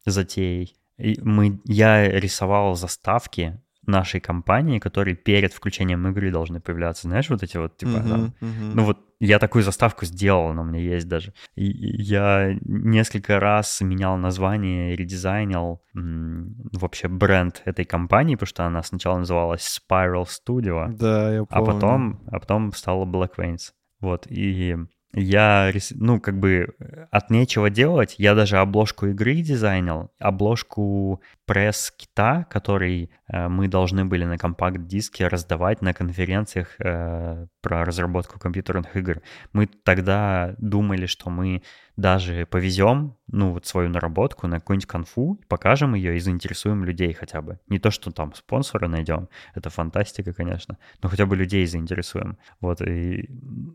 затеей. 0.05 0.77
И 0.99 1.19
мы, 1.23 1.59
я 1.65 2.07
рисовал 2.07 2.75
заставки 2.75 3.59
нашей 3.87 4.21
компании, 4.21 4.79
которые 4.79 5.17
перед 5.17 5.53
включением 5.53 6.07
игры 6.09 6.31
должны 6.31 6.61
появляться. 6.61 7.09
Знаешь, 7.09 7.29
вот 7.31 7.43
эти 7.43 7.57
вот, 7.57 7.77
типа, 7.77 7.91
uh-huh, 7.91 8.09
там, 8.09 8.35
uh-huh. 8.41 8.73
ну 8.75 8.85
вот 8.85 8.99
я 9.21 9.39
такую 9.39 9.63
заставку 9.63 10.05
сделал, 10.05 10.49
она 10.49 10.63
у 10.63 10.65
меня 10.65 10.81
есть 10.81 11.09
даже. 11.09 11.33
И 11.55 11.65
я 11.65 12.57
несколько 12.65 13.39
раз 13.41 13.81
менял 13.81 14.17
название, 14.17 14.97
редизайнил 14.97 15.83
м- 15.95 16.57
вообще 16.73 17.09
бренд 17.09 17.63
этой 17.65 17.85
компании, 17.85 18.35
потому 18.35 18.49
что 18.49 18.65
она 18.65 18.83
сначала 18.83 19.19
называлась 19.19 19.81
Spiral 19.81 20.27
Studio. 20.27 20.93
Да, 20.93 21.35
я 21.35 21.45
помню. 21.45 21.47
А 21.49 21.73
потом, 21.73 22.21
а 22.27 22.41
потом 22.41 22.73
стала 22.73 23.05
Black 23.05 23.37
Veins. 23.37 23.73
Вот, 24.01 24.27
и 24.29 24.77
я, 25.15 25.71
ну, 25.95 26.21
как 26.21 26.39
бы 26.39 26.75
от 27.11 27.31
нечего 27.31 27.69
делать, 27.69 28.15
я 28.19 28.35
даже 28.35 28.59
обложку 28.59 29.07
игры 29.07 29.43
дизайнил, 29.43 30.11
обложку 30.19 31.21
пресс-кита, 31.45 32.47
который 32.51 33.11
э, 33.29 33.49
мы 33.49 33.69
должны 33.69 34.07
были 34.07 34.25
на 34.25 34.39
компакт-диске 34.39 35.29
раздавать 35.29 35.83
на 35.83 35.93
конференциях 35.93 36.77
э, 36.79 37.47
про 37.61 37.85
разработку 37.85 38.39
компьютерных 38.39 38.97
игр. 38.97 39.21
Мы 39.53 39.67
тогда 39.67 40.55
думали, 40.59 41.07
что 41.07 41.29
мы 41.29 41.63
даже 41.97 42.47
повезем, 42.47 43.17
ну, 43.27 43.53
вот 43.53 43.67
свою 43.67 43.89
наработку 43.89 44.47
на 44.47 44.61
какую-нибудь 44.61 44.87
конфу, 44.87 45.41
покажем 45.49 45.95
ее 45.95 46.17
и 46.17 46.21
заинтересуем 46.21 46.85
людей 46.85 47.13
хотя 47.13 47.43
бы. 47.43 47.59
Не 47.69 47.79
то, 47.79 47.91
что 47.91 48.11
там 48.11 48.35
спонсора 48.35 48.89
найдем, 48.89 49.29
это 49.55 49.71
фантастика, 49.71 50.33
конечно, 50.33 50.79
но 51.03 51.09
хотя 51.09 51.27
бы 51.27 51.37
людей 51.37 51.67
заинтересуем. 51.67 52.39
Вот, 52.61 52.81
и 52.81 53.29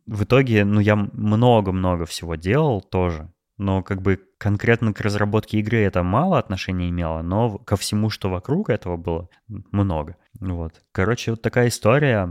в 0.05 0.23
итоге, 0.23 0.65
ну, 0.65 0.79
я 0.79 0.95
много-много 0.95 2.05
всего 2.05 2.35
делал 2.35 2.81
тоже, 2.81 3.31
но 3.57 3.81
как 3.83 4.01
бы 4.01 4.19
конкретно 4.37 4.93
к 4.93 5.01
разработке 5.01 5.59
игры 5.59 5.79
это 5.79 6.03
мало 6.03 6.37
отношения 6.37 6.89
имело, 6.89 7.21
но 7.21 7.57
ко 7.57 7.75
всему, 7.75 8.09
что 8.09 8.29
вокруг 8.29 8.69
этого 8.69 8.97
было, 8.97 9.29
много. 9.47 10.15
Вот. 10.39 10.73
Короче, 10.91 11.31
вот 11.31 11.41
такая 11.41 11.69
история. 11.69 12.25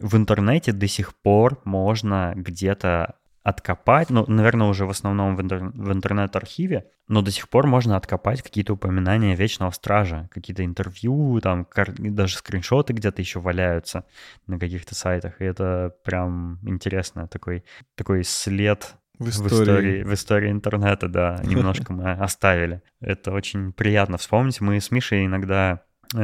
В 0.00 0.16
интернете 0.16 0.72
до 0.72 0.88
сих 0.88 1.14
пор 1.14 1.60
можно 1.64 2.32
где-то 2.34 3.14
откопать, 3.44 4.08
ну, 4.08 4.24
наверное, 4.26 4.66
уже 4.68 4.86
в 4.86 4.90
основном 4.90 5.36
в, 5.36 5.40
интер- 5.40 5.70
в 5.74 5.92
интернет-архиве, 5.92 6.86
но 7.08 7.20
до 7.20 7.30
сих 7.30 7.50
пор 7.50 7.66
можно 7.66 7.96
откопать 7.96 8.42
какие-то 8.42 8.72
упоминания 8.72 9.36
Вечного 9.36 9.70
Стража, 9.70 10.28
какие-то 10.32 10.64
интервью, 10.64 11.38
там 11.42 11.66
кар- 11.66 11.92
даже 11.92 12.36
скриншоты 12.36 12.94
где-то 12.94 13.20
еще 13.20 13.40
валяются 13.40 14.06
на 14.46 14.58
каких-то 14.58 14.94
сайтах, 14.94 15.42
и 15.42 15.44
это 15.44 15.94
прям 16.04 16.58
интересно, 16.62 17.28
такой, 17.28 17.64
такой 17.96 18.24
след 18.24 18.94
в 19.18 19.28
истории. 19.28 19.48
в 19.48 19.52
истории, 19.52 20.02
в 20.02 20.14
истории 20.14 20.50
интернета, 20.50 21.08
да, 21.08 21.40
немножко 21.44 21.92
мы 21.92 22.12
оставили. 22.12 22.82
Это 23.00 23.30
очень 23.32 23.74
приятно 23.74 24.16
вспомнить. 24.16 24.62
Мы 24.62 24.80
с 24.80 24.90
Мишей 24.90 25.26
иногда 25.26 25.82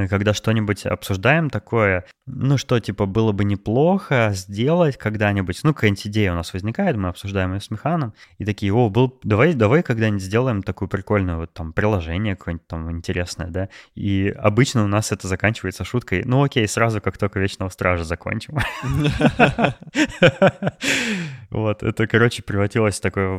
когда 0.09 0.35
что-нибудь 0.35 0.87
обсуждаем 0.87 1.51
такое, 1.51 2.05
ну 2.27 2.57
что, 2.59 2.79
типа, 2.79 3.07
было 3.07 3.33
бы 3.33 3.45
неплохо 3.45 4.31
сделать 4.33 4.97
когда-нибудь, 4.97 5.61
ну, 5.63 5.75
какая-нибудь 5.75 6.07
идея 6.07 6.33
у 6.33 6.37
нас 6.37 6.53
возникает, 6.53 6.97
мы 6.97 7.09
обсуждаем 7.09 7.55
ее 7.55 7.61
с 7.61 7.71
Механом, 7.71 8.15
и 8.39 8.45
такие, 8.45 8.73
о, 8.73 8.89
был, 8.89 9.19
давай, 9.25 9.55
давай 9.55 9.83
когда-нибудь 9.83 10.23
сделаем 10.23 10.63
такую 10.63 10.89
прикольную 10.89 11.39
вот 11.39 11.53
там 11.53 11.73
приложение 11.73 12.37
какое-нибудь 12.37 12.67
там 12.67 12.91
интересное, 12.91 13.49
да, 13.49 13.69
и 13.95 14.29
обычно 14.29 14.85
у 14.85 14.87
нас 14.87 15.13
это 15.13 15.29
заканчивается 15.29 15.85
шуткой, 15.85 16.23
ну 16.25 16.43
окей, 16.45 16.67
сразу 16.69 17.01
как 17.01 17.19
только 17.19 17.41
Вечного 17.41 17.71
Стража 17.71 18.05
закончим. 18.05 18.59
Вот, 21.51 21.83
это, 21.83 22.07
короче, 22.07 22.45
превратилось 22.45 22.99
в 22.99 23.03
такой 23.03 23.39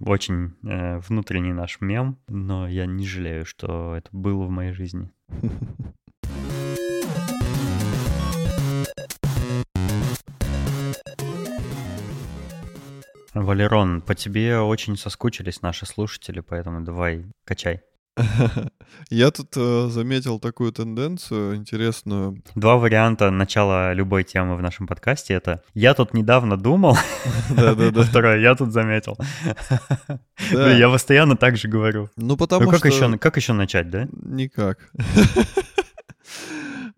очень 0.00 0.54
э, 0.62 0.98
внутренний 0.98 1.52
наш 1.52 1.80
мем, 1.80 2.18
но 2.28 2.68
я 2.68 2.86
не 2.86 3.04
жалею, 3.04 3.44
что 3.44 3.96
это 3.96 4.08
было 4.12 4.44
в 4.44 4.50
моей 4.50 4.72
жизни. 4.72 5.10
Валерон, 13.34 14.00
по 14.00 14.14
тебе 14.14 14.60
очень 14.60 14.96
соскучились 14.96 15.60
наши 15.62 15.86
слушатели, 15.86 16.38
поэтому 16.38 16.82
давай, 16.82 17.26
качай. 17.44 17.82
Я 19.10 19.30
тут 19.30 19.56
э, 19.56 19.88
заметил 19.90 20.38
такую 20.38 20.72
тенденцию 20.72 21.56
интересную. 21.56 22.42
Два 22.54 22.76
варианта 22.76 23.30
начала 23.30 23.92
любой 23.92 24.24
темы 24.24 24.56
в 24.56 24.62
нашем 24.62 24.86
подкасте. 24.86 25.34
Это 25.34 25.62
«я 25.74 25.94
тут 25.94 26.14
недавно 26.14 26.56
думал», 26.56 26.96
Да-да-да. 27.50 28.02
второе 28.02 28.40
«я 28.40 28.54
тут 28.54 28.72
заметил». 28.72 29.16
Я 30.50 30.88
постоянно 30.88 31.36
так 31.36 31.56
же 31.56 31.68
говорю. 31.68 32.08
Ну, 32.16 32.36
потому 32.36 32.70
как 32.70 32.78
что... 32.78 32.88
Еще, 32.88 33.18
как 33.18 33.36
еще 33.36 33.52
начать, 33.52 33.90
да? 33.90 34.08
Никак. 34.12 34.90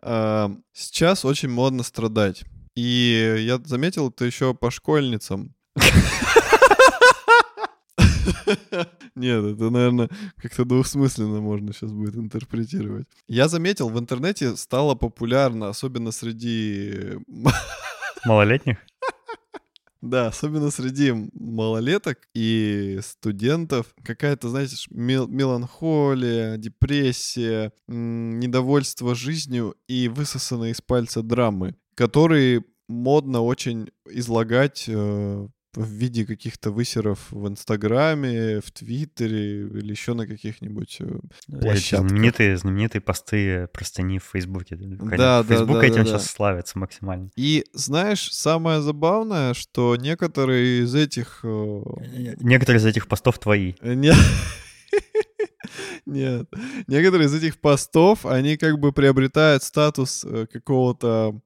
А, 0.09 0.53
сейчас 0.73 1.25
очень 1.25 1.49
модно 1.49 1.83
страдать. 1.83 2.45
И 2.77 3.37
я 3.41 3.59
заметил 3.65 4.11
это 4.11 4.25
еще 4.25 4.55
по 4.55 4.71
школьницам. 4.71 5.53
Нет, 9.15 9.45
это, 9.45 9.71
наверное, 9.71 10.09
как-то 10.37 10.65
двусмысленно 10.65 11.41
можно 11.41 11.73
сейчас 11.73 11.93
будет 11.93 12.17
интерпретировать. 12.17 13.07
Я 13.29 13.49
заметил, 13.49 13.89
в 13.89 13.99
интернете 13.99 14.57
стало 14.57 14.95
популярно, 14.95 15.69
особенно 15.69 16.13
среди... 16.13 17.19
Малолетних? 18.25 18.79
Да, 20.03 20.29
особенно 20.29 20.71
среди 20.71 21.13
малолеток 21.33 22.29
и 22.35 23.01
студентов 23.03 23.87
какая-то, 24.05 24.51
знаете, 24.51 24.77
мел- 24.91 25.27
меланхолия, 25.27 26.59
депрессия, 26.59 27.73
недовольство 27.89 29.17
жизнью 29.17 29.75
и 29.89 30.09
высосанные 30.09 30.73
из 30.73 30.81
пальца 30.81 31.23
драмы, 31.23 31.75
которые 31.97 32.63
модно 32.89 33.41
очень 33.41 33.91
излагать 34.09 34.85
э, 34.87 35.49
в 35.77 35.87
виде 35.87 36.25
каких-то 36.25 36.71
высеров 36.71 37.31
в 37.31 37.47
Инстаграме, 37.49 38.61
в 38.61 38.71
Твиттере 38.73 39.63
или 39.63 39.91
еще 39.91 40.15
на 40.15 40.27
каких-нибудь 40.27 40.97
э, 41.01 41.19
площадках. 41.61 42.09
Знаменитые, 42.09 42.57
знаменитые 42.57 43.03
посты 43.03 43.69
простыни 43.69 44.19
в 44.19 44.25
Фейсбуке. 44.25 44.77
Да, 44.77 45.43
Фейсбук 45.43 45.77
да, 45.77 45.81
да, 45.81 45.87
этим 45.87 45.97
да, 45.97 46.05
сейчас 46.05 46.23
да. 46.23 46.29
славится 46.29 46.79
максимально. 46.79 47.31
И 47.37 47.65
знаешь, 47.73 48.33
самое 48.33 48.81
забавное, 48.81 49.55
что 49.55 49.97
некоторые 49.97 50.83
из 50.83 50.95
этих... 50.95 51.41
э, 51.45 51.83
Некоторые 52.41 52.81
из 52.81 52.87
этих 52.87 53.07
постов 53.07 53.39
твои. 53.39 53.75
Не... 53.83 54.13
Нет. 56.07 56.49
Некоторые 56.87 57.27
из 57.27 57.35
этих 57.35 57.59
постов, 57.59 58.25
они 58.27 58.57
как 58.57 58.79
бы 58.79 58.93
приобретают 58.93 59.63
статус 59.63 60.25
э, 60.25 60.47
какого-то, 60.51 61.41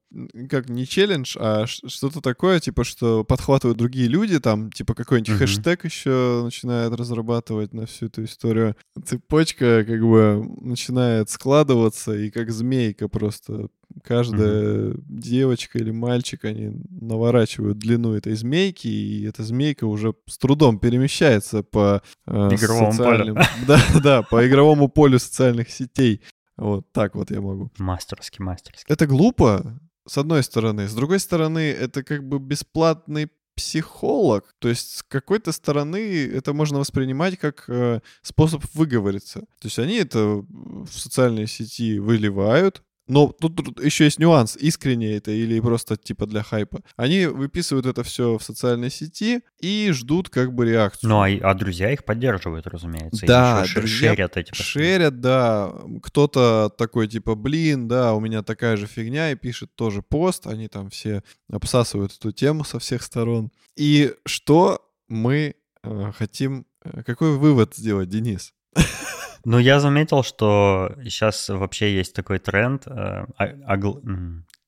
как 0.48 0.68
не 0.68 0.86
челлендж, 0.86 1.36
а 1.38 1.66
что-то 1.66 2.20
такое, 2.20 2.60
типа, 2.60 2.84
что 2.84 3.24
подхватывают 3.24 3.78
другие 3.78 4.08
люди, 4.08 4.40
там, 4.40 4.72
типа, 4.72 4.94
какой-нибудь 4.94 5.30
mm-hmm. 5.30 5.38
хэштег 5.38 5.84
еще 5.84 6.42
начинают 6.44 6.94
разрабатывать 6.94 7.72
на 7.72 7.86
всю 7.86 8.06
эту 8.06 8.24
историю. 8.24 8.76
Цепочка 9.04 9.84
как 9.84 10.00
бы 10.00 10.44
начинает 10.60 11.30
складываться, 11.30 12.12
и 12.12 12.30
как 12.30 12.50
змейка 12.50 13.08
просто 13.08 13.68
каждая 14.04 14.90
mm-hmm. 14.90 15.02
девочка 15.06 15.78
или 15.78 15.90
мальчик, 15.90 16.44
они 16.44 16.72
наворачивают 16.88 17.78
длину 17.78 18.14
этой 18.14 18.34
змейки, 18.34 18.88
и 18.88 19.24
эта 19.24 19.44
змейка 19.44 19.84
уже 19.84 20.14
с 20.26 20.38
трудом 20.38 20.78
перемещается 20.78 21.62
по 21.62 22.02
э, 22.26 22.56
социальным... 22.56 23.36
полю. 23.36 23.46
Да, 23.66 23.80
да, 24.02 24.22
по 24.22 24.46
игровому 24.46 24.88
полю 24.88 25.18
социальных 25.18 25.70
сетей. 25.70 26.22
Вот 26.56 26.92
так 26.92 27.14
вот 27.14 27.30
я 27.30 27.40
могу. 27.40 27.70
Мастерски, 27.78 28.42
мастерски. 28.42 28.84
Это 28.92 29.06
глупо, 29.06 29.80
с 30.06 30.18
одной 30.18 30.42
стороны. 30.42 30.88
С 30.88 30.94
другой 30.94 31.20
стороны, 31.20 31.70
это 31.70 32.02
как 32.02 32.26
бы 32.26 32.38
бесплатный 32.38 33.30
психолог. 33.54 34.54
То 34.58 34.68
есть 34.68 34.96
с 34.96 35.02
какой-то 35.02 35.52
стороны 35.52 36.26
это 36.26 36.52
можно 36.54 36.78
воспринимать 36.78 37.38
как 37.38 37.64
э, 37.68 38.00
способ 38.22 38.64
выговориться. 38.74 39.40
То 39.40 39.64
есть 39.64 39.78
они 39.78 39.96
это 39.96 40.18
в 40.18 40.88
социальные 40.90 41.46
сети 41.46 41.98
выливают, 41.98 42.82
но 43.10 43.32
тут, 43.32 43.56
тут 43.56 43.84
еще 43.84 44.04
есть 44.04 44.18
нюанс, 44.18 44.56
искренне 44.56 45.16
это 45.16 45.32
или 45.32 45.58
просто 45.60 45.96
типа 45.96 46.26
для 46.26 46.42
хайпа. 46.42 46.80
Они 46.96 47.26
выписывают 47.26 47.86
это 47.86 48.04
все 48.04 48.38
в 48.38 48.42
социальной 48.42 48.90
сети 48.90 49.40
и 49.60 49.90
ждут 49.92 50.30
как 50.30 50.54
бы 50.54 50.64
реакцию. 50.64 51.10
Ну, 51.10 51.20
а, 51.20 51.28
а 51.28 51.54
друзья 51.54 51.92
их 51.92 52.04
поддерживают, 52.04 52.66
разумеется. 52.68 53.26
Да, 53.26 53.64
и 53.68 53.74
друзья 53.74 54.14
шерят 54.14 54.36
эти. 54.36 54.54
Шерят, 54.54 55.20
да. 55.20 55.72
Кто-то 56.02 56.70
такой 56.78 57.08
типа, 57.08 57.34
блин, 57.34 57.88
да, 57.88 58.14
у 58.14 58.20
меня 58.20 58.42
такая 58.42 58.76
же 58.76 58.86
фигня, 58.86 59.32
и 59.32 59.34
пишет 59.34 59.74
тоже 59.74 60.02
пост. 60.02 60.46
Они 60.46 60.68
там 60.68 60.88
все 60.90 61.22
обсасывают 61.50 62.16
эту 62.16 62.30
тему 62.30 62.64
со 62.64 62.78
всех 62.78 63.02
сторон. 63.02 63.50
И 63.76 64.14
что 64.24 64.88
мы 65.08 65.56
э, 65.82 66.12
хотим... 66.16 66.66
Э, 66.84 67.02
какой 67.02 67.36
вывод 67.36 67.74
сделать, 67.74 68.08
Денис? 68.08 68.52
Ну, 69.44 69.58
я 69.58 69.80
заметил, 69.80 70.22
что 70.22 70.94
сейчас 71.02 71.48
вообще 71.48 71.94
есть 71.94 72.14
такой 72.14 72.38
тренд, 72.38 72.86
э, 72.86 73.26
огл... 73.66 74.02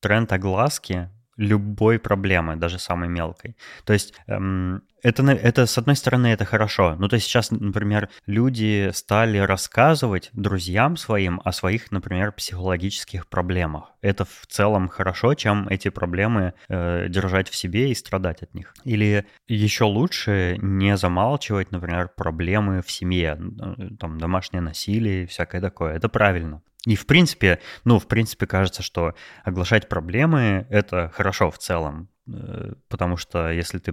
тренд 0.00 0.32
огласки 0.32 1.08
любой 1.36 1.98
проблемы, 1.98 2.56
даже 2.56 2.78
самой 2.78 3.08
мелкой. 3.08 3.56
То 3.84 3.92
есть 3.92 4.14
эм, 4.26 4.82
это, 5.02 5.22
это, 5.30 5.66
с 5.66 5.78
одной 5.78 5.96
стороны, 5.96 6.28
это 6.28 6.44
хорошо. 6.44 6.94
Ну, 6.98 7.08
то 7.08 7.14
есть 7.14 7.26
сейчас, 7.26 7.50
например, 7.50 8.08
люди 8.26 8.90
стали 8.92 9.38
рассказывать 9.38 10.30
друзьям 10.32 10.96
своим 10.96 11.40
о 11.44 11.52
своих, 11.52 11.90
например, 11.90 12.32
психологических 12.32 13.26
проблемах. 13.26 13.92
Это 14.00 14.24
в 14.24 14.46
целом 14.48 14.88
хорошо, 14.88 15.34
чем 15.34 15.68
эти 15.68 15.88
проблемы 15.88 16.54
э, 16.68 17.08
держать 17.08 17.48
в 17.48 17.56
себе 17.56 17.90
и 17.90 17.94
страдать 17.94 18.42
от 18.42 18.54
них. 18.54 18.74
Или 18.84 19.26
еще 19.48 19.84
лучше 19.84 20.56
не 20.60 20.96
замалчивать, 20.96 21.72
например, 21.72 22.10
проблемы 22.16 22.82
в 22.82 22.90
семье, 22.90 23.38
э, 23.38 23.88
там, 23.98 24.18
домашнее 24.18 24.60
насилие 24.60 25.24
и 25.24 25.26
всякое 25.26 25.60
такое. 25.60 25.94
Это 25.94 26.08
правильно. 26.08 26.62
И 26.86 26.96
в 26.96 27.06
принципе, 27.06 27.60
ну, 27.84 27.98
в 27.98 28.08
принципе, 28.08 28.46
кажется, 28.46 28.82
что 28.82 29.14
оглашать 29.44 29.88
проблемы— 29.88 30.66
это 30.70 31.12
хорошо 31.14 31.50
в 31.50 31.58
целом, 31.58 32.08
э, 32.26 32.74
потому 32.88 33.16
что 33.16 33.50
если 33.50 33.78
ты 33.78 33.92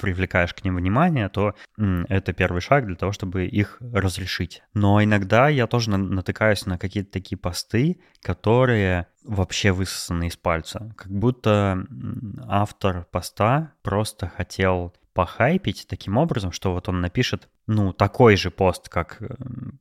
привлекаешь 0.00 0.54
к 0.54 0.64
ним 0.64 0.76
внимание, 0.76 1.28
то 1.28 1.54
это 1.76 2.32
первый 2.32 2.60
шаг 2.60 2.86
для 2.86 2.96
того, 2.96 3.12
чтобы 3.12 3.46
их 3.46 3.78
разрешить. 3.80 4.62
Но 4.74 5.02
иногда 5.02 5.48
я 5.48 5.66
тоже 5.66 5.90
натыкаюсь 5.90 6.66
на 6.66 6.78
какие-то 6.78 7.12
такие 7.12 7.38
посты, 7.38 8.00
которые 8.22 9.06
вообще 9.24 9.72
высосаны 9.72 10.28
из 10.28 10.36
пальца. 10.36 10.94
Как 10.96 11.12
будто 11.12 11.86
автор 12.48 13.06
поста 13.10 13.72
просто 13.82 14.28
хотел 14.28 14.94
похайпить 15.12 15.86
таким 15.88 16.16
образом, 16.16 16.52
что 16.52 16.72
вот 16.72 16.88
он 16.88 17.00
напишет, 17.00 17.48
ну, 17.66 17.92
такой 17.92 18.36
же 18.36 18.50
пост, 18.50 18.88
как 18.88 19.20
э, 19.20 19.26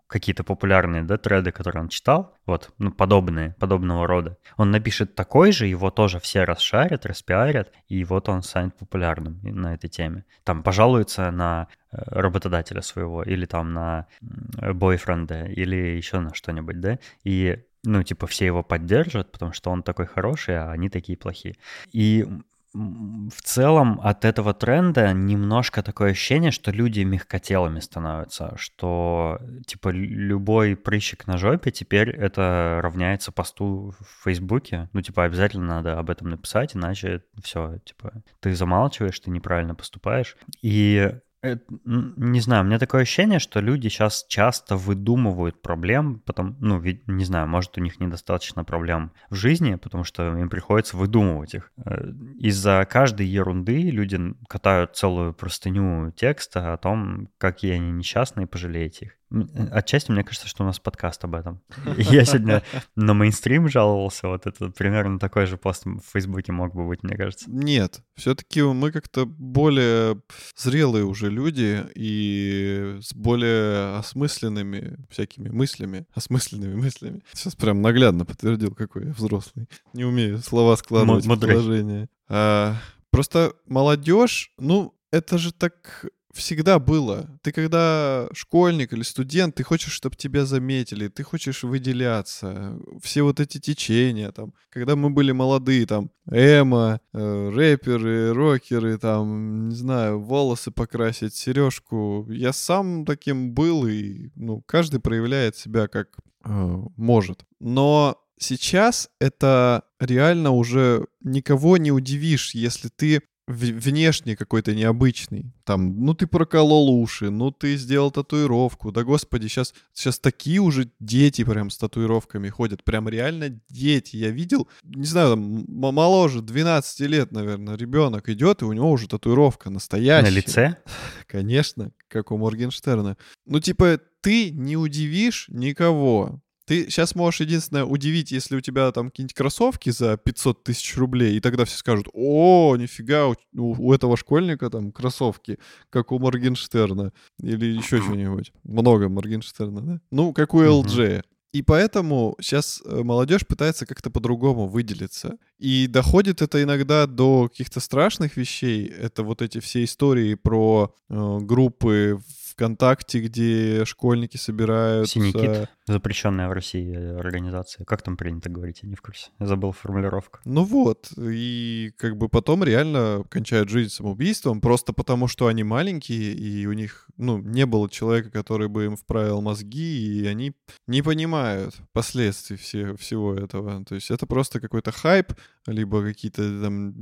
какие-то 0.07 0.43
популярные, 0.43 1.03
да, 1.03 1.17
треды, 1.17 1.51
которые 1.51 1.83
он 1.83 1.89
читал, 1.89 2.35
вот, 2.45 2.71
ну, 2.77 2.91
подобные, 2.91 3.55
подобного 3.59 4.07
рода. 4.07 4.37
Он 4.57 4.71
напишет 4.71 5.15
такой 5.15 5.51
же, 5.51 5.67
его 5.67 5.91
тоже 5.91 6.19
все 6.19 6.43
расшарят, 6.43 7.05
распиарят, 7.05 7.71
и 7.87 8.03
вот 8.03 8.27
он 8.27 8.41
станет 8.41 8.75
популярным 8.75 9.39
на 9.43 9.75
этой 9.75 9.89
теме. 9.89 10.25
Там 10.43 10.63
пожалуется 10.63 11.29
на 11.31 11.67
э, 11.91 11.97
работодателя 12.07 12.81
своего, 12.81 13.23
или 13.23 13.45
там 13.45 13.73
на 13.73 14.07
бойфренда, 14.21 15.45
или 15.45 15.75
еще 15.75 16.19
на 16.19 16.33
что-нибудь, 16.33 16.79
да, 16.79 16.99
и 17.23 17.63
ну, 17.83 18.03
типа, 18.03 18.27
все 18.27 18.45
его 18.45 18.61
поддержат, 18.61 19.31
потому 19.31 19.53
что 19.53 19.71
он 19.71 19.83
такой 19.83 20.05
хороший, 20.05 20.57
а 20.57 20.71
они 20.71 20.89
такие 20.89 21.17
плохие. 21.17 21.55
И 21.93 22.27
в 22.73 23.41
целом 23.41 23.99
от 24.03 24.25
этого 24.25 24.53
тренда 24.53 25.11
немножко 25.11 25.81
такое 25.81 26.11
ощущение, 26.11 26.51
что 26.51 26.71
люди 26.71 27.01
мягкотелыми 27.01 27.79
становятся, 27.79 28.53
что 28.57 29.39
типа 29.65 29.89
любой 29.89 30.75
прыщик 30.75 31.25
на 31.25 31.37
жопе 31.37 31.71
теперь 31.71 32.09
это 32.09 32.79
равняется 32.83 33.31
посту 33.31 33.95
в 33.99 34.23
Фейсбуке. 34.23 34.89
Ну, 34.93 35.01
типа, 35.01 35.23
обязательно 35.23 35.65
надо 35.65 35.97
об 35.97 36.09
этом 36.09 36.29
написать, 36.29 36.75
иначе 36.75 37.23
все, 37.41 37.79
типа, 37.85 38.23
ты 38.39 38.53
замалчиваешь, 38.53 39.19
ты 39.19 39.31
неправильно 39.31 39.73
поступаешь. 39.73 40.37
И 40.61 41.11
не 41.41 42.39
знаю, 42.41 42.63
у 42.63 42.67
меня 42.67 42.79
такое 42.79 43.03
ощущение, 43.03 43.39
что 43.39 43.61
люди 43.61 43.87
сейчас 43.87 44.25
часто 44.27 44.75
выдумывают 44.75 45.61
проблем, 45.61 46.21
потом, 46.25 46.57
ну, 46.59 46.81
не 46.81 47.23
знаю, 47.23 47.47
может, 47.47 47.77
у 47.77 47.81
них 47.81 47.99
недостаточно 47.99 48.65
проблем 48.65 49.13
в 49.29 49.35
жизни, 49.35 49.75
потому 49.75 50.03
что 50.03 50.37
им 50.37 50.49
приходится 50.49 50.97
выдумывать 50.97 51.55
их. 51.55 51.71
Э, 51.85 52.11
из-за 52.39 52.85
каждой 52.89 53.27
ерунды 53.27 53.89
люди 53.89 54.19
катают 54.49 54.97
целую 54.97 55.33
простыню 55.33 56.11
текста 56.11 56.73
о 56.73 56.77
том, 56.77 57.29
какие 57.37 57.73
они 57.73 57.91
несчастные, 57.91 58.47
пожалеете 58.47 59.05
их. 59.05 59.18
Э, 59.31 59.67
отчасти 59.71 60.11
мне 60.11 60.23
кажется, 60.23 60.47
что 60.47 60.63
у 60.63 60.65
нас 60.65 60.79
подкаст 60.79 61.23
об 61.23 61.35
этом. 61.35 61.61
Я 61.97 62.25
сегодня 62.25 62.63
на 62.95 63.13
мейнстрим 63.13 63.69
жаловался, 63.69 64.27
вот 64.27 64.45
это 64.47 64.69
примерно 64.69 65.19
такой 65.19 65.45
же 65.45 65.57
пост 65.57 65.85
в 65.85 66.01
Фейсбуке 66.11 66.51
мог 66.51 66.73
бы 66.73 66.87
быть, 66.87 67.03
мне 67.03 67.15
кажется. 67.15 67.45
Нет, 67.49 68.01
все-таки 68.15 68.61
мы 68.61 68.91
как-то 68.91 69.25
более 69.25 70.21
зрелые 70.55 71.05
уже 71.05 71.29
люди 71.29 71.85
и 71.95 72.97
с 73.01 73.13
более 73.13 73.97
осмысленными 73.97 74.97
всякими 75.09 75.49
мыслями, 75.49 76.05
осмысленными 76.13 76.75
мыслями. 76.75 77.21
Сейчас 77.33 77.55
прям 77.55 77.81
наглядно 77.81 78.25
подтвердил, 78.25 78.73
какой 78.73 79.07
я 79.07 79.11
взрослый. 79.11 79.67
Не 79.93 80.05
умею 80.05 80.39
слова 80.39 80.75
складывать 80.75 81.25
в 81.25 81.39
положение. 81.39 82.09
А, 82.27 82.75
просто 83.11 83.53
молодежь, 83.65 84.53
ну, 84.57 84.95
это 85.11 85.37
же 85.37 85.51
так 85.51 86.05
всегда 86.33 86.79
было. 86.79 87.39
Ты 87.41 87.51
когда 87.51 88.27
школьник 88.33 88.93
или 88.93 89.01
студент, 89.03 89.55
ты 89.55 89.63
хочешь, 89.63 89.93
чтобы 89.93 90.15
тебя 90.15 90.45
заметили, 90.45 91.07
ты 91.07 91.23
хочешь 91.23 91.63
выделяться. 91.63 92.77
Все 93.01 93.23
вот 93.23 93.39
эти 93.39 93.59
течения, 93.59 94.31
там, 94.31 94.53
когда 94.69 94.95
мы 94.95 95.09
были 95.09 95.31
молодые, 95.31 95.85
там, 95.85 96.11
эмо, 96.31 96.99
э, 97.13 97.49
рэперы, 97.49 98.33
рокеры, 98.33 98.97
там, 98.97 99.69
не 99.69 99.75
знаю, 99.75 100.19
волосы 100.19 100.71
покрасить, 100.71 101.35
сережку. 101.35 102.27
Я 102.29 102.53
сам 102.53 103.05
таким 103.05 103.53
был, 103.53 103.87
и, 103.87 104.29
ну, 104.35 104.61
каждый 104.61 104.99
проявляет 104.99 105.55
себя 105.55 105.87
как 105.87 106.09
э, 106.45 106.83
может. 106.95 107.45
Но 107.59 108.17
сейчас 108.37 109.09
это 109.19 109.83
реально 109.99 110.51
уже 110.51 111.07
никого 111.21 111.77
не 111.77 111.91
удивишь, 111.91 112.53
если 112.53 112.89
ты 112.89 113.21
внешне 113.49 114.35
какой-то 114.35 114.75
необычный. 114.75 115.51
Там, 115.63 116.05
ну 116.05 116.13
ты 116.13 116.27
проколол 116.27 116.89
уши, 116.89 117.29
ну 117.31 117.51
ты 117.51 117.75
сделал 117.77 118.11
татуировку. 118.11 118.91
Да 118.91 119.03
господи, 119.03 119.47
сейчас, 119.47 119.73
сейчас 119.93 120.19
такие 120.19 120.59
уже 120.59 120.89
дети 120.99 121.43
прям 121.43 121.71
с 121.71 121.77
татуировками 121.77 122.49
ходят. 122.49 122.83
Прям 122.83 123.09
реально 123.09 123.59
дети. 123.69 124.17
Я 124.17 124.29
видел, 124.29 124.67
не 124.83 125.05
знаю, 125.05 125.31
там, 125.31 125.65
моложе, 125.67 126.41
12 126.41 126.99
лет, 127.01 127.31
наверное, 127.31 127.75
ребенок 127.75 128.29
идет, 128.29 128.61
и 128.61 128.65
у 128.65 128.73
него 128.73 128.91
уже 128.91 129.07
татуировка 129.07 129.69
настоящая. 129.69 130.29
На 130.29 130.35
лице? 130.35 130.77
Конечно, 131.27 131.91
как 132.07 132.31
у 132.31 132.37
Моргенштерна. 132.37 133.17
Ну 133.45 133.59
типа 133.59 133.99
ты 134.21 134.51
не 134.51 134.77
удивишь 134.77 135.45
никого. 135.49 136.41
Ты 136.69 136.83
сейчас 136.83 137.15
можешь 137.15 137.39
единственное 137.39 137.83
удивить, 137.83 138.31
если 138.31 138.55
у 138.55 138.61
тебя 138.61 138.91
там 138.91 139.09
какие-нибудь 139.09 139.33
кроссовки 139.33 139.89
за 139.89 140.17
500 140.17 140.63
тысяч 140.63 140.95
рублей, 140.97 141.35
и 141.35 141.39
тогда 141.39 141.65
все 141.65 141.75
скажут, 141.75 142.09
о, 142.13 142.75
нифига, 142.77 143.27
у, 143.27 143.35
у 143.55 143.91
этого 143.91 144.15
школьника 144.15 144.69
там 144.69 144.91
кроссовки, 144.91 145.57
как 145.89 146.11
у 146.11 146.19
Моргенштерна, 146.19 147.11
или 147.41 147.75
еще 147.75 147.99
что-нибудь. 148.03 148.53
Много 148.63 149.09
Моргенштерна, 149.09 149.81
да? 149.81 150.01
Ну, 150.11 150.31
как 150.31 150.53
у 150.53 150.61
LG. 150.61 151.23
И 151.53 151.63
поэтому 151.63 152.35
сейчас 152.39 152.83
э, 152.85 153.01
молодежь 153.01 153.47
пытается 153.47 153.87
как-то 153.87 154.11
по-другому 154.11 154.67
выделиться. 154.67 155.39
И 155.57 155.87
доходит 155.87 156.43
это 156.43 156.61
иногда 156.61 157.07
до 157.07 157.49
каких-то 157.49 157.79
страшных 157.79 158.37
вещей. 158.37 158.85
Это 158.85 159.23
вот 159.23 159.41
эти 159.41 159.59
все 159.59 159.83
истории 159.83 160.35
про 160.35 160.93
э, 161.09 161.37
группы 161.41 162.19
ВКонтакте, 162.59 163.21
где 163.21 163.85
школьники 163.85 164.37
собираются. 164.37 165.13
Синий 165.13 165.31
кит, 165.31 165.69
запрещенная 165.89 166.47
в 166.47 166.53
России 166.53 166.93
организация. 167.19 167.85
Как 167.85 168.01
там 168.01 168.17
принято 168.17 168.49
говорить, 168.49 168.79
я 168.83 168.89
не 168.89 168.95
в 168.95 169.01
курсе. 169.01 169.29
Я 169.39 169.45
забыл 169.45 169.71
формулировку. 169.71 170.39
Ну 170.45 170.63
вот, 170.63 171.11
и 171.17 171.91
как 171.97 172.17
бы 172.17 172.29
потом 172.29 172.63
реально 172.63 173.23
кончают 173.29 173.69
жизнь 173.69 173.89
самоубийством, 173.89 174.61
просто 174.61 174.93
потому 174.93 175.27
что 175.27 175.47
они 175.47 175.63
маленькие, 175.63 176.33
и 176.33 176.65
у 176.65 176.73
них, 176.73 177.07
ну, 177.17 177.37
не 177.37 177.65
было 177.65 177.89
человека, 177.89 178.29
который 178.29 178.67
бы 178.67 178.85
им 178.85 178.95
вправил 178.95 179.41
мозги, 179.41 180.21
и 180.21 180.25
они 180.25 180.53
не 180.87 181.01
понимают 181.01 181.75
последствий 181.93 182.57
все, 182.57 182.95
всего 182.95 183.33
этого. 183.33 183.83
То 183.85 183.95
есть 183.95 184.11
это 184.11 184.25
просто 184.25 184.59
какой-то 184.59 184.91
хайп, 184.91 185.33
либо 185.67 186.03
какие-то 186.03 186.61
там 186.61 186.93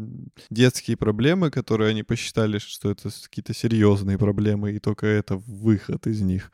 детские 0.49 0.97
проблемы, 0.97 1.51
которые 1.51 1.91
они 1.91 2.03
посчитали, 2.03 2.57
что 2.59 2.91
это 2.91 3.09
какие-то 3.23 3.53
серьезные 3.53 4.17
проблемы, 4.17 4.73
и 4.73 4.79
только 4.79 5.07
это 5.07 5.37
выход 5.37 6.07
из 6.07 6.21
них. 6.21 6.51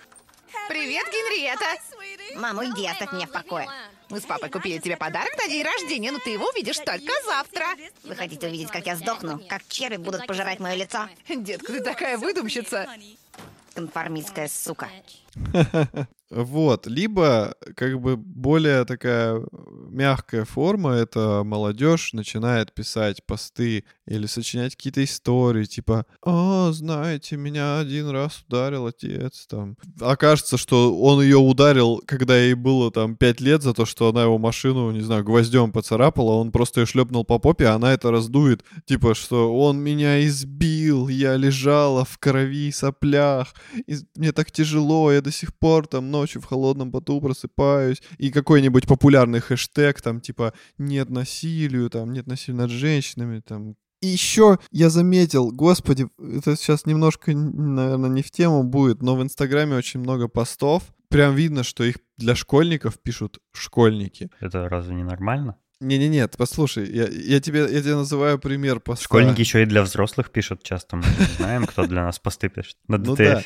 Привет, 2.34 2.40
Генриетта! 2.40 2.40
Мам, 2.40 2.58
уйди, 2.58 2.88
оставь 2.88 3.12
меня 3.14 3.28
в 3.28 3.32
покое. 3.32 3.70
Мы 4.10 4.20
с 4.20 4.24
папой 4.24 4.50
купили 4.50 4.80
тебе 4.80 4.98
подарок 4.98 5.36
на 5.38 5.48
день 5.48 5.64
рождения, 5.64 6.12
но 6.12 6.20
ты 6.20 6.32
его 6.32 6.48
увидишь 6.48 6.78
только 6.78 7.12
завтра. 7.26 7.66
Вы 8.04 8.16
хотите 8.16 8.48
увидеть, 8.48 8.72
как 8.72 8.86
я 8.86 8.96
сдохну? 8.96 9.40
Как 9.48 9.66
черви 9.68 9.98
будут 9.98 10.28
пожирать 10.28 10.60
мое 10.60 10.76
лицо? 10.76 11.10
Детка, 11.28 11.74
ты 11.74 11.82
такая 11.82 12.18
выдумщица. 12.18 12.88
Конформистская 13.74 14.48
сука. 14.48 14.90
Вот, 16.36 16.88
либо 16.88 17.56
как 17.76 18.02
бы 18.02 18.18
более 18.18 18.86
такая 18.86 19.40
мягкая 19.90 20.46
форма, 20.46 20.94
это 20.94 21.44
молодежь 21.46 22.14
начинает 22.14 22.74
писать 22.74 23.24
посты 23.24 23.86
или 24.08 24.26
сочинять 24.26 24.76
какие-то 24.76 25.04
истории, 25.04 25.66
типа, 25.66 26.08
«А, 26.26 26.72
знаете, 26.72 27.38
меня 27.38 27.78
один 27.78 28.10
раз 28.10 28.44
ударил 28.48 28.88
отец», 28.88 29.46
там. 29.48 29.78
Окажется, 30.02 30.58
что 30.58 31.00
он 31.00 31.22
ее 31.22 31.38
ударил, 31.38 32.02
когда 32.08 32.36
ей 32.36 32.56
было 32.56 32.92
там 32.92 33.16
пять 33.16 33.40
лет 33.40 33.62
за 33.62 33.76
то, 33.76 33.86
что 33.86 34.10
она 34.10 34.24
его 34.24 34.40
машину, 34.40 34.90
не 34.90 35.02
знаю, 35.02 35.24
гвоздем 35.24 35.72
поцарапала, 35.72 36.32
он 36.32 36.52
просто 36.52 36.82
ее 36.82 36.88
шлепнул 36.88 37.24
по 37.26 37.38
попе, 37.38 37.68
а 37.68 37.76
она 37.76 37.94
это 37.94 38.10
раздует, 38.10 38.64
типа, 38.86 39.14
что 39.14 39.56
он 39.56 39.78
меня 39.78 40.26
избил, 40.26 41.10
я 41.10 41.36
лежала 41.36 42.06
в 42.06 42.18
крови, 42.18 42.72
соплях, 42.72 43.54
и 43.86 43.98
мне 44.16 44.32
так 44.32 44.52
тяжело, 44.52 45.12
я 45.12 45.22
до 45.22 45.32
сих 45.32 45.54
пор 45.54 45.86
там, 45.86 46.10
но 46.10 46.23
ночью 46.24 46.42
в 46.42 46.46
холодном 46.46 46.92
поту 46.92 47.22
просыпаюсь, 47.22 48.02
и 48.18 48.32
какой-нибудь 48.32 48.88
популярный 48.88 49.40
хэштег, 49.40 50.02
там, 50.02 50.22
типа, 50.22 50.54
нет 50.78 51.10
насилию, 51.10 51.90
там, 51.90 52.12
нет 52.14 52.28
насилия 52.28 52.58
над 52.58 52.72
женщинами, 52.72 53.42
там, 53.42 53.76
и 54.02 54.08
еще 54.08 54.60
я 54.72 54.90
заметил, 54.90 55.50
господи, 55.52 56.10
это 56.18 56.58
сейчас 56.58 56.86
немножко, 56.86 57.32
наверное, 57.34 58.10
не 58.10 58.22
в 58.22 58.32
тему 58.32 58.64
будет, 58.64 59.02
но 59.02 59.16
в 59.16 59.24
Инстаграме 59.24 59.78
очень 59.78 60.02
много 60.02 60.28
постов. 60.28 60.84
Прям 61.08 61.36
видно, 61.36 61.64
что 61.64 61.86
их 61.86 61.96
для 62.18 62.36
школьников 62.36 63.00
пишут 63.00 63.40
школьники. 63.54 64.30
Это 64.42 64.68
разве 64.68 64.96
не 64.96 65.04
нормально? 65.04 65.56
Не-не-нет, 65.84 66.36
послушай, 66.38 66.90
я, 66.90 67.08
я, 67.08 67.40
тебе, 67.40 67.60
я 67.60 67.82
тебе 67.82 67.96
называю 67.96 68.40
пример 68.40 68.80
поста. 68.80 69.04
Школьники 69.04 69.42
еще 69.42 69.64
и 69.64 69.66
для 69.66 69.84
взрослых 69.84 70.32
пишут 70.32 70.64
часто, 70.64 70.96
мы 70.96 71.04
знаем, 71.38 71.66
кто 71.66 71.86
для 71.86 72.04
нас 72.04 72.20
посты 72.20 72.50
пишет. 72.50 72.78
На 72.88 72.98
ну 72.98 73.16
да. 73.16 73.44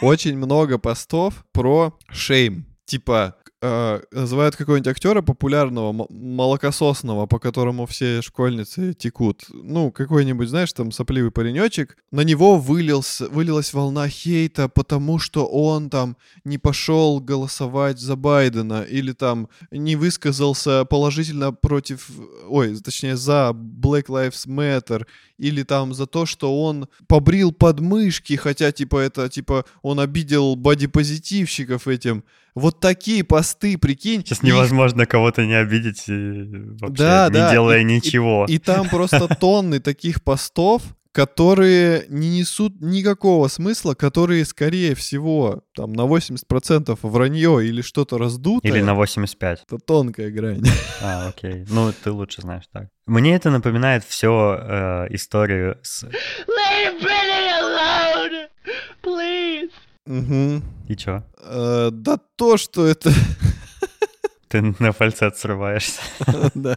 Очень 0.00 0.36
много 0.36 0.78
постов 0.78 1.44
про 1.52 1.96
шейм. 2.10 2.66
Типа, 2.84 3.36
э, 3.62 4.00
называют 4.10 4.56
какого-нибудь 4.56 4.90
актера 4.90 5.22
популярного, 5.22 6.06
молокососного, 6.10 7.26
по 7.26 7.38
которому 7.38 7.86
все 7.86 8.20
школьницы 8.20 8.92
текут. 8.92 9.44
Ну, 9.50 9.92
какой-нибудь, 9.92 10.48
знаешь, 10.48 10.72
там 10.72 10.90
сопливый 10.90 11.30
паренечек. 11.30 11.96
На 12.10 12.22
него 12.22 12.58
вылился, 12.58 13.28
вылилась 13.28 13.72
волна 13.72 14.08
хейта, 14.08 14.68
потому 14.68 15.18
что 15.18 15.46
он 15.46 15.88
там 15.88 16.16
не 16.44 16.58
пошел 16.58 17.20
голосовать 17.20 17.98
за 17.98 18.16
Байдена 18.16 18.82
или 18.82 19.12
там 19.12 19.48
не 19.70 19.96
высказался 19.96 20.84
положительно 20.84 21.52
против, 21.52 22.10
ой, 22.48 22.76
точнее, 22.80 23.16
за 23.16 23.52
Black 23.54 24.06
Lives 24.06 24.46
Matter 24.46 25.06
или 25.38 25.62
там 25.62 25.94
за 25.94 26.06
то, 26.06 26.26
что 26.26 26.62
он 26.62 26.88
побрил 27.06 27.52
подмышки, 27.52 28.34
хотя, 28.34 28.72
типа, 28.72 28.98
это, 28.98 29.28
типа, 29.28 29.64
он 29.82 30.00
обидел 30.00 30.56
бодипозитивщиков 30.56 31.88
этим. 31.88 32.24
Вот 32.54 32.80
такие 32.80 33.24
посты, 33.24 33.78
прикинь. 33.78 34.20
Сейчас 34.24 34.42
невозможно 34.42 35.06
кого-то 35.06 35.46
не 35.46 35.54
обидеть, 35.54 36.04
вообще, 36.06 37.02
да, 37.02 37.28
не 37.28 37.34
да. 37.34 37.52
делая 37.52 37.80
и, 37.80 37.84
ничего. 37.84 38.46
И, 38.48 38.54
и 38.54 38.58
там 38.58 38.88
просто 38.88 39.26
тонны 39.40 39.80
таких 39.80 40.22
постов, 40.22 40.82
которые 41.12 42.06
не 42.08 42.30
несут 42.38 42.80
никакого 42.80 43.48
смысла, 43.48 43.94
которые, 43.94 44.44
скорее 44.44 44.94
всего, 44.94 45.62
там 45.74 45.92
на 45.92 46.02
80% 46.02 46.98
вранье 47.02 47.66
или 47.66 47.82
что-то 47.82 48.18
раздутое. 48.18 48.72
Или 48.72 48.80
на 48.80 48.94
85. 48.94 49.64
Это 49.66 49.78
тонкая 49.78 50.30
грань. 50.30 50.62
А, 51.02 51.28
окей. 51.28 51.64
Ну, 51.68 51.92
ты 51.92 52.10
лучше 52.10 52.42
знаешь 52.42 52.64
так. 52.72 52.88
Мне 53.06 53.34
это 53.34 53.50
напоминает 53.50 54.04
все 54.04 54.58
э, 54.58 55.06
историю 55.10 55.78
с... 55.82 56.04
Leave 56.04 57.00
Brittany 57.00 57.50
alone! 57.60 58.48
Please! 59.02 59.70
Угу. 60.06 60.62
И 60.88 60.96
чё? 60.96 61.24
Э, 61.38 61.90
да 61.92 62.18
то, 62.36 62.56
что 62.56 62.86
это... 62.86 63.12
Ты 64.48 64.74
на 64.78 64.92
фальцет 64.92 65.36
срываешься. 65.36 66.00
Да. 66.54 66.76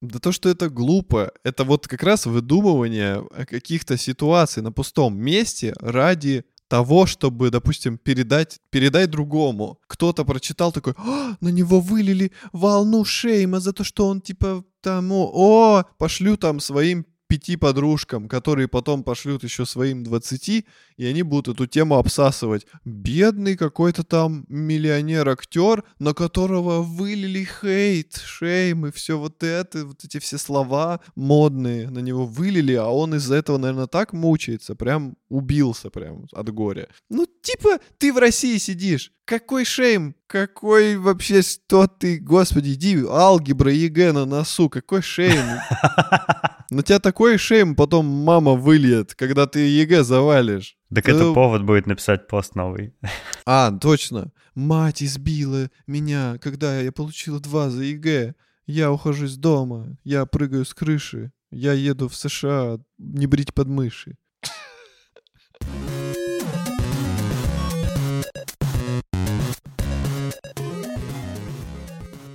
Да 0.00 0.18
то, 0.18 0.32
что 0.32 0.48
это 0.48 0.70
глупо, 0.70 1.30
это 1.44 1.64
вот 1.64 1.86
как 1.88 2.02
раз 2.02 2.26
выдумывание 2.26 3.26
каких-то 3.46 3.96
ситуаций 3.96 4.62
на 4.62 4.72
пустом 4.72 5.16
месте 5.18 5.74
ради 5.78 6.44
того, 6.68 7.06
чтобы, 7.06 7.50
допустим, 7.50 7.98
передать, 7.98 8.58
передать 8.70 9.10
другому. 9.10 9.78
Кто-то 9.86 10.24
прочитал 10.24 10.72
такой, 10.72 10.94
«А, 10.96 11.36
на 11.40 11.48
него 11.48 11.80
вылили 11.80 12.32
волну 12.52 13.04
шейма 13.04 13.60
за 13.60 13.72
то, 13.72 13.84
что 13.84 14.06
он 14.08 14.20
типа 14.20 14.64
там, 14.80 15.12
о, 15.12 15.30
о, 15.32 15.84
пошлю 15.98 16.36
там 16.36 16.60
своим 16.60 17.06
пяти 17.26 17.56
подружкам, 17.56 18.28
которые 18.28 18.68
потом 18.68 19.02
пошлют 19.02 19.44
еще 19.44 19.66
своим 19.66 20.04
20, 20.04 20.48
и 20.48 20.64
они 21.04 21.22
будут 21.22 21.54
эту 21.54 21.66
тему 21.66 21.96
обсасывать. 21.96 22.66
Бедный 22.84 23.56
какой-то 23.56 24.04
там 24.04 24.44
миллионер-актер, 24.48 25.84
на 25.98 26.14
которого 26.14 26.82
вылили 26.82 27.44
hate, 27.60 28.16
shame 28.16 28.86
и 28.86 28.90
все 28.92 29.18
вот 29.18 29.42
это, 29.42 29.86
вот 29.86 30.04
эти 30.04 30.18
все 30.18 30.38
слова 30.38 31.00
модные 31.14 31.90
на 31.90 31.98
него 31.98 32.26
вылили, 32.26 32.74
а 32.74 32.86
он 32.86 33.14
из-за 33.14 33.36
этого, 33.36 33.58
наверное, 33.58 33.86
так 33.86 34.12
мучается, 34.12 34.74
прям 34.74 35.16
убился 35.28 35.90
прям 35.90 36.26
от 36.32 36.50
горя. 36.50 36.88
Ну, 37.08 37.26
типа, 37.42 37.78
ты 37.98 38.12
в 38.12 38.18
России 38.18 38.58
сидишь, 38.58 39.12
какой 39.24 39.64
shame? 39.64 40.14
Какой 40.28 40.96
вообще, 40.96 41.42
что 41.42 41.88
ты, 41.88 42.18
господи, 42.18 42.74
иди, 42.74 43.04
алгебра, 43.08 43.72
ЕГЭ 43.72 44.12
на 44.12 44.24
носу, 44.24 44.68
какой 44.68 45.02
shame? 45.02 45.44
На 46.68 46.82
тебя 46.82 46.98
такой 46.98 47.38
shame 47.38 47.76
потом 47.76 48.06
мама 48.06 48.54
выльет, 48.54 49.14
когда 49.14 49.46
ты 49.46 49.60
ЕГЭ 49.60 50.02
завалишь. 50.02 50.76
Так 50.92 51.08
Э, 51.08 51.12
это 51.12 51.32
повод 51.32 51.62
будет 51.62 51.86
написать 51.86 52.26
пост 52.26 52.54
новый. 52.56 52.92
А, 53.46 53.70
точно. 53.70 54.32
Мать 54.56 55.02
избила 55.02 55.70
меня, 55.86 56.38
когда 56.40 56.80
я 56.80 56.90
получила 56.90 57.38
два 57.38 57.70
за 57.70 57.84
ЕГЭ. 57.84 58.34
Я 58.66 58.90
ухожу 58.90 59.26
из 59.26 59.36
дома, 59.36 59.96
я 60.02 60.26
прыгаю 60.26 60.64
с 60.64 60.74
крыши, 60.74 61.30
я 61.52 61.72
еду 61.72 62.08
в 62.08 62.16
США 62.16 62.80
не 62.98 63.28
брить 63.28 63.54
подмыши. 63.54 64.16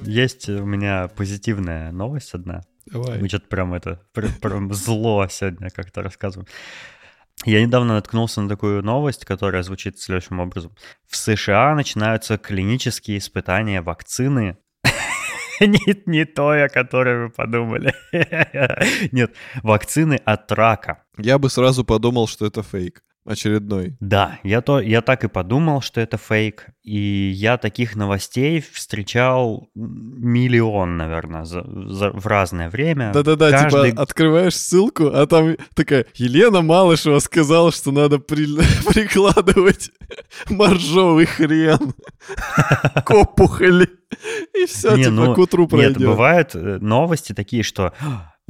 Есть 0.03 0.47
у 0.47 0.65
меня 0.65 1.09
позитивная 1.09 1.91
новость 1.91 2.34
одна. 2.34 2.61
Давай. 2.91 3.19
Мы 3.19 3.27
что-то 3.27 3.47
прям 3.47 3.73
это, 3.73 4.01
прям, 4.13 4.33
прям 4.33 4.73
зло 4.73 5.27
сегодня 5.29 5.69
как-то 5.69 6.03
рассказываем. 6.03 6.47
Я 7.45 7.65
недавно 7.65 7.95
наткнулся 7.95 8.41
на 8.41 8.49
такую 8.49 8.83
новость, 8.83 9.25
которая 9.25 9.63
звучит 9.63 9.99
следующим 9.99 10.39
образом. 10.39 10.75
В 11.07 11.15
США 11.15 11.73
начинаются 11.73 12.37
клинические 12.37 13.17
испытания 13.17 13.81
вакцины. 13.81 14.57
Не, 15.59 16.03
не 16.05 16.25
той, 16.25 16.65
о 16.65 16.69
которой 16.69 17.25
вы 17.25 17.29
подумали. 17.29 17.93
Нет, 19.11 19.35
вакцины 19.63 20.19
от 20.25 20.51
рака. 20.51 21.03
Я 21.17 21.37
бы 21.37 21.49
сразу 21.49 21.85
подумал, 21.85 22.27
что 22.27 22.45
это 22.47 22.63
фейк. 22.63 23.03
Очередной. 23.24 23.95
Да, 23.99 24.39
я, 24.43 24.61
то, 24.61 24.80
я 24.80 25.01
так 25.01 25.24
и 25.24 25.28
подумал, 25.28 25.82
что 25.82 26.01
это 26.01 26.17
фейк. 26.17 26.65
И 26.82 27.30
я 27.36 27.57
таких 27.57 27.95
новостей 27.95 28.61
встречал 28.74 29.69
миллион, 29.76 30.97
наверное, 30.97 31.45
за, 31.45 31.63
за- 31.88 32.09
в 32.11 32.26
разное 32.26 32.69
время. 32.72 33.11
Да-да-да, 33.13 33.51
Каждый- 33.51 33.91
типа 33.91 34.01
открываешь 34.01 34.55
ссылку, 34.55 35.05
а 35.07 35.28
там 35.28 35.55
такая 35.76 36.05
Елена 36.15 36.61
Малышева 36.61 37.19
сказала, 37.19 37.72
что 37.72 37.91
надо 37.91 38.17
при- 38.17 38.47
прикладывать 38.91 39.91
моржовый 40.49 41.26
хрен 41.28 41.93
к 43.05 43.11
опухоли. 43.11 43.88
И 44.59 44.65
все, 44.65 44.97
типа, 44.97 45.09
ну, 45.11 45.34
к 45.36 45.38
утру 45.38 45.61
Нет, 45.63 45.69
пройдет. 45.69 45.97
бывают 46.05 46.55
э, 46.55 46.80
новости 46.82 47.34
такие, 47.34 47.63
что 47.63 47.93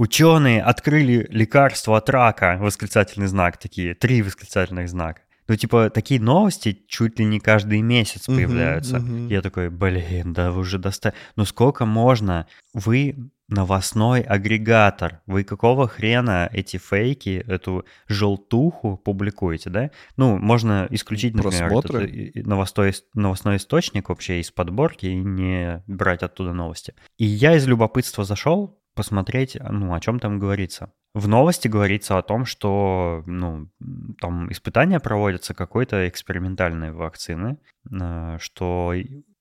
ученые 0.02 0.64
открыли 0.64 1.28
лекарство 1.30 1.96
от 1.98 2.10
рака, 2.10 2.58
восклицательный 2.60 3.28
знак 3.28 3.58
такие, 3.58 3.94
три 3.94 4.24
восклицательных 4.24 4.90
знака. 4.90 5.22
Ну, 5.48 5.56
типа, 5.56 5.92
такие 5.92 6.20
новости 6.20 6.84
чуть 6.88 7.20
ли 7.20 7.26
не 7.26 7.40
каждый 7.40 7.82
месяц 7.82 8.28
Мгм, 8.28 8.38
появляются. 8.38 8.98
мгм. 9.00 9.28
Я 9.28 9.42
такой, 9.44 9.70
блин, 9.70 10.34
да 10.34 10.52
вы 10.52 10.62
уже 10.62 10.80
достали. 10.80 11.14
Ну, 11.36 11.46
сколько 11.46 11.86
можно? 11.86 12.48
Вы 12.74 13.16
новостной 13.48 14.22
агрегатор. 14.22 15.22
Вы 15.28 15.44
какого 15.44 15.88
хрена 15.88 16.50
эти 16.52 16.78
фейки, 16.78 17.44
эту 17.48 17.86
желтуху 18.08 18.98
публикуете, 18.98 19.70
да? 19.70 19.92
Ну, 20.18 20.38
можно 20.38 20.88
исключить, 20.90 21.36
например, 21.36 21.66
этот 21.66 21.82
Просмотры. 21.92 22.32
новостой, 22.36 22.94
новостной 23.14 23.58
источник 23.58 24.10
вообще 24.10 24.40
из 24.40 24.50
подборки 24.52 25.06
и 25.06 25.16
не 25.16 25.84
брать 25.86 26.24
оттуда 26.24 26.54
новости. 26.54 26.96
И 27.18 27.26
я 27.26 27.56
из 27.56 27.68
любопытства 27.68 28.24
зашел 28.24 28.81
посмотреть, 28.96 29.58
ну, 29.62 29.94
о 29.94 30.00
чем 30.00 30.20
там 30.20 30.40
говорится. 30.40 30.94
В 31.14 31.28
новости 31.28 31.68
говорится 31.68 32.18
о 32.18 32.22
том, 32.22 32.46
что, 32.46 33.24
ну, 33.26 33.70
там 34.20 34.50
испытания 34.52 35.00
проводятся 35.00 35.54
какой-то 35.54 36.08
экспериментальной 36.08 36.92
вакцины, 36.94 37.58
э, 37.92 38.38
что 38.40 38.94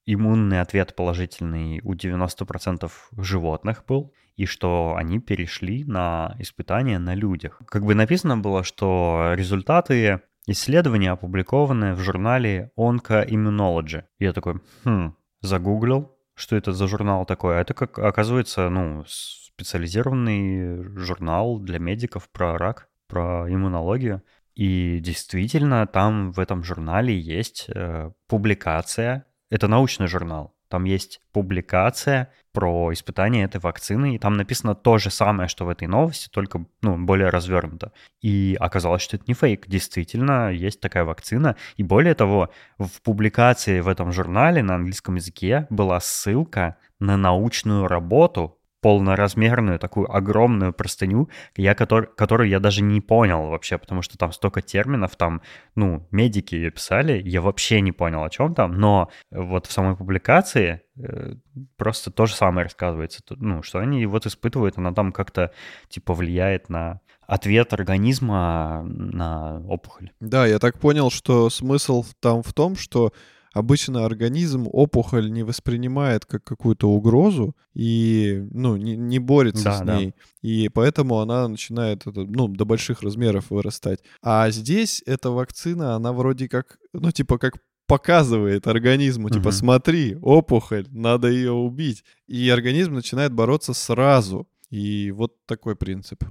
иммунный 0.05 0.61
ответ 0.61 0.97
положительный 0.97 1.81
у 1.85 1.95
90% 1.95 2.91
животных 3.17 3.85
был, 3.87 4.13
и 4.37 4.47
что 4.47 4.95
они 4.97 5.21
перешли 5.21 5.85
на 5.85 6.35
испытания 6.39 6.99
на 6.99 7.15
людях. 7.15 7.61
Как 7.67 7.85
бы 7.85 7.95
написано 7.95 8.37
было, 8.37 8.65
что 8.65 9.33
результаты 9.35 10.23
исследования 10.47 11.13
опубликованы 11.13 11.95
в 11.95 12.01
журнале 12.01 12.73
Oncoimmunology. 12.77 14.05
Я 14.19 14.33
такой, 14.33 14.61
хм, 14.85 15.15
загуглил, 15.43 16.17
что 16.41 16.57
это 16.57 16.73
за 16.73 16.89
журнал 16.89 17.27
такой. 17.27 17.59
А 17.59 17.61
это, 17.61 17.75
как 17.75 17.99
оказывается, 17.99 18.69
ну, 18.69 19.05
специализированный 19.07 20.83
журнал 20.97 21.59
для 21.59 21.79
медиков 21.79 22.29
про 22.31 22.57
рак, 22.59 22.89
про 23.07 23.47
иммунологию. 23.49 24.23
И 24.55 24.99
действительно, 25.01 25.87
там 25.87 26.33
в 26.33 26.41
этом 26.41 26.65
журнале 26.65 27.19
есть 27.19 27.67
э, 27.69 28.11
публикация. 28.27 29.27
Это 29.51 29.69
научный 29.69 30.07
журнал. 30.07 30.55
Там 30.71 30.85
есть 30.85 31.21
публикация 31.33 32.33
про 32.53 32.93
испытание 32.93 33.45
этой 33.45 33.61
вакцины, 33.61 34.15
и 34.15 34.19
там 34.19 34.35
написано 34.35 34.75
то 34.77 34.99
же 34.99 35.11
самое, 35.11 35.49
что 35.49 35.65
в 35.65 35.69
этой 35.69 35.89
новости, 35.89 36.29
только 36.31 36.65
ну, 36.81 36.97
более 36.97 37.29
развернуто. 37.29 37.93
И 38.23 38.57
оказалось, 38.59 39.03
что 39.03 39.17
это 39.17 39.25
не 39.27 39.35
фейк. 39.35 39.67
Действительно, 39.67 40.51
есть 40.51 40.81
такая 40.81 41.05
вакцина. 41.05 41.57
И 41.77 41.83
более 41.83 42.15
того, 42.15 42.51
в 42.79 43.03
публикации 43.03 43.81
в 43.81 43.89
этом 43.89 44.13
журнале 44.13 44.63
на 44.63 44.77
английском 44.77 45.17
языке 45.17 45.67
была 45.71 45.99
ссылка 45.99 46.77
на 47.01 47.17
научную 47.17 47.89
работу, 47.89 48.60
полноразмерную, 48.81 49.79
такую 49.79 50.11
огромную 50.15 50.73
простыню, 50.73 51.29
я, 51.57 51.75
котор- 51.75 52.07
которую 52.07 52.49
я 52.49 52.61
даже 52.61 52.83
не 52.83 53.01
понял 53.01 53.49
вообще, 53.49 53.79
потому 53.79 54.03
что 54.03 54.17
там 54.17 54.33
столько 54.33 54.63
терминов, 54.63 55.17
там, 55.17 55.43
ну, 55.75 56.07
медики 56.11 56.55
ее 56.55 56.71
писали, 56.71 57.21
я 57.25 57.43
вообще 57.43 57.81
не 57.81 57.93
понял, 57.93 58.25
о 58.25 58.31
чем 58.31 58.55
там, 58.55 58.73
но 58.73 59.11
вот 59.31 59.67
в 59.67 59.73
самой 59.73 59.97
публикации 59.97 60.83
э, 60.97 61.35
просто 61.77 62.11
то 62.11 62.27
же 62.27 62.35
самое 62.35 62.65
рассказывается, 62.65 63.23
ну, 63.37 63.63
что 63.63 63.79
они 63.79 64.07
вот 64.07 64.27
испытывают, 64.27 64.79
она 64.79 64.93
там 64.93 65.13
как-то, 65.13 65.53
типа, 65.89 66.15
влияет 66.15 66.69
на 66.69 67.01
ответ 67.27 67.73
организма 67.73 68.83
на 68.85 69.61
опухоль. 69.69 70.11
Да, 70.21 70.47
я 70.47 70.59
так 70.59 70.81
понял, 70.81 71.11
что 71.11 71.49
смысл 71.49 72.05
там 72.21 72.43
в 72.43 72.53
том, 72.53 72.77
что 72.77 73.13
обычно 73.53 74.05
организм 74.05 74.67
опухоль 74.71 75.31
не 75.31 75.43
воспринимает 75.43 76.25
как 76.27 76.45
какую-то 76.45 76.89
угрозу 76.91 77.57
и, 77.75 78.47
ну, 78.53 78.77
не, 78.77 78.97
не 78.97 79.19
борется 79.19 79.65
Да, 79.65 79.73
с 79.79 79.81
да. 79.83 79.97
ней. 79.99 80.15
И 80.43 80.69
поэтому 80.69 81.19
она 81.21 81.49
начинает, 81.49 82.07
это, 82.07 82.25
ну, 82.25 82.49
до 82.49 82.65
больших 82.65 83.03
размеров 83.03 83.51
вырастать. 83.51 84.01
А 84.23 84.51
здесь 84.51 85.03
эта 85.07 85.31
вакцина, 85.31 85.95
она 85.95 86.13
вроде 86.13 86.49
как, 86.49 86.79
ну, 86.93 87.11
типа, 87.11 87.39
как 87.39 87.55
показывает 87.87 88.69
организму, 88.69 89.31
типа, 89.31 89.49
Мгм. 89.49 89.53
смотри, 89.53 90.17
опухоль, 90.23 90.87
надо 90.91 91.29
ее 91.29 91.51
убить. 91.53 92.05
И 92.29 92.49
организм 92.49 92.95
начинает 92.95 93.33
бороться 93.33 93.75
сразу. 93.75 94.47
И 94.71 95.11
вот 95.11 95.33
такой 95.47 95.75
принцип. 95.75 96.23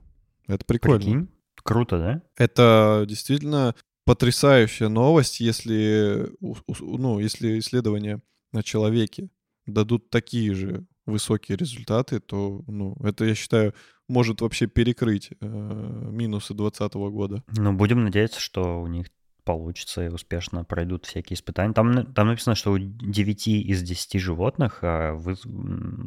Это 0.47 0.63
прикольно. 0.65 0.97
Прикинь? 0.99 1.27
Круто, 1.61 1.97
да? 1.99 2.21
Это 2.37 3.05
действительно 3.07 3.75
потрясающая 4.09 4.89
новость, 4.89 5.39
если, 5.39 6.31
ну, 6.79 7.19
если 7.19 7.59
исследования 7.59 8.23
на 8.51 8.63
человеке 8.63 9.29
дадут 9.67 10.09
такие 10.09 10.55
же 10.55 10.87
высокие 11.05 11.55
результаты, 11.55 12.19
то, 12.19 12.63
ну, 12.65 12.97
это, 13.03 13.25
я 13.25 13.35
считаю, 13.35 13.75
может 14.07 14.41
вообще 14.41 14.65
перекрыть 14.65 15.29
э, 15.39 15.45
минусы 15.45 16.55
2020 16.55 16.93
года. 17.13 17.43
Ну, 17.55 17.73
будем 17.73 18.03
надеяться, 18.03 18.39
что 18.39 18.81
у 18.81 18.87
них 18.87 19.05
получится 19.43 20.03
и 20.03 20.09
успешно 20.09 20.63
пройдут 20.63 21.05
всякие 21.05 21.35
испытания. 21.35 21.75
Там, 21.75 22.11
там 22.11 22.29
написано, 22.29 22.55
что 22.55 22.71
у 22.71 22.79
9 22.79 23.47
из 23.47 23.83
10 23.83 24.19
животных 24.19 24.79
э, 24.81 25.21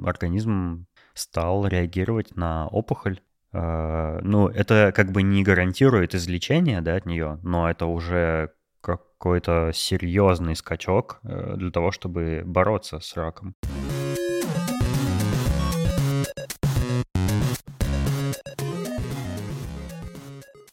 организм 0.05 0.87
стал 1.15 1.69
реагировать 1.69 2.35
на 2.35 2.67
опухоль. 2.67 3.21
Э, 3.53 4.21
ну, 4.23 4.49
это 4.49 4.93
как 4.95 5.13
бы 5.13 5.23
не 5.23 5.43
гарантирует 5.43 6.15
излечение 6.15 6.81
да, 6.81 6.97
от 6.97 7.07
нее, 7.07 7.39
но 7.43 7.71
это 7.71 7.87
уже 7.87 8.53
какой-то 8.81 9.71
серьезный 9.75 10.57
скачок 10.57 11.21
э, 11.23 11.55
для 11.57 11.71
того, 11.71 11.93
чтобы 11.93 12.43
бороться 12.45 12.99
с 13.01 13.17
раком. 13.17 13.55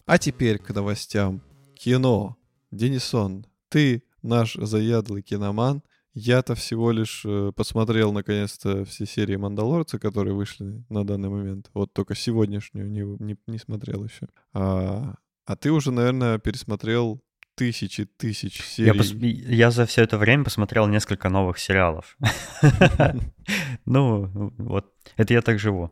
А 0.06 0.18
теперь 0.18 0.58
к 0.58 0.74
новостям. 0.74 1.42
Кино. 1.76 2.36
Денисон, 2.72 3.46
ты 3.70 4.04
наш 4.24 4.56
заядлый 4.56 5.22
киноман. 5.22 5.84
Я-то 6.20 6.54
всего 6.54 6.92
лишь 6.92 7.24
э, 7.26 7.52
посмотрел 7.56 8.12
наконец-то 8.12 8.84
все 8.84 9.06
серии 9.06 9.38
«Мандалорца», 9.38 10.00
которые 10.00 10.34
вышли 10.34 10.84
на 10.90 11.06
данный 11.06 11.30
момент. 11.30 11.70
Вот 11.74 11.94
только 11.94 12.14
сегодняшнюю 12.14 12.90
не, 12.92 13.02
не, 13.24 13.38
не 13.48 13.58
смотрел 13.58 14.04
еще. 14.04 14.28
А, 14.54 15.16
а 15.46 15.56
ты 15.56 15.72
уже, 15.72 15.92
наверное, 15.92 16.38
пересмотрел 16.38 17.22
тысячи 17.56 18.04
тысяч 18.06 18.62
серий. 18.62 18.88
Я, 18.88 18.94
пос... 18.94 19.12
я 19.14 19.72
за 19.72 19.86
все 19.86 20.04
это 20.04 20.18
время 20.18 20.44
посмотрел 20.44 20.88
несколько 20.88 21.30
новых 21.30 21.58
сериалов. 21.58 22.18
Ну, 23.86 24.54
вот, 24.58 24.94
это 25.18 25.34
я 25.34 25.42
так 25.42 25.58
живу. 25.58 25.92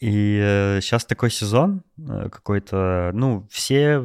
И 0.00 0.38
э, 0.40 0.80
сейчас 0.80 1.04
такой 1.04 1.30
сезон 1.30 1.82
э, 1.98 2.28
какой-то, 2.30 3.10
ну, 3.14 3.48
все 3.50 4.00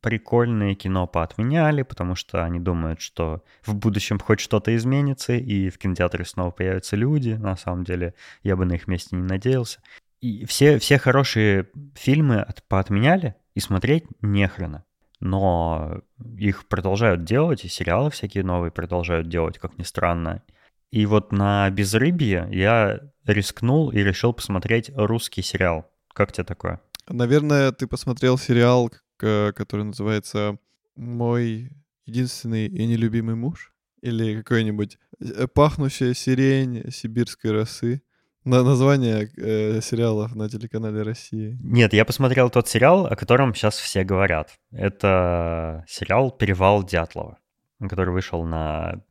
прикольные 0.00 0.74
кино 0.74 1.06
поотменяли, 1.06 1.82
потому 1.82 2.14
что 2.14 2.42
они 2.42 2.58
думают, 2.58 3.02
что 3.02 3.42
в 3.62 3.74
будущем 3.74 4.18
хоть 4.18 4.40
что-то 4.40 4.74
изменится, 4.74 5.34
и 5.34 5.68
в 5.68 5.76
кинотеатре 5.76 6.24
снова 6.24 6.52
появятся 6.52 6.96
люди. 6.96 7.32
На 7.32 7.56
самом 7.56 7.84
деле, 7.84 8.14
я 8.42 8.56
бы 8.56 8.64
на 8.64 8.74
их 8.74 8.86
месте 8.88 9.14
не 9.14 9.22
надеялся. 9.22 9.80
И 10.22 10.46
все, 10.46 10.78
все 10.78 10.98
хорошие 10.98 11.68
фильмы 11.94 12.40
от, 12.40 12.62
поотменяли, 12.62 13.34
и 13.54 13.60
смотреть 13.60 14.04
нехрена. 14.22 14.84
Но 15.20 16.02
их 16.36 16.66
продолжают 16.66 17.24
делать, 17.24 17.64
и 17.64 17.68
сериалы 17.68 18.10
всякие 18.10 18.44
новые 18.44 18.70
продолжают 18.70 19.28
делать, 19.28 19.58
как 19.58 19.76
ни 19.76 19.82
странно. 19.82 20.42
И 20.90 21.06
вот 21.06 21.32
на 21.32 21.68
безрыбье 21.70 22.48
я 22.50 23.00
рискнул 23.26 23.90
и 23.90 23.98
решил 23.98 24.32
посмотреть 24.32 24.90
русский 24.94 25.42
сериал. 25.42 25.90
Как 26.14 26.32
тебе 26.32 26.44
такое? 26.44 26.80
Наверное, 27.08 27.72
ты 27.72 27.86
посмотрел 27.86 28.38
сериал, 28.38 28.90
который 29.16 29.84
называется 29.84 30.58
«Мой 30.96 31.70
единственный 32.04 32.66
и 32.66 32.86
нелюбимый 32.86 33.34
муж» 33.34 33.72
или 34.00 34.42
какой-нибудь 34.42 34.98
э, 35.20 35.46
«Пахнущая 35.48 36.14
сирень 36.14 36.90
сибирской 36.90 37.52
росы». 37.52 38.02
На 38.44 38.62
название 38.62 39.28
э, 39.36 39.80
сериалов 39.80 40.36
на 40.36 40.48
телеканале 40.48 41.02
России. 41.02 41.58
Нет, 41.60 41.92
я 41.92 42.04
посмотрел 42.04 42.48
тот 42.48 42.68
сериал, 42.68 43.06
о 43.06 43.16
котором 43.16 43.52
сейчас 43.54 43.76
все 43.76 44.04
говорят. 44.04 44.52
Это 44.70 45.84
сериал 45.88 46.30
«Перевал 46.30 46.84
Дятлова» 46.84 47.38
который 47.80 48.12
вышел 48.12 48.44
на 48.44 49.02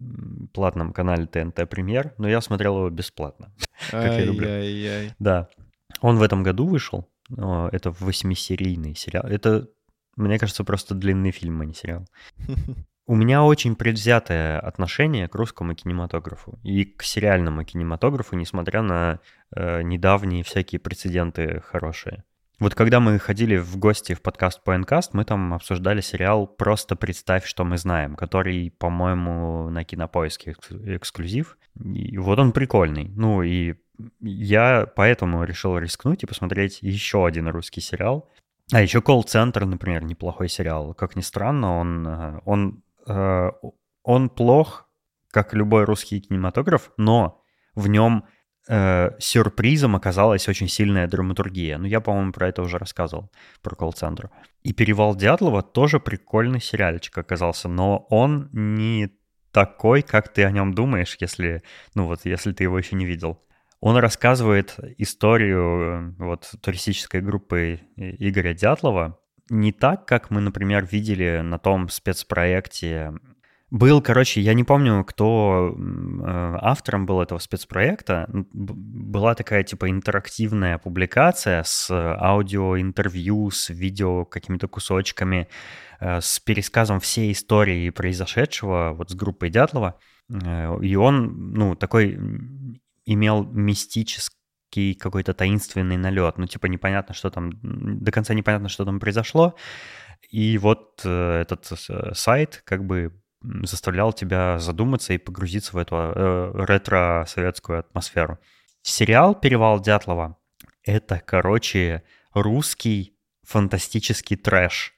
платном 0.53 0.93
канале 0.93 1.27
ТНТ 1.27 1.69
Премьер, 1.69 2.13
но 2.17 2.27
я 2.27 2.41
смотрел 2.41 2.77
его 2.77 2.89
бесплатно, 2.89 3.53
как 3.91 4.03
я 4.03 4.25
люблю. 4.25 4.47
Да. 5.19 5.49
Он 6.01 6.17
в 6.17 6.23
этом 6.23 6.43
году 6.43 6.67
вышел. 6.67 7.09
Это 7.29 7.91
восьмисерийный 7.99 8.95
сериал. 8.95 9.25
Это, 9.25 9.67
мне 10.15 10.37
кажется, 10.37 10.63
просто 10.63 10.93
длинный 10.93 11.31
фильм, 11.31 11.61
а 11.61 11.65
не 11.65 11.73
сериал. 11.73 12.05
У 13.07 13.15
меня 13.15 13.43
очень 13.43 13.75
предвзятое 13.75 14.59
отношение 14.59 15.27
к 15.27 15.35
русскому 15.35 15.75
кинематографу 15.75 16.59
и 16.63 16.85
к 16.85 17.03
сериальному 17.03 17.63
кинематографу, 17.63 18.35
несмотря 18.35 18.81
на 18.81 19.19
э, 19.55 19.83
недавние 19.83 20.43
всякие 20.43 20.79
прецеденты 20.79 21.61
хорошие. 21.61 22.23
Вот 22.59 22.73
когда 22.73 22.99
мы 23.01 23.19
ходили 23.19 23.57
в 23.57 23.77
гости 23.77 24.13
в 24.13 24.21
подкаст 24.21 24.61
PNCast, 24.65 25.09
мы 25.11 25.25
там 25.25 25.53
обсуждали 25.53 25.99
сериал 25.99 26.47
«Просто 26.47 26.95
представь, 26.95 27.45
что 27.45 27.65
мы 27.65 27.77
знаем», 27.77 28.15
который, 28.15 28.71
по-моему, 28.71 29.69
на 29.69 29.83
Кинопоиске 29.83 30.55
эксклюзив. 30.85 31.57
И 31.83 32.17
вот 32.17 32.39
он 32.39 32.53
прикольный. 32.53 33.11
Ну 33.13 33.41
и 33.41 33.75
я 34.21 34.87
поэтому 34.95 35.43
решил 35.43 35.77
рискнуть 35.77 36.23
и 36.23 36.27
посмотреть 36.27 36.81
еще 36.81 37.25
один 37.25 37.49
русский 37.49 37.81
сериал. 37.81 38.29
А 38.71 38.81
еще 38.81 39.01
«Колл-центр», 39.01 39.65
например, 39.65 40.05
неплохой 40.05 40.47
сериал. 40.47 40.93
Как 40.93 41.17
ни 41.17 41.21
странно, 41.21 41.77
он, 41.77 42.07
э, 42.07 42.39
он, 42.45 42.83
э, 43.05 43.51
он 44.03 44.29
плох, 44.29 44.89
как 45.29 45.53
любой 45.53 45.83
русский 45.83 46.21
кинематограф, 46.21 46.91
но 46.95 47.41
в 47.75 47.89
нем 47.89 48.25
э, 48.67 49.11
сюрпризом 49.19 49.95
оказалась 49.95 50.47
очень 50.47 50.67
сильная 50.67 51.07
драматургия. 51.07 51.77
Ну, 51.77 51.85
я, 51.85 52.01
по-моему, 52.01 52.31
про 52.31 52.49
это 52.49 52.61
уже 52.61 52.77
рассказывал, 52.77 53.31
про 53.61 53.75
колл-центр. 53.75 54.29
И 54.63 54.73
«Перевал 54.73 55.15
Дятлова» 55.15 55.61
тоже 55.61 55.99
прикольный 55.99 56.61
сериальчик 56.61 57.17
оказался, 57.17 57.67
но 57.67 58.05
он 58.09 58.49
не 58.51 59.11
такой, 59.51 60.01
как 60.01 60.29
ты 60.33 60.43
о 60.43 60.51
нем 60.51 60.73
думаешь, 60.73 61.15
если, 61.19 61.63
ну 61.93 62.07
вот, 62.07 62.25
если 62.25 62.51
ты 62.51 62.63
его 62.63 62.77
еще 62.77 62.95
не 62.95 63.05
видел. 63.05 63.41
Он 63.79 63.97
рассказывает 63.97 64.75
историю 64.97 66.13
э, 66.19 66.23
вот 66.23 66.51
туристической 66.61 67.21
группы 67.21 67.81
Игоря 67.95 68.53
Дятлова 68.53 69.19
не 69.49 69.71
так, 69.71 70.05
как 70.05 70.31
мы, 70.31 70.41
например, 70.41 70.85
видели 70.85 71.41
на 71.43 71.59
том 71.59 71.89
спецпроекте 71.89 73.13
был, 73.71 74.01
короче, 74.01 74.41
я 74.41 74.53
не 74.53 74.63
помню, 74.63 75.03
кто 75.03 75.75
э, 75.75 76.57
автором 76.61 77.07
был 77.07 77.19
этого 77.19 77.39
спецпроекта. 77.39 78.29
Была 78.31 79.33
такая 79.33 79.63
типа 79.63 79.89
интерактивная 79.89 80.77
публикация 80.77 81.63
с 81.63 81.89
аудиоинтервью, 81.91 83.49
с 83.49 83.69
видео 83.69 84.23
какими-то 84.25 84.67
кусочками, 84.67 85.47
э, 85.99 86.21
с 86.21 86.39
пересказом 86.39 86.99
всей 86.99 87.31
истории 87.31 87.89
произошедшего 87.89 88.93
вот 88.95 89.09
с 89.09 89.15
группой 89.15 89.49
Дятлова. 89.49 89.99
Э, 90.29 90.77
и 90.81 90.95
он, 90.95 91.53
ну, 91.53 91.75
такой 91.75 92.19
имел 93.05 93.45
мистический 93.45 94.93
какой-то 94.93 95.33
таинственный 95.33 95.97
налет. 95.97 96.37
Ну, 96.37 96.45
типа 96.45 96.67
непонятно, 96.67 97.15
что 97.15 97.31
там, 97.31 97.49
до 97.63 98.11
конца 98.11 98.35
непонятно, 98.35 98.69
что 98.69 98.85
там 98.85 98.99
произошло. 98.99 99.55
И 100.29 100.59
вот 100.59 101.03
этот 101.03 101.65
сайт 102.13 102.61
как 102.63 102.85
бы 102.85 103.11
заставлял 103.63 104.13
тебя 104.13 104.59
задуматься 104.59 105.13
и 105.13 105.17
погрузиться 105.17 105.75
в 105.75 105.77
эту 105.77 105.95
э, 105.95 106.51
ретро-советскую 106.65 107.79
атмосферу. 107.79 108.39
Сериал 108.81 109.35
«Перевал 109.35 109.79
Дятлова»— 109.79 110.37
это, 110.83 111.21
короче, 111.25 112.03
русский 112.33 113.15
фантастический 113.43 114.37
трэш. 114.37 114.93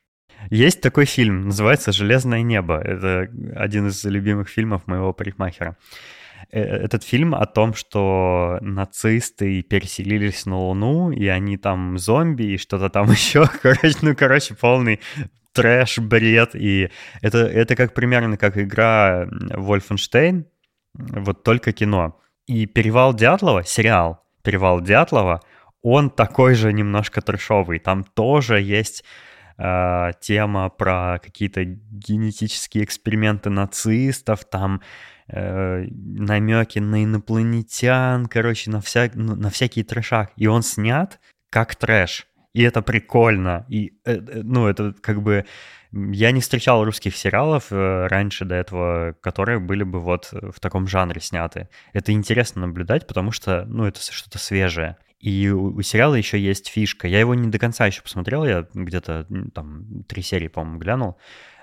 Есть 0.50 0.82
такой 0.82 1.06
фильм, 1.06 1.46
называется 1.46 1.92
«Железное 1.92 2.42
небо». 2.42 2.80
Это 2.80 3.30
один 3.56 3.88
из 3.88 4.04
любимых 4.04 4.50
фильмов 4.50 4.88
моего 4.88 5.14
парикмахера. 5.14 5.78
Э, 6.52 6.62
этот 6.62 7.04
фильм 7.04 7.36
о 7.36 7.46
том, 7.46 7.74
что 7.74 8.58
нацисты 8.62 9.62
переселились 9.64 10.46
на 10.46 10.58
Луну, 10.58 11.12
и 11.12 11.28
они 11.28 11.58
там 11.58 11.98
зомби 11.98 12.44
и 12.44 12.58
что-то 12.58 12.90
там 12.90 13.12
еще. 13.12 13.48
Короче, 13.62 13.98
ну, 14.02 14.16
короче, 14.16 14.56
полный 14.56 15.00
трэш, 15.62 16.00
бред. 16.00 16.56
И 16.56 16.90
это, 17.22 17.40
это 17.40 17.76
как 17.76 17.94
примерно 17.94 18.38
как 18.38 18.58
игра 18.58 19.26
Wolfenstein, 19.26 20.46
вот 20.94 21.44
только 21.44 21.72
кино. 21.72 22.20
И 22.48 22.66
«Перевал 22.66 23.14
Дятлова», 23.14 23.64
сериал 23.64 24.24
«Перевал 24.42 24.82
Дятлова», 24.82 25.42
он 25.82 26.10
такой 26.10 26.56
же 26.56 26.74
немножко 26.74 27.22
трэшовый. 27.22 27.80
Там 27.80 28.04
тоже 28.04 28.60
есть 28.62 29.04
э, 29.58 30.12
тема 30.20 30.70
про 30.70 31.20
какие-то 31.24 31.64
генетические 31.64 32.84
эксперименты 32.84 33.50
нацистов, 33.50 34.46
там 34.46 34.82
э, 35.28 35.86
намеки 35.90 36.80
на 36.80 37.04
инопланетян, 37.04 38.26
короче, 38.26 38.72
на, 38.72 38.82
вся, 38.82 39.10
на 39.14 39.50
всякий 39.50 39.84
трэшак. 39.84 40.32
И 40.36 40.48
он 40.48 40.64
снят 40.64 41.20
как 41.50 41.76
трэш 41.76 42.27
и 42.58 42.64
это 42.64 42.82
прикольно. 42.82 43.68
И, 43.70 44.00
э, 44.04 44.16
э, 44.16 44.42
ну, 44.44 44.66
это 44.66 44.92
как 45.00 45.22
бы... 45.22 45.46
Я 45.92 46.32
не 46.32 46.42
встречал 46.42 46.84
русских 46.84 47.16
сериалов 47.16 47.68
э, 47.72 48.08
раньше 48.08 48.46
до 48.46 48.56
этого, 48.56 49.16
которые 49.22 49.60
были 49.60 49.84
бы 49.84 50.00
вот 50.00 50.30
в 50.32 50.60
таком 50.60 50.88
жанре 50.88 51.22
сняты. 51.22 51.70
Это 51.94 52.12
интересно 52.14 52.66
наблюдать, 52.66 53.06
потому 53.06 53.32
что, 53.32 53.64
ну, 53.68 53.86
это 53.86 54.02
что-то 54.02 54.40
свежее. 54.40 54.98
И 55.20 55.50
у, 55.50 55.80
сериала 55.84 56.16
еще 56.16 56.40
есть 56.40 56.70
фишка. 56.70 57.08
Я 57.08 57.20
его 57.20 57.36
не 57.36 57.48
до 57.48 57.60
конца 57.60 57.86
еще 57.86 58.02
посмотрел, 58.02 58.44
я 58.44 58.66
где-то 58.74 59.28
там 59.54 60.04
три 60.08 60.24
серии, 60.24 60.48
по-моему, 60.48 60.80
глянул, 60.80 61.18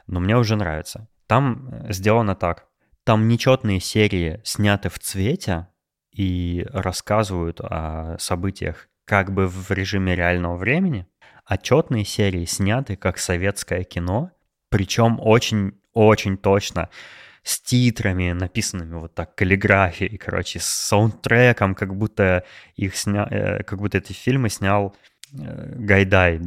но 0.06 0.20
мне 0.20 0.36
уже 0.36 0.54
нравится. 0.54 1.08
Там 1.26 1.70
сделано 1.88 2.36
так. 2.36 2.66
Там 3.02 3.26
нечетные 3.26 3.80
серии 3.80 4.40
сняты 4.44 4.90
в 4.90 5.00
цвете, 5.00 5.66
и 6.12 6.64
рассказывают 6.72 7.60
о 7.60 8.16
событиях 8.20 8.88
как 9.04 9.32
бы 9.32 9.46
в 9.46 9.70
режиме 9.70 10.14
реального 10.14 10.56
времени. 10.56 11.06
Отчетные 11.44 12.04
серии 12.04 12.44
сняты 12.46 12.96
как 12.96 13.18
советское 13.18 13.84
кино, 13.84 14.30
причем 14.70 15.18
очень-очень 15.20 16.38
точно 16.38 16.88
с 17.42 17.60
титрами, 17.60 18.32
написанными 18.32 18.94
вот 18.94 19.14
так, 19.14 19.34
каллиграфией, 19.34 20.16
короче, 20.16 20.58
с 20.58 20.64
саундтреком, 20.64 21.74
как 21.74 21.94
будто 21.94 22.44
их 22.74 22.96
сня... 22.96 23.28
Э, 23.30 23.62
как 23.62 23.78
будто 23.78 23.98
эти 23.98 24.14
фильмы 24.14 24.48
снял 24.48 24.96
Гайдай. 25.36 26.40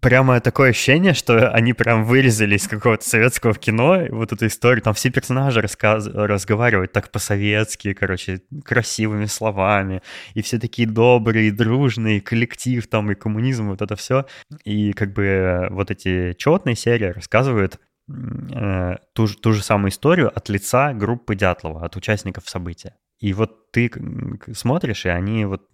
Прямо 0.00 0.40
такое 0.40 0.70
ощущение, 0.70 1.12
что 1.12 1.50
они 1.50 1.74
прям 1.74 2.04
вырезали 2.04 2.56
из 2.56 2.66
какого-то 2.66 3.06
советского 3.06 3.54
кино 3.54 4.06
вот 4.08 4.32
эту 4.32 4.46
историю. 4.46 4.82
Там 4.82 4.94
все 4.94 5.10
персонажи 5.10 5.60
рассказ... 5.60 6.06
разговаривают 6.06 6.92
так 6.92 7.10
по-советски, 7.10 7.92
короче, 7.92 8.40
красивыми 8.64 9.26
словами. 9.26 10.00
И 10.32 10.40
все 10.40 10.58
такие 10.58 10.88
добрые, 10.88 11.52
дружные, 11.52 12.22
коллектив 12.22 12.86
там 12.86 13.10
и 13.10 13.14
коммунизм, 13.14 13.68
вот 13.68 13.82
это 13.82 13.94
все. 13.94 14.24
И 14.64 14.92
как 14.92 15.12
бы 15.12 15.68
вот 15.70 15.90
эти 15.90 16.32
четные 16.38 16.76
серии 16.76 17.08
рассказывают 17.08 17.78
э, 18.08 18.96
ту, 19.12 19.26
ту 19.26 19.52
же 19.52 19.62
самую 19.62 19.90
историю 19.90 20.34
от 20.34 20.48
лица 20.48 20.94
группы 20.94 21.34
Дятлова, 21.34 21.84
от 21.84 21.96
участников 21.96 22.48
события. 22.48 22.94
И 23.18 23.34
вот 23.34 23.70
ты 23.70 23.90
смотришь, 24.54 25.04
и 25.04 25.10
они 25.10 25.44
вот 25.44 25.68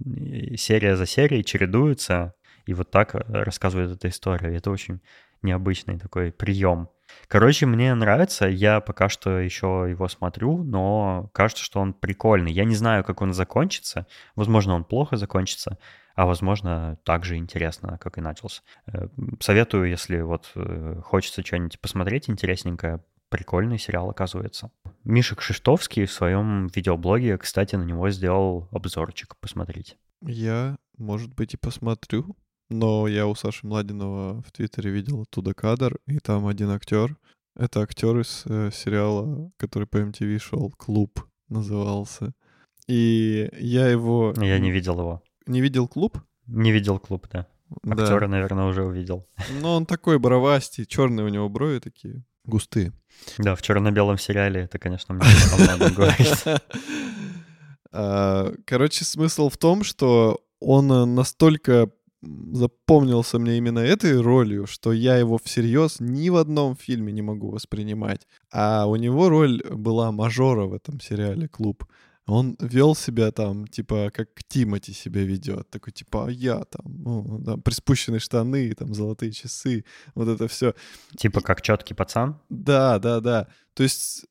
серия 0.57 0.97
за 0.97 1.07
серией 1.07 1.45
чередуются, 1.45 2.35
и 2.67 2.75
вот 2.75 2.91
так 2.91 3.15
э, 3.15 3.21
рассказывает 3.27 3.91
эту 3.91 4.09
историю. 4.09 4.55
Это 4.55 4.71
очень 4.71 5.01
необычный 5.43 5.99
такой 5.99 6.33
прием. 6.33 6.89
Короче, 7.29 7.67
мне 7.67 7.95
нравится, 7.95 8.47
я 8.47 8.81
пока 8.81 9.09
что 9.09 9.39
еще 9.39 9.87
его 9.89 10.09
смотрю, 10.09 10.63
но 10.65 11.31
кажется, 11.33 11.63
что 11.63 11.81
он 11.81 11.93
прикольный. 11.93 12.53
Я 12.53 12.65
не 12.65 12.75
знаю, 12.75 13.05
как 13.05 13.23
он 13.23 13.33
закончится. 13.33 14.07
Возможно, 14.35 14.75
он 14.75 14.85
плохо 14.85 15.17
закончится, 15.17 15.79
а 16.15 16.27
возможно, 16.27 16.99
так 17.05 17.25
же 17.25 17.37
интересно, 17.37 17.99
как 17.99 18.19
и 18.19 18.21
начался. 18.21 18.63
Э, 18.87 19.09
советую, 19.41 19.89
если 19.89 20.21
вот 20.21 20.51
э, 20.55 21.01
хочется 21.05 21.45
что-нибудь 21.45 21.81
посмотреть 21.81 22.29
интересненькое, 22.29 23.01
прикольный 23.29 23.79
сериал 23.79 24.11
оказывается. 24.11 24.71
Миша 25.05 25.37
Кшиштовский 25.37 26.07
в 26.07 26.13
своем 26.13 26.69
видеоблоге, 26.69 27.39
кстати, 27.39 27.77
на 27.77 27.85
него 27.85 28.11
сделал 28.11 28.69
обзорчик, 28.73 29.37
посмотрите. 29.41 29.97
Я, 30.23 30.77
может 30.97 31.35
быть, 31.35 31.55
и 31.55 31.57
посмотрю. 31.57 32.37
Но 32.69 33.07
я 33.07 33.27
у 33.27 33.35
Саши 33.35 33.67
Младинова 33.67 34.43
в 34.43 34.51
Твиттере 34.51 34.91
видел 34.91 35.23
оттуда 35.23 35.55
кадр, 35.55 35.99
и 36.07 36.19
там 36.19 36.47
один 36.47 36.71
актер. 36.71 37.17
Это 37.55 37.81
актер 37.81 38.19
из 38.19 38.43
э, 38.47 38.71
сериала, 38.73 39.51
который 39.57 39.87
по 39.87 39.99
MTV 39.99 40.39
шел, 40.39 40.73
«Клуб» 40.77 41.25
назывался. 41.49 42.33
И 42.89 43.49
я 43.59 43.89
его... 43.89 44.35
Я 44.37 44.59
не 44.59 44.71
видел 44.71 44.99
его. 44.99 45.23
Не 45.47 45.61
видел 45.61 45.89
«Клуб»? 45.89 46.19
Не 46.47 46.73
видел 46.73 46.99
«Клуб», 46.99 47.27
да. 47.33 47.47
Актера, 47.89 48.21
да. 48.21 48.29
наверное, 48.29 48.67
уже 48.67 48.85
увидел. 48.85 49.27
Ну, 49.61 49.71
он 49.71 49.87
такой 49.87 50.19
бровастый, 50.19 50.87
черные 50.87 51.25
у 51.25 51.29
него 51.29 51.49
брови 51.49 51.79
такие, 51.79 52.25
густые. 52.45 52.93
Да, 53.39 53.55
в 53.55 53.63
черно-белом 53.63 54.19
сериале 54.19 54.63
это, 54.63 54.79
конечно, 54.79 55.15
мне 55.15 55.25
говорить. 55.91 56.45
А, 57.99 58.53
короче, 58.67 59.07
смысл 59.07 59.49
в 59.49 59.57
том, 59.57 59.83
что 59.83 60.43
он 60.61 61.15
настолько 61.15 61.91
запомнился 62.53 63.39
мне 63.39 63.59
именно 63.59 63.79
этой 63.79 64.21
ролью, 64.21 64.67
что 64.67 64.93
я 64.93 65.17
его 65.17 65.39
всерьез 65.39 66.01
ни 66.01 66.29
в 66.29 66.37
одном 66.37 66.77
фильме 66.77 67.13
не 67.13 67.23
могу 67.23 67.51
воспринимать. 67.51 68.27
А 68.53 68.87
у 68.87 68.97
него 68.97 69.29
роль 69.29 69.63
была 69.71 70.13
мажора 70.13 70.67
в 70.67 70.75
этом 70.75 71.01
сериале 71.01 71.49
«Клуб». 71.49 71.85
Он 72.29 72.57
вел 72.59 72.97
себя 72.97 73.31
там, 73.31 73.69
типа, 73.69 74.11
как 74.13 74.29
Тимати 74.49 74.93
себя 74.93 75.23
ведет. 75.23 75.71
Такой, 75.71 75.93
типа, 75.93 76.27
а 76.27 76.31
я 76.31 76.65
там, 76.65 76.85
ну, 76.87 77.43
там, 77.45 77.63
приспущенные 77.63 78.19
штаны, 78.19 78.75
там, 78.75 78.95
золотые 78.95 79.31
часы, 79.31 79.85
вот 80.17 80.27
это 80.27 80.49
все. 80.49 80.75
Типа, 81.17 81.41
как 81.41 81.63
четкий 81.63 81.95
пацан? 81.95 82.41
Да, 82.49 82.99
да, 82.99 83.21
да. 83.21 83.47
То 83.75 83.85
есть 83.85 84.27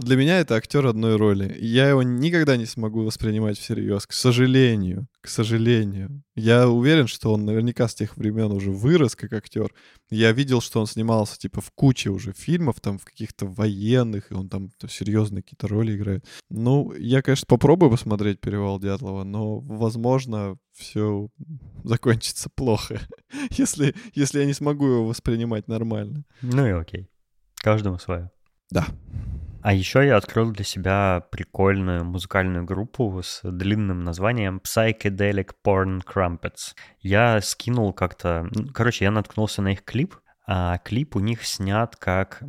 для 0.00 0.16
меня 0.16 0.40
это 0.40 0.56
актер 0.56 0.86
одной 0.86 1.16
роли. 1.16 1.56
Я 1.60 1.88
его 1.88 2.02
никогда 2.02 2.56
не 2.56 2.66
смогу 2.66 3.04
воспринимать 3.04 3.58
всерьез, 3.58 4.06
к 4.06 4.12
сожалению. 4.12 5.06
К 5.20 5.28
сожалению. 5.28 6.22
Я 6.34 6.68
уверен, 6.68 7.06
что 7.06 7.32
он 7.32 7.44
наверняка 7.44 7.86
с 7.86 7.94
тех 7.94 8.16
времен 8.16 8.50
уже 8.52 8.70
вырос 8.70 9.14
как 9.14 9.32
актер. 9.32 9.72
Я 10.10 10.32
видел, 10.32 10.60
что 10.60 10.80
он 10.80 10.86
снимался 10.86 11.38
типа 11.38 11.60
в 11.60 11.70
куче 11.72 12.10
уже 12.10 12.32
фильмов, 12.32 12.80
там 12.80 12.98
в 12.98 13.04
каких-то 13.04 13.46
военных, 13.46 14.30
и 14.30 14.34
он 14.34 14.48
там 14.48 14.70
серьезные 14.88 15.42
какие-то 15.42 15.68
роли 15.68 15.96
играет. 15.96 16.24
Ну, 16.48 16.92
я, 16.94 17.22
конечно, 17.22 17.46
попробую 17.46 17.90
посмотреть 17.90 18.40
«Перевал 18.40 18.80
Дятлова», 18.80 19.24
но, 19.24 19.60
возможно, 19.60 20.56
все 20.72 21.28
закончится 21.84 22.48
плохо, 22.54 23.00
если, 23.50 23.94
если 24.14 24.40
я 24.40 24.46
не 24.46 24.54
смогу 24.54 24.86
его 24.86 25.06
воспринимать 25.06 25.68
нормально. 25.68 26.24
Ну 26.42 26.66
и 26.66 26.70
окей. 26.70 27.08
Каждому 27.56 27.98
свое. 27.98 28.30
Да. 28.70 28.86
А 29.62 29.74
еще 29.74 30.06
я 30.06 30.16
открыл 30.16 30.52
для 30.52 30.64
себя 30.64 31.26
прикольную 31.30 32.04
музыкальную 32.04 32.64
группу 32.64 33.20
с 33.22 33.42
длинным 33.42 34.04
названием 34.04 34.62
Psychedelic 34.64 35.50
Porn 35.64 36.02
Crumpets. 36.02 36.74
Я 37.00 37.40
скинул 37.42 37.92
как-то... 37.92 38.48
Короче, 38.72 39.04
я 39.04 39.10
наткнулся 39.10 39.60
на 39.60 39.72
их 39.72 39.84
клип, 39.84 40.16
а 40.46 40.78
клип 40.78 41.16
у 41.16 41.20
них 41.20 41.44
снят 41.44 41.94
как... 41.96 42.42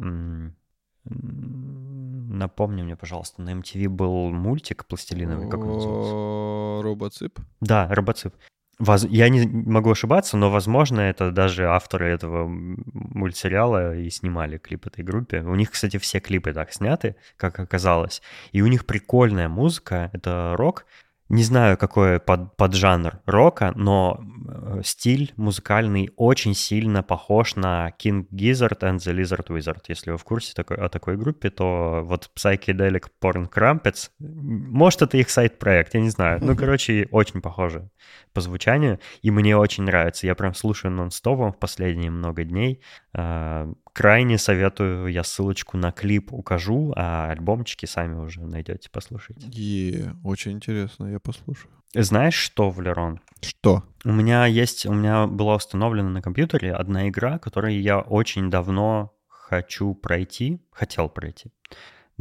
Напомни 1.03 2.83
мне, 2.83 2.95
пожалуйста, 2.95 3.41
на 3.41 3.53
MTV 3.53 3.89
был 3.89 4.31
мультик 4.31 4.85
пластилиновый, 4.85 5.49
как 5.49 5.59
он 5.59 5.73
назывался? 5.73 6.83
Робоцип? 6.83 7.39
Да, 7.59 7.87
Робоцип. 7.89 8.33
Воз... 8.81 9.05
Я 9.09 9.29
не 9.29 9.45
могу 9.45 9.91
ошибаться, 9.91 10.37
но, 10.37 10.49
возможно, 10.49 11.01
это 11.01 11.31
даже 11.31 11.67
авторы 11.67 12.09
этого 12.09 12.47
мультсериала 12.47 13.95
и 13.95 14.09
снимали 14.09 14.57
клип 14.57 14.87
этой 14.87 15.03
группе. 15.03 15.41
У 15.41 15.53
них, 15.53 15.69
кстати, 15.69 15.97
все 15.97 16.19
клипы 16.19 16.51
так 16.51 16.73
сняты, 16.73 17.15
как 17.37 17.59
оказалось. 17.59 18.23
И 18.51 18.63
у 18.63 18.67
них 18.67 18.87
прикольная 18.87 19.49
музыка, 19.49 20.09
это 20.13 20.55
рок, 20.57 20.87
не 21.31 21.43
знаю, 21.43 21.77
какой 21.77 22.19
под, 22.19 22.73
жанр 22.73 23.21
рока, 23.25 23.71
но 23.75 24.19
э, 24.19 24.81
стиль 24.83 25.31
музыкальный 25.37 26.09
очень 26.17 26.53
сильно 26.53 27.03
похож 27.03 27.55
на 27.55 27.93
King 27.97 28.27
Gizzard 28.33 28.79
and 28.81 28.97
the 28.97 29.15
Lizard 29.15 29.47
Wizard. 29.47 29.79
Если 29.87 30.11
вы 30.11 30.17
в 30.17 30.25
курсе 30.25 30.53
такой, 30.53 30.77
о 30.77 30.89
такой 30.89 31.15
группе, 31.15 31.49
то 31.49 32.01
вот 32.03 32.29
Psychedelic 32.37 33.05
Porn 33.23 33.49
Crumpets, 33.49 34.09
может, 34.19 35.03
это 35.03 35.17
их 35.17 35.29
сайт-проект, 35.29 35.93
я 35.93 36.01
не 36.01 36.09
знаю. 36.09 36.39
Ну, 36.43 36.55
короче, 36.55 37.07
очень 37.11 37.41
похоже 37.41 37.89
по 38.33 38.41
звучанию, 38.41 38.99
и 39.21 39.31
мне 39.31 39.55
очень 39.55 39.85
нравится. 39.85 40.27
Я 40.27 40.35
прям 40.35 40.53
слушаю 40.53 40.91
нон-стопом 40.91 41.53
в 41.53 41.59
последние 41.59 42.11
много 42.11 42.43
дней. 42.43 42.81
А, 43.13 43.69
крайне 43.93 44.37
советую, 44.37 45.07
я 45.07 45.23
ссылочку 45.23 45.77
на 45.77 45.91
клип 45.91 46.33
укажу, 46.33 46.93
а 46.95 47.29
альбомчики 47.31 47.85
сами 47.85 48.15
уже 48.15 48.41
найдете, 48.41 48.89
послушайте. 48.91 49.47
Е, 49.51 50.15
очень 50.23 50.53
интересно, 50.53 51.07
я 51.07 51.19
послушаю. 51.19 51.71
Знаешь 51.93 52.35
что, 52.35 52.69
Валерон? 52.69 53.19
Что? 53.41 53.83
У 54.05 54.11
меня 54.11 54.45
есть, 54.45 54.85
у 54.85 54.93
меня 54.93 55.27
была 55.27 55.55
установлена 55.55 56.09
на 56.09 56.21
компьютере 56.21 56.73
одна 56.73 57.09
игра, 57.09 57.37
которую 57.37 57.81
я 57.81 57.99
очень 57.99 58.49
давно 58.49 59.13
хочу 59.27 59.93
пройти, 59.93 60.61
хотел 60.71 61.09
пройти 61.09 61.51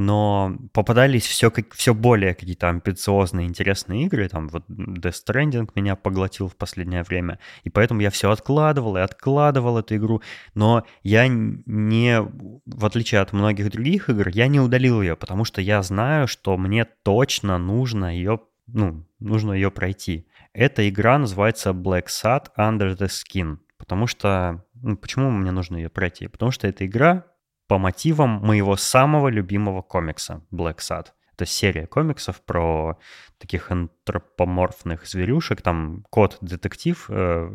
но 0.01 0.57
попадались 0.73 1.27
все, 1.27 1.51
как, 1.51 1.75
все 1.75 1.93
более 1.93 2.35
какие-то 2.35 2.71
амбициозные, 2.71 3.47
интересные 3.47 4.07
игры. 4.07 4.29
Там 4.31 4.49
вот 4.49 4.65
Death 4.69 5.15
Stranding 5.27 5.69
меня 5.75 5.95
поглотил 5.95 6.49
в 6.49 6.57
последнее 6.57 7.03
время, 7.03 7.39
и 7.65 7.71
поэтому 7.71 8.01
я 8.01 8.11
все 8.11 8.31
откладывал 8.31 8.97
и 8.97 9.01
откладывал 9.01 9.79
эту 9.79 9.97
игру. 9.97 10.23
Но 10.55 10.85
я 11.03 11.29
не, 11.29 12.23
в 12.23 12.87
отличие 12.87 13.21
от 13.21 13.35
многих 13.35 13.71
других 13.71 14.09
игр, 14.09 14.29
я 14.29 14.49
не 14.49 14.59
удалил 14.59 15.03
ее, 15.03 15.17
потому 15.17 15.45
что 15.45 15.61
я 15.61 15.83
знаю, 15.83 16.27
что 16.29 16.57
мне 16.57 16.87
точно 16.87 17.59
нужно 17.59 18.17
ее, 18.17 18.41
ну, 18.69 19.07
нужно 19.19 19.53
ее 19.53 19.71
пройти. 19.71 20.27
Эта 20.55 20.89
игра 20.89 21.19
называется 21.19 21.71
Black 21.71 22.07
Sad 22.07 22.47
Under 22.57 22.97
the 22.97 23.09
Skin, 23.09 23.59
потому 23.77 24.07
что 24.07 24.65
ну, 24.83 24.97
почему 24.97 25.31
мне 25.31 25.51
нужно 25.51 25.77
ее 25.77 25.91
пройти? 25.91 26.27
Потому 26.27 26.53
что 26.53 26.67
эта 26.67 26.87
игра 26.87 27.27
по 27.71 27.79
мотивам 27.79 28.31
моего 28.43 28.75
самого 28.77 29.29
любимого 29.29 29.81
комикса 29.81 30.43
Black 30.51 30.79
Sad. 30.79 31.07
Это 31.35 31.47
серия 31.47 31.87
комиксов 31.87 32.43
про 32.45 32.99
таких 33.39 33.71
антропоморфных 33.71 35.07
зверюшек. 35.07 35.63
Там 35.63 36.05
кот-детектив 36.11 37.07
э, 37.09 37.49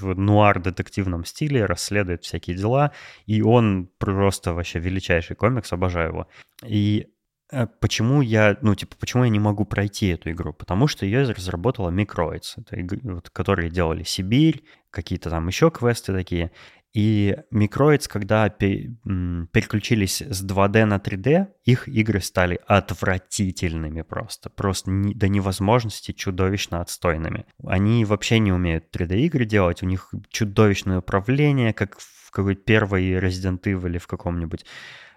в 0.00 0.14
нуар-детективном 0.16 1.24
стиле 1.24 1.66
расследует 1.66 2.24
всякие 2.24 2.56
дела. 2.56 2.90
И 3.26 3.42
он 3.42 3.88
просто 3.98 4.54
вообще 4.54 4.80
величайший 4.80 5.36
комикс, 5.36 5.72
обожаю 5.72 6.08
его. 6.08 6.26
И 6.66 7.06
э, 7.52 7.68
Почему 7.80 8.22
я, 8.22 8.58
ну, 8.60 8.74
типа, 8.74 8.96
почему 8.98 9.22
я 9.22 9.30
не 9.30 9.38
могу 9.38 9.64
пройти 9.64 10.08
эту 10.08 10.32
игру? 10.32 10.52
Потому 10.52 10.88
что 10.88 11.06
ее 11.06 11.22
разработала 11.22 11.90
Microids, 11.90 12.54
это, 12.56 12.76
вот, 13.04 13.30
которые 13.30 13.70
делали 13.70 14.02
Сибирь, 14.02 14.64
какие-то 14.90 15.30
там 15.30 15.46
еще 15.46 15.70
квесты 15.70 16.12
такие. 16.12 16.50
И 16.94 17.36
Microids, 17.50 18.06
когда 18.06 18.50
переключились 18.50 20.20
с 20.20 20.44
2D 20.44 20.84
на 20.84 20.96
3D, 20.96 21.46
их 21.64 21.88
игры 21.88 22.20
стали 22.20 22.60
отвратительными 22.66 24.02
просто. 24.02 24.50
Просто 24.50 24.90
не, 24.90 25.14
до 25.14 25.28
невозможности 25.28 26.12
чудовищно 26.12 26.82
отстойными. 26.82 27.46
Они 27.64 28.04
вообще 28.04 28.38
не 28.40 28.52
умеют 28.52 28.94
3D-игры 28.94 29.46
делать, 29.46 29.82
у 29.82 29.86
них 29.86 30.12
чудовищное 30.28 30.98
управление, 30.98 31.72
как 31.72 31.98
в 31.98 32.30
какой-то 32.30 32.60
первой 32.60 33.12
Resident 33.12 33.62
Evil 33.62 33.88
или 33.88 33.98
в 33.98 34.06
каком-нибудь 34.06 34.66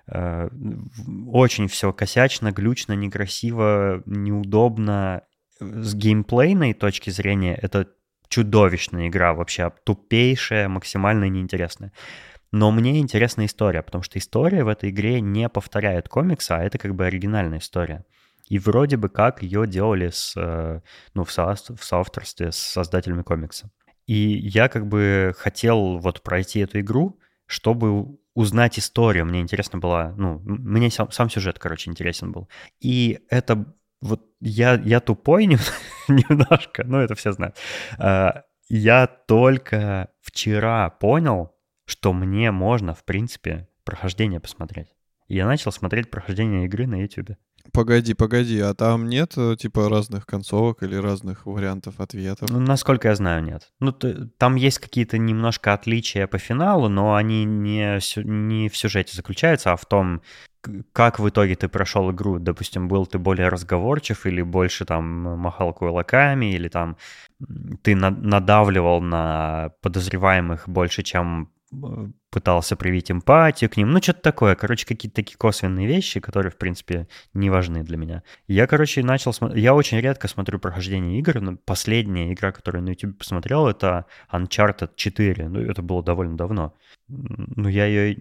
э, 0.07 0.49
очень 1.27 1.67
все 1.67 1.91
косячно, 1.91 2.51
глючно, 2.53 2.93
некрасиво, 2.93 4.01
неудобно. 4.05 5.23
С 5.59 5.93
геймплейной 5.95 6.73
точки 6.73 7.09
зрения 7.09 7.55
это 7.55 7.87
чудовищная 8.27 9.07
игра, 9.07 9.33
вообще 9.33 9.71
тупейшая, 9.83 10.67
максимально 10.69 11.25
неинтересная. 11.29 11.91
Но 12.51 12.71
мне 12.71 12.99
интересна 12.99 13.45
история, 13.45 13.81
потому 13.81 14.03
что 14.03 14.17
история 14.17 14.63
в 14.63 14.69
этой 14.69 14.89
игре 14.89 15.19
не 15.19 15.49
повторяет 15.49 16.07
комикса, 16.07 16.57
а 16.57 16.63
это 16.63 16.77
как 16.77 16.95
бы 16.95 17.05
оригинальная 17.05 17.59
история. 17.59 18.05
И 18.47 18.59
вроде 18.59 18.97
бы 18.97 19.09
как 19.09 19.41
ее 19.41 19.67
делали 19.67 20.09
с, 20.09 20.33
э, 20.37 20.81
ну, 21.15 21.23
в, 21.23 21.31
со, 21.31 21.55
в 21.55 21.83
соавторстве 21.83 22.51
с 22.51 22.57
создателями 22.57 23.23
комикса. 23.23 23.71
И 24.05 24.15
я 24.15 24.69
как 24.69 24.87
бы 24.87 25.33
хотел 25.37 25.97
вот 25.97 26.21
пройти 26.21 26.59
эту 26.59 26.79
игру, 26.79 27.19
чтобы 27.47 28.17
узнать 28.35 28.77
историю. 28.77 29.25
Мне 29.25 29.41
интересно 29.41 29.79
было, 29.79 30.13
ну, 30.15 30.39
мне 30.45 30.91
сам, 30.91 31.11
сам 31.11 31.29
сюжет, 31.29 31.57
короче, 31.57 31.89
интересен 31.89 32.31
был. 32.31 32.47
И 32.79 33.19
это 33.29 33.65
вот 34.05 34.21
я, 34.39 34.75
я 34.75 34.99
тупой 34.99 35.45
немножко, 36.07 36.83
ну 36.85 36.99
это 36.99 37.15
все 37.15 37.31
знают. 37.31 37.57
А, 37.97 38.43
я 38.69 39.07
только 39.07 40.09
вчера 40.21 40.89
понял, 40.89 41.51
что 41.85 42.13
мне 42.13 42.51
можно, 42.51 42.93
в 42.93 43.03
принципе, 43.03 43.67
прохождение 43.83 44.39
посмотреть. 44.39 44.87
И 45.27 45.35
я 45.35 45.45
начал 45.45 45.71
смотреть 45.71 46.11
прохождение 46.11 46.65
игры 46.65 46.87
на 46.87 47.01
YouTube. 47.01 47.37
Погоди, 47.73 48.13
погоди, 48.13 48.59
а 48.59 48.75
там 48.75 49.09
нет 49.09 49.33
э, 49.37 49.55
типа 49.57 49.89
разных 49.89 50.27
концовок 50.27 50.83
или 50.83 50.95
разных 50.95 51.47
вариантов 51.47 51.99
ответов? 51.99 52.49
Ну, 52.51 52.59
насколько 52.59 53.07
я 53.07 53.15
знаю, 53.15 53.43
нет. 53.43 53.71
Ну, 53.79 53.91
там 53.91 54.55
есть 54.55 54.77
какие-то 54.77 55.17
немножко 55.17 55.73
отличия 55.73 56.27
по 56.27 56.37
финалу, 56.37 56.89
но 56.89 57.15
они 57.15 57.43
не, 57.43 57.99
не 58.23 58.69
в 58.69 58.77
сюжете 58.77 59.15
заключаются, 59.15 59.71
а 59.71 59.77
в 59.77 59.85
том, 59.85 60.21
как 60.93 61.19
в 61.19 61.29
итоге 61.29 61.55
ты 61.55 61.67
прошел 61.67 62.11
игру? 62.11 62.39
Допустим, 62.39 62.87
был 62.87 63.05
ты 63.05 63.17
более 63.17 63.49
разговорчив 63.49 64.25
или 64.25 64.41
больше 64.41 64.85
там 64.85 65.05
махал 65.05 65.73
кулаками, 65.73 66.53
или 66.53 66.67
там 66.67 66.97
ты 67.81 67.95
надавливал 67.95 69.01
на 69.01 69.71
подозреваемых 69.81 70.69
больше, 70.69 71.03
чем 71.03 71.51
э, 71.71 72.07
пытался 72.29 72.75
привить 72.75 73.11
эмпатию 73.11 73.69
к 73.69 73.77
ним, 73.77 73.91
ну, 73.91 74.01
что-то 74.01 74.21
такое. 74.21 74.55
Короче, 74.55 74.85
какие-то 74.85 75.15
такие 75.15 75.37
косвенные 75.37 75.87
вещи, 75.87 76.19
которые, 76.19 76.51
в 76.51 76.57
принципе, 76.57 77.07
не 77.33 77.49
важны 77.49 77.83
для 77.83 77.97
меня. 77.97 78.23
Я, 78.47 78.67
короче, 78.67 79.03
начал 79.03 79.33
смотреть... 79.33 79.63
Я 79.63 79.73
очень 79.73 79.99
редко 79.99 80.27
смотрю 80.27 80.59
прохождение 80.59 81.19
игр, 81.19 81.41
но 81.41 81.57
последняя 81.57 82.31
игра, 82.33 82.51
которую 82.51 82.83
на 82.83 82.89
YouTube 82.89 83.17
посмотрел, 83.17 83.67
это 83.67 84.05
Uncharted 84.31 84.91
4. 84.95 85.49
Ну, 85.49 85.59
это 85.59 85.81
было 85.81 86.03
довольно 86.03 86.37
давно. 86.37 86.75
Ну, 87.07 87.69
я 87.69 87.85
ее 87.85 88.17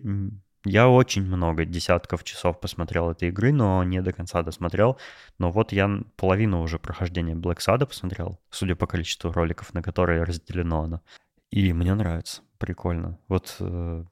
я 0.64 0.88
очень 0.88 1.22
много 1.22 1.66
десятков 1.66 2.24
часов 2.24 2.58
посмотрел 2.58 3.10
этой 3.10 3.28
игры, 3.28 3.52
но 3.52 3.84
не 3.84 4.00
до 4.00 4.12
конца 4.12 4.42
досмотрел. 4.42 4.98
Но 5.38 5.50
вот 5.50 5.72
я 5.72 6.00
половину 6.16 6.62
уже 6.62 6.78
прохождения 6.78 7.34
Black 7.34 7.58
Sada 7.58 7.86
посмотрел, 7.86 8.40
судя 8.50 8.74
по 8.74 8.86
количеству 8.86 9.30
роликов, 9.30 9.74
на 9.74 9.82
которые 9.82 10.22
разделено 10.22 10.82
оно. 10.82 11.02
И 11.50 11.72
мне 11.72 11.94
нравится. 11.94 12.42
Прикольно. 12.58 13.18
Вот 13.28 13.56
э, 13.60 14.04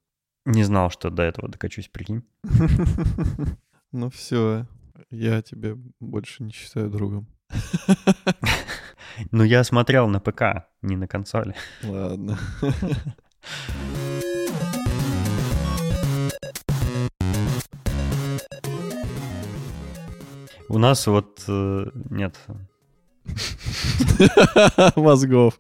не 0.45 0.63
знал, 0.65 0.91
что 0.91 1.09
до 1.11 1.23
этого 1.23 1.49
докачусь, 1.49 1.89
прикинь. 1.89 2.23
Ну 3.95 4.09
все, 4.09 4.67
я 5.11 5.43
тебя 5.43 5.77
больше 6.01 6.43
не 6.45 6.53
считаю 6.53 6.91
другом. 6.91 7.27
Ну 9.31 9.45
я 9.45 9.63
смотрел 9.63 10.09
на 10.09 10.21
ПК, 10.21 10.69
не 10.81 10.97
на 10.97 11.07
консоли. 11.07 11.55
Ладно. 11.83 12.39
У 20.73 20.79
нас 20.79 21.07
вот 21.07 21.45
э, 21.49 21.91
нет 22.09 22.41
мозгов. 24.97 25.59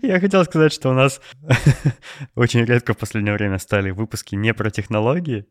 Я 0.00 0.20
хотел 0.20 0.44
сказать, 0.44 0.72
что 0.72 0.90
у 0.90 0.92
нас 0.92 1.20
очень 2.36 2.64
редко 2.64 2.94
в 2.94 2.98
последнее 2.98 3.34
время 3.34 3.58
стали 3.58 3.90
выпуски 3.90 4.36
не 4.36 4.54
про 4.54 4.70
технологии, 4.70 5.44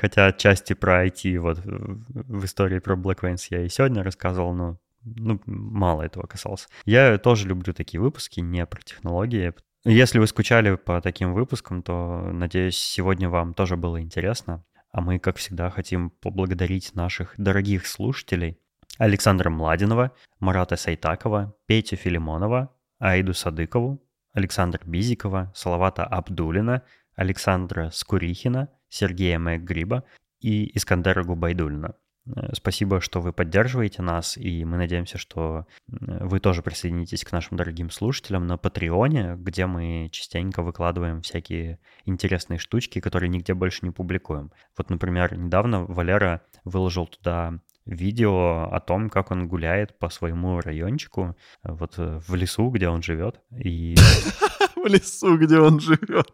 хотя 0.00 0.26
отчасти 0.26 0.74
про 0.74 1.04
IT, 1.04 1.36
вот 1.40 1.58
в 1.64 2.44
истории 2.44 2.78
про 2.78 2.94
Black 2.94 3.22
Vans 3.22 3.48
я 3.50 3.64
и 3.64 3.68
сегодня 3.68 4.04
рассказывал, 4.04 4.54
но 4.54 4.78
ну, 5.02 5.40
мало 5.46 6.02
этого 6.02 6.28
касался. 6.28 6.68
Я 6.84 7.18
тоже 7.18 7.48
люблю 7.48 7.74
такие 7.74 8.00
выпуски 8.00 8.38
не 8.38 8.64
про 8.66 8.80
технологии. 8.82 9.52
Если 9.84 10.20
вы 10.20 10.28
скучали 10.28 10.76
по 10.76 11.00
таким 11.00 11.34
выпускам, 11.34 11.82
то, 11.82 12.30
надеюсь, 12.32 12.78
сегодня 12.78 13.28
вам 13.28 13.52
тоже 13.52 13.76
было 13.76 14.00
интересно. 14.00 14.64
А 14.98 15.00
мы, 15.00 15.20
как 15.20 15.36
всегда, 15.36 15.70
хотим 15.70 16.10
поблагодарить 16.10 16.96
наших 16.96 17.34
дорогих 17.38 17.86
слушателей 17.86 18.58
Александра 18.98 19.48
Младинова, 19.48 20.10
Марата 20.40 20.74
Сайтакова, 20.74 21.54
Петю 21.66 21.94
Филимонова, 21.94 22.74
Аиду 22.98 23.32
Садыкову, 23.32 24.02
Александра 24.32 24.80
Бизикова, 24.84 25.52
Салавата 25.54 26.02
Абдулина, 26.04 26.82
Александра 27.14 27.90
Скурихина, 27.92 28.70
Сергея 28.88 29.38
Мэггриба 29.38 30.02
и 30.40 30.76
Искандера 30.76 31.22
Губайдулина. 31.22 31.94
Э, 32.36 32.50
спасибо, 32.54 33.00
что 33.00 33.20
вы 33.20 33.32
поддерживаете 33.32 34.02
нас, 34.02 34.36
и 34.36 34.64
мы 34.64 34.76
надеемся, 34.76 35.18
что 35.18 35.66
вы 35.88 36.40
тоже 36.40 36.62
присоединитесь 36.62 37.24
к 37.24 37.32
нашим 37.32 37.56
дорогим 37.56 37.90
слушателям 37.90 38.46
на 38.46 38.56
Патреоне, 38.56 39.36
где 39.38 39.66
мы 39.66 40.08
частенько 40.12 40.62
выкладываем 40.62 41.22
всякие 41.22 41.78
интересные 42.04 42.58
штучки, 42.58 43.00
которые 43.00 43.28
нигде 43.28 43.54
больше 43.54 43.80
не 43.82 43.90
публикуем. 43.90 44.52
Вот, 44.76 44.90
например, 44.90 45.36
недавно 45.36 45.84
Валера 45.84 46.42
выложил 46.64 47.06
туда 47.06 47.60
видео 47.86 48.68
о 48.70 48.80
том, 48.80 49.08
как 49.08 49.30
он 49.30 49.48
гуляет 49.48 49.98
по 49.98 50.10
своему 50.10 50.60
райончику, 50.60 51.36
вот 51.62 51.94
э, 51.98 52.20
в 52.26 52.34
лесу, 52.34 52.70
где 52.70 52.88
он 52.88 53.02
живет. 53.02 53.40
И... 53.56 53.96
В 54.76 54.86
лесу, 54.86 55.36
где 55.36 55.58
он 55.58 55.80
живет. 55.80 56.32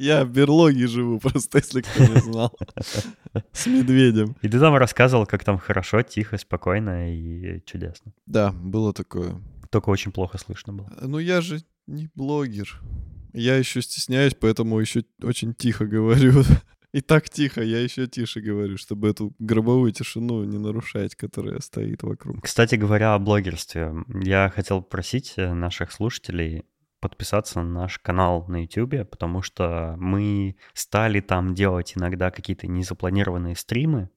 Я 0.00 0.24
в 0.24 0.30
берлоге 0.30 0.86
живу, 0.86 1.18
просто 1.20 1.58
если 1.58 1.82
кто 1.82 2.04
не 2.06 2.20
знал. 2.20 2.58
С 3.52 3.66
медведем. 3.66 4.34
И 4.40 4.48
ты 4.48 4.58
там 4.58 4.74
рассказывал, 4.76 5.26
как 5.26 5.44
там 5.44 5.58
хорошо, 5.58 6.00
тихо, 6.02 6.38
спокойно 6.38 7.14
и 7.14 7.62
чудесно. 7.66 8.12
Да, 8.24 8.50
было 8.50 8.94
такое. 8.94 9.34
Только 9.70 9.90
очень 9.90 10.10
плохо 10.10 10.38
слышно 10.38 10.72
было. 10.72 10.90
Ну 11.02 11.18
я 11.18 11.42
же 11.42 11.60
не 11.86 12.08
блогер. 12.14 12.80
Я 13.34 13.56
еще 13.56 13.82
стесняюсь, 13.82 14.34
поэтому 14.34 14.80
еще 14.80 15.04
очень 15.22 15.52
тихо 15.54 15.84
говорю. 15.84 16.44
И 16.92 17.02
так 17.02 17.28
тихо, 17.28 17.62
я 17.62 17.78
еще 17.78 18.06
тише 18.06 18.40
говорю, 18.40 18.78
чтобы 18.78 19.08
эту 19.08 19.32
гробовую 19.38 19.92
тишину 19.92 20.42
не 20.44 20.58
нарушать, 20.58 21.14
которая 21.14 21.60
стоит 21.60 22.02
вокруг. 22.02 22.42
Кстати 22.42 22.74
говоря 22.74 23.14
о 23.14 23.18
блогерстве, 23.18 23.92
я 24.24 24.50
хотел 24.52 24.82
просить 24.82 25.34
наших 25.36 25.92
слушателей 25.92 26.64
подписаться 27.00 27.60
на 27.60 27.82
наш 27.82 27.98
канал 27.98 28.44
на 28.48 28.62
YouTube, 28.62 29.08
потому 29.08 29.42
что 29.42 29.94
мы 29.98 30.56
стали 30.74 31.20
там 31.20 31.54
делать 31.54 31.94
иногда 31.96 32.30
какие-то 32.30 32.66
незапланированные 32.66 33.56
стримы, 33.56 34.10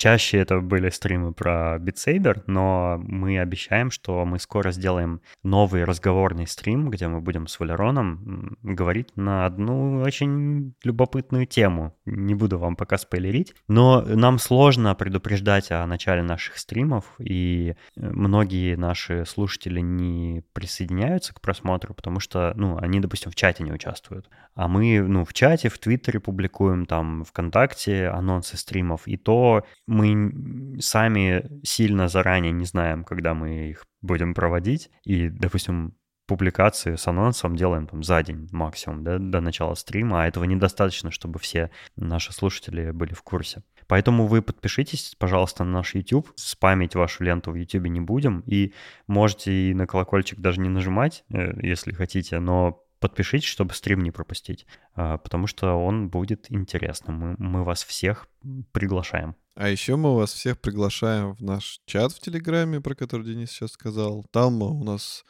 чаще 0.00 0.38
это 0.38 0.60
были 0.60 0.88
стримы 0.88 1.34
про 1.34 1.78
битсейбер, 1.78 2.42
но 2.46 2.98
мы 3.02 3.38
обещаем, 3.38 3.90
что 3.90 4.24
мы 4.24 4.38
скоро 4.38 4.72
сделаем 4.72 5.20
новый 5.42 5.84
разговорный 5.84 6.46
стрим, 6.46 6.88
где 6.88 7.06
мы 7.06 7.20
будем 7.20 7.46
с 7.46 7.60
Валероном 7.60 8.56
говорить 8.62 9.14
на 9.16 9.44
одну 9.44 10.00
очень 10.00 10.74
любопытную 10.84 11.46
тему. 11.46 11.94
Не 12.06 12.34
буду 12.34 12.58
вам 12.58 12.76
пока 12.76 12.96
спойлерить, 12.96 13.54
но 13.68 14.00
нам 14.00 14.38
сложно 14.38 14.94
предупреждать 14.94 15.70
о 15.70 15.86
начале 15.86 16.22
наших 16.22 16.56
стримов, 16.56 17.04
и 17.18 17.70
э, 17.70 17.74
многие 17.96 18.76
наши 18.76 19.26
слушатели 19.26 19.80
не 19.80 20.42
присоединяются 20.54 21.34
к 21.34 21.42
просмотру, 21.42 21.92
потому 21.92 22.20
что, 22.20 22.54
ну, 22.56 22.78
они, 22.78 23.00
допустим, 23.00 23.30
в 23.30 23.34
чате 23.34 23.64
не 23.64 23.72
участвуют. 23.72 24.30
А 24.54 24.66
мы, 24.66 25.00
ну, 25.00 25.26
в 25.26 25.34
чате, 25.34 25.68
в 25.68 25.78
Твиттере 25.78 26.20
публикуем, 26.20 26.86
там, 26.86 27.24
ВКонтакте 27.24 28.08
анонсы 28.08 28.56
стримов, 28.56 28.99
фильмов, 29.00 29.06
и 29.06 29.16
то 29.16 29.64
мы 29.86 30.80
сами 30.80 31.44
сильно 31.64 32.08
заранее 32.08 32.52
не 32.52 32.64
знаем, 32.64 33.04
когда 33.04 33.34
мы 33.34 33.70
их 33.70 33.84
будем 34.02 34.34
проводить. 34.34 34.90
И, 35.04 35.28
допустим, 35.28 35.94
публикации 36.26 36.94
с 36.94 37.08
анонсом 37.08 37.56
делаем 37.56 37.86
там 37.86 38.02
за 38.02 38.22
день 38.22 38.48
максимум, 38.52 39.02
да, 39.02 39.18
до 39.18 39.40
начала 39.40 39.74
стрима, 39.74 40.22
а 40.22 40.26
этого 40.28 40.44
недостаточно, 40.44 41.10
чтобы 41.10 41.38
все 41.38 41.70
наши 41.96 42.32
слушатели 42.32 42.92
были 42.92 43.14
в 43.14 43.22
курсе. 43.22 43.62
Поэтому 43.88 44.28
вы 44.28 44.40
подпишитесь, 44.40 45.16
пожалуйста, 45.18 45.64
на 45.64 45.72
наш 45.72 45.96
YouTube. 45.96 46.30
Спамить 46.36 46.94
вашу 46.94 47.24
ленту 47.24 47.50
в 47.50 47.56
YouTube 47.56 47.88
не 47.88 48.00
будем. 48.00 48.44
И 48.46 48.72
можете 49.08 49.50
и 49.52 49.74
на 49.74 49.88
колокольчик 49.88 50.38
даже 50.38 50.60
не 50.60 50.68
нажимать, 50.68 51.24
э, 51.30 51.52
если 51.60 51.92
хотите, 51.92 52.38
но 52.38 52.84
подпишитесь, 53.00 53.48
чтобы 53.48 53.74
стрим 53.74 54.02
не 54.02 54.10
пропустить, 54.10 54.66
а, 54.94 55.18
потому 55.18 55.46
что 55.46 55.74
он 55.74 56.08
будет 56.08 56.52
интересным. 56.52 57.14
Мы, 57.16 57.34
мы 57.38 57.64
вас 57.64 57.82
всех 57.82 58.28
приглашаем. 58.72 59.34
А 59.54 59.68
еще 59.68 59.96
мы 59.96 60.14
вас 60.14 60.32
всех 60.32 60.60
приглашаем 60.60 61.34
в 61.34 61.42
наш 61.42 61.80
чат 61.86 62.12
в 62.12 62.20
Телеграме, 62.20 62.80
про 62.80 62.94
который 62.94 63.26
Денис 63.26 63.50
сейчас 63.50 63.72
сказал. 63.72 64.24
Там 64.30 64.62
у 64.62 64.84
нас 64.84 65.24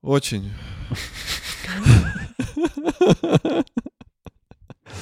очень... 0.00 0.52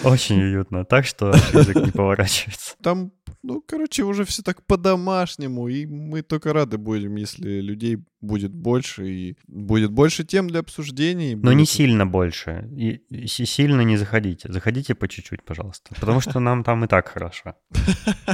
Очень 0.03 0.43
уютно, 0.43 0.85
так 0.85 1.07
что 1.07 1.29
язык 1.53 1.77
не 1.77 1.91
поворачивается. 1.93 2.77
Там, 2.83 3.13
ну, 3.47 3.63
короче, 3.69 4.03
уже 4.05 4.25
все 4.25 4.43
так 4.43 4.63
по-домашнему, 4.67 5.69
и 5.69 5.87
мы 5.87 6.23
только 6.23 6.53
рады 6.53 6.79
будем, 6.79 7.17
если 7.17 7.61
людей 7.61 7.99
будет 8.21 8.53
больше, 8.55 9.07
и 9.07 9.37
будет 9.47 9.91
больше 9.93 10.25
тем 10.25 10.49
для 10.49 10.61
обсуждений. 10.61 11.35
Но 11.35 11.53
не 11.53 11.59
будет- 11.65 11.69
сильно 11.69 12.07
больше. 12.07 12.69
И, 12.73 13.03
и 13.11 13.27
си- 13.27 13.47
сильно 13.47 13.83
не 13.83 13.97
заходите. 13.99 14.53
Заходите 14.53 14.95
по 14.95 15.07
чуть-чуть, 15.09 15.43
пожалуйста. 15.45 15.95
Потому 16.01 16.21
что 16.21 16.41
нам 16.41 16.65
там 16.65 16.85
и 16.85 16.89
так 16.89 17.09
хорошо. 17.09 17.55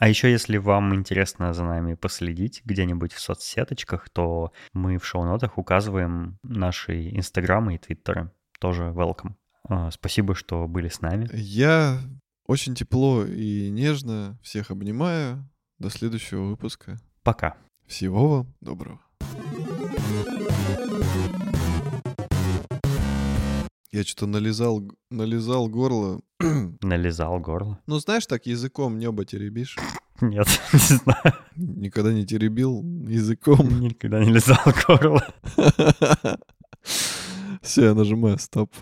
А 0.00 0.08
еще, 0.08 0.30
если 0.30 0.58
вам 0.58 0.94
интересно 0.94 1.52
за 1.52 1.64
нами 1.64 1.94
последить 1.94 2.62
где-нибудь 2.64 3.12
в 3.12 3.20
соцсеточках, 3.20 4.08
то 4.10 4.52
мы 4.72 4.96
в 4.98 5.04
шоу-нотах 5.04 5.58
указываем 5.58 6.38
наши 6.44 7.10
инстаграмы 7.10 7.74
и 7.74 7.78
твиттеры. 7.78 8.30
Тоже 8.60 8.92
welcome. 8.94 9.32
А, 9.68 9.90
Спасибо, 9.90 10.36
что 10.36 10.68
были 10.68 10.86
с 10.88 11.00
нами. 11.00 11.28
Я 11.32 11.98
очень 12.48 12.74
тепло 12.74 13.24
и 13.24 13.68
нежно 13.68 14.38
всех 14.42 14.70
обнимаю. 14.72 15.48
До 15.78 15.90
следующего 15.90 16.46
выпуска. 16.46 16.98
Пока. 17.22 17.56
Всего 17.86 18.28
вам 18.28 18.54
доброго. 18.60 19.00
Я 23.92 24.02
что-то 24.02 24.26
нализал, 24.26 24.82
нализал 25.10 25.68
горло. 25.68 26.20
Нализал 26.82 27.38
горло. 27.38 27.80
Ну, 27.86 27.98
знаешь, 27.98 28.26
так 28.26 28.46
языком 28.46 28.98
небо 28.98 29.24
теребишь. 29.24 29.76
Нет, 30.20 30.48
не 30.72 30.78
знаю. 30.78 31.34
Никогда 31.54 32.12
не 32.12 32.26
теребил 32.26 32.82
языком. 33.06 33.68
Никогда 33.80 34.24
не 34.24 34.32
лизал 34.32 34.58
горло. 34.86 35.22
Все, 37.62 37.86
я 37.86 37.94
нажимаю 37.94 38.38
стоп. 38.38 38.72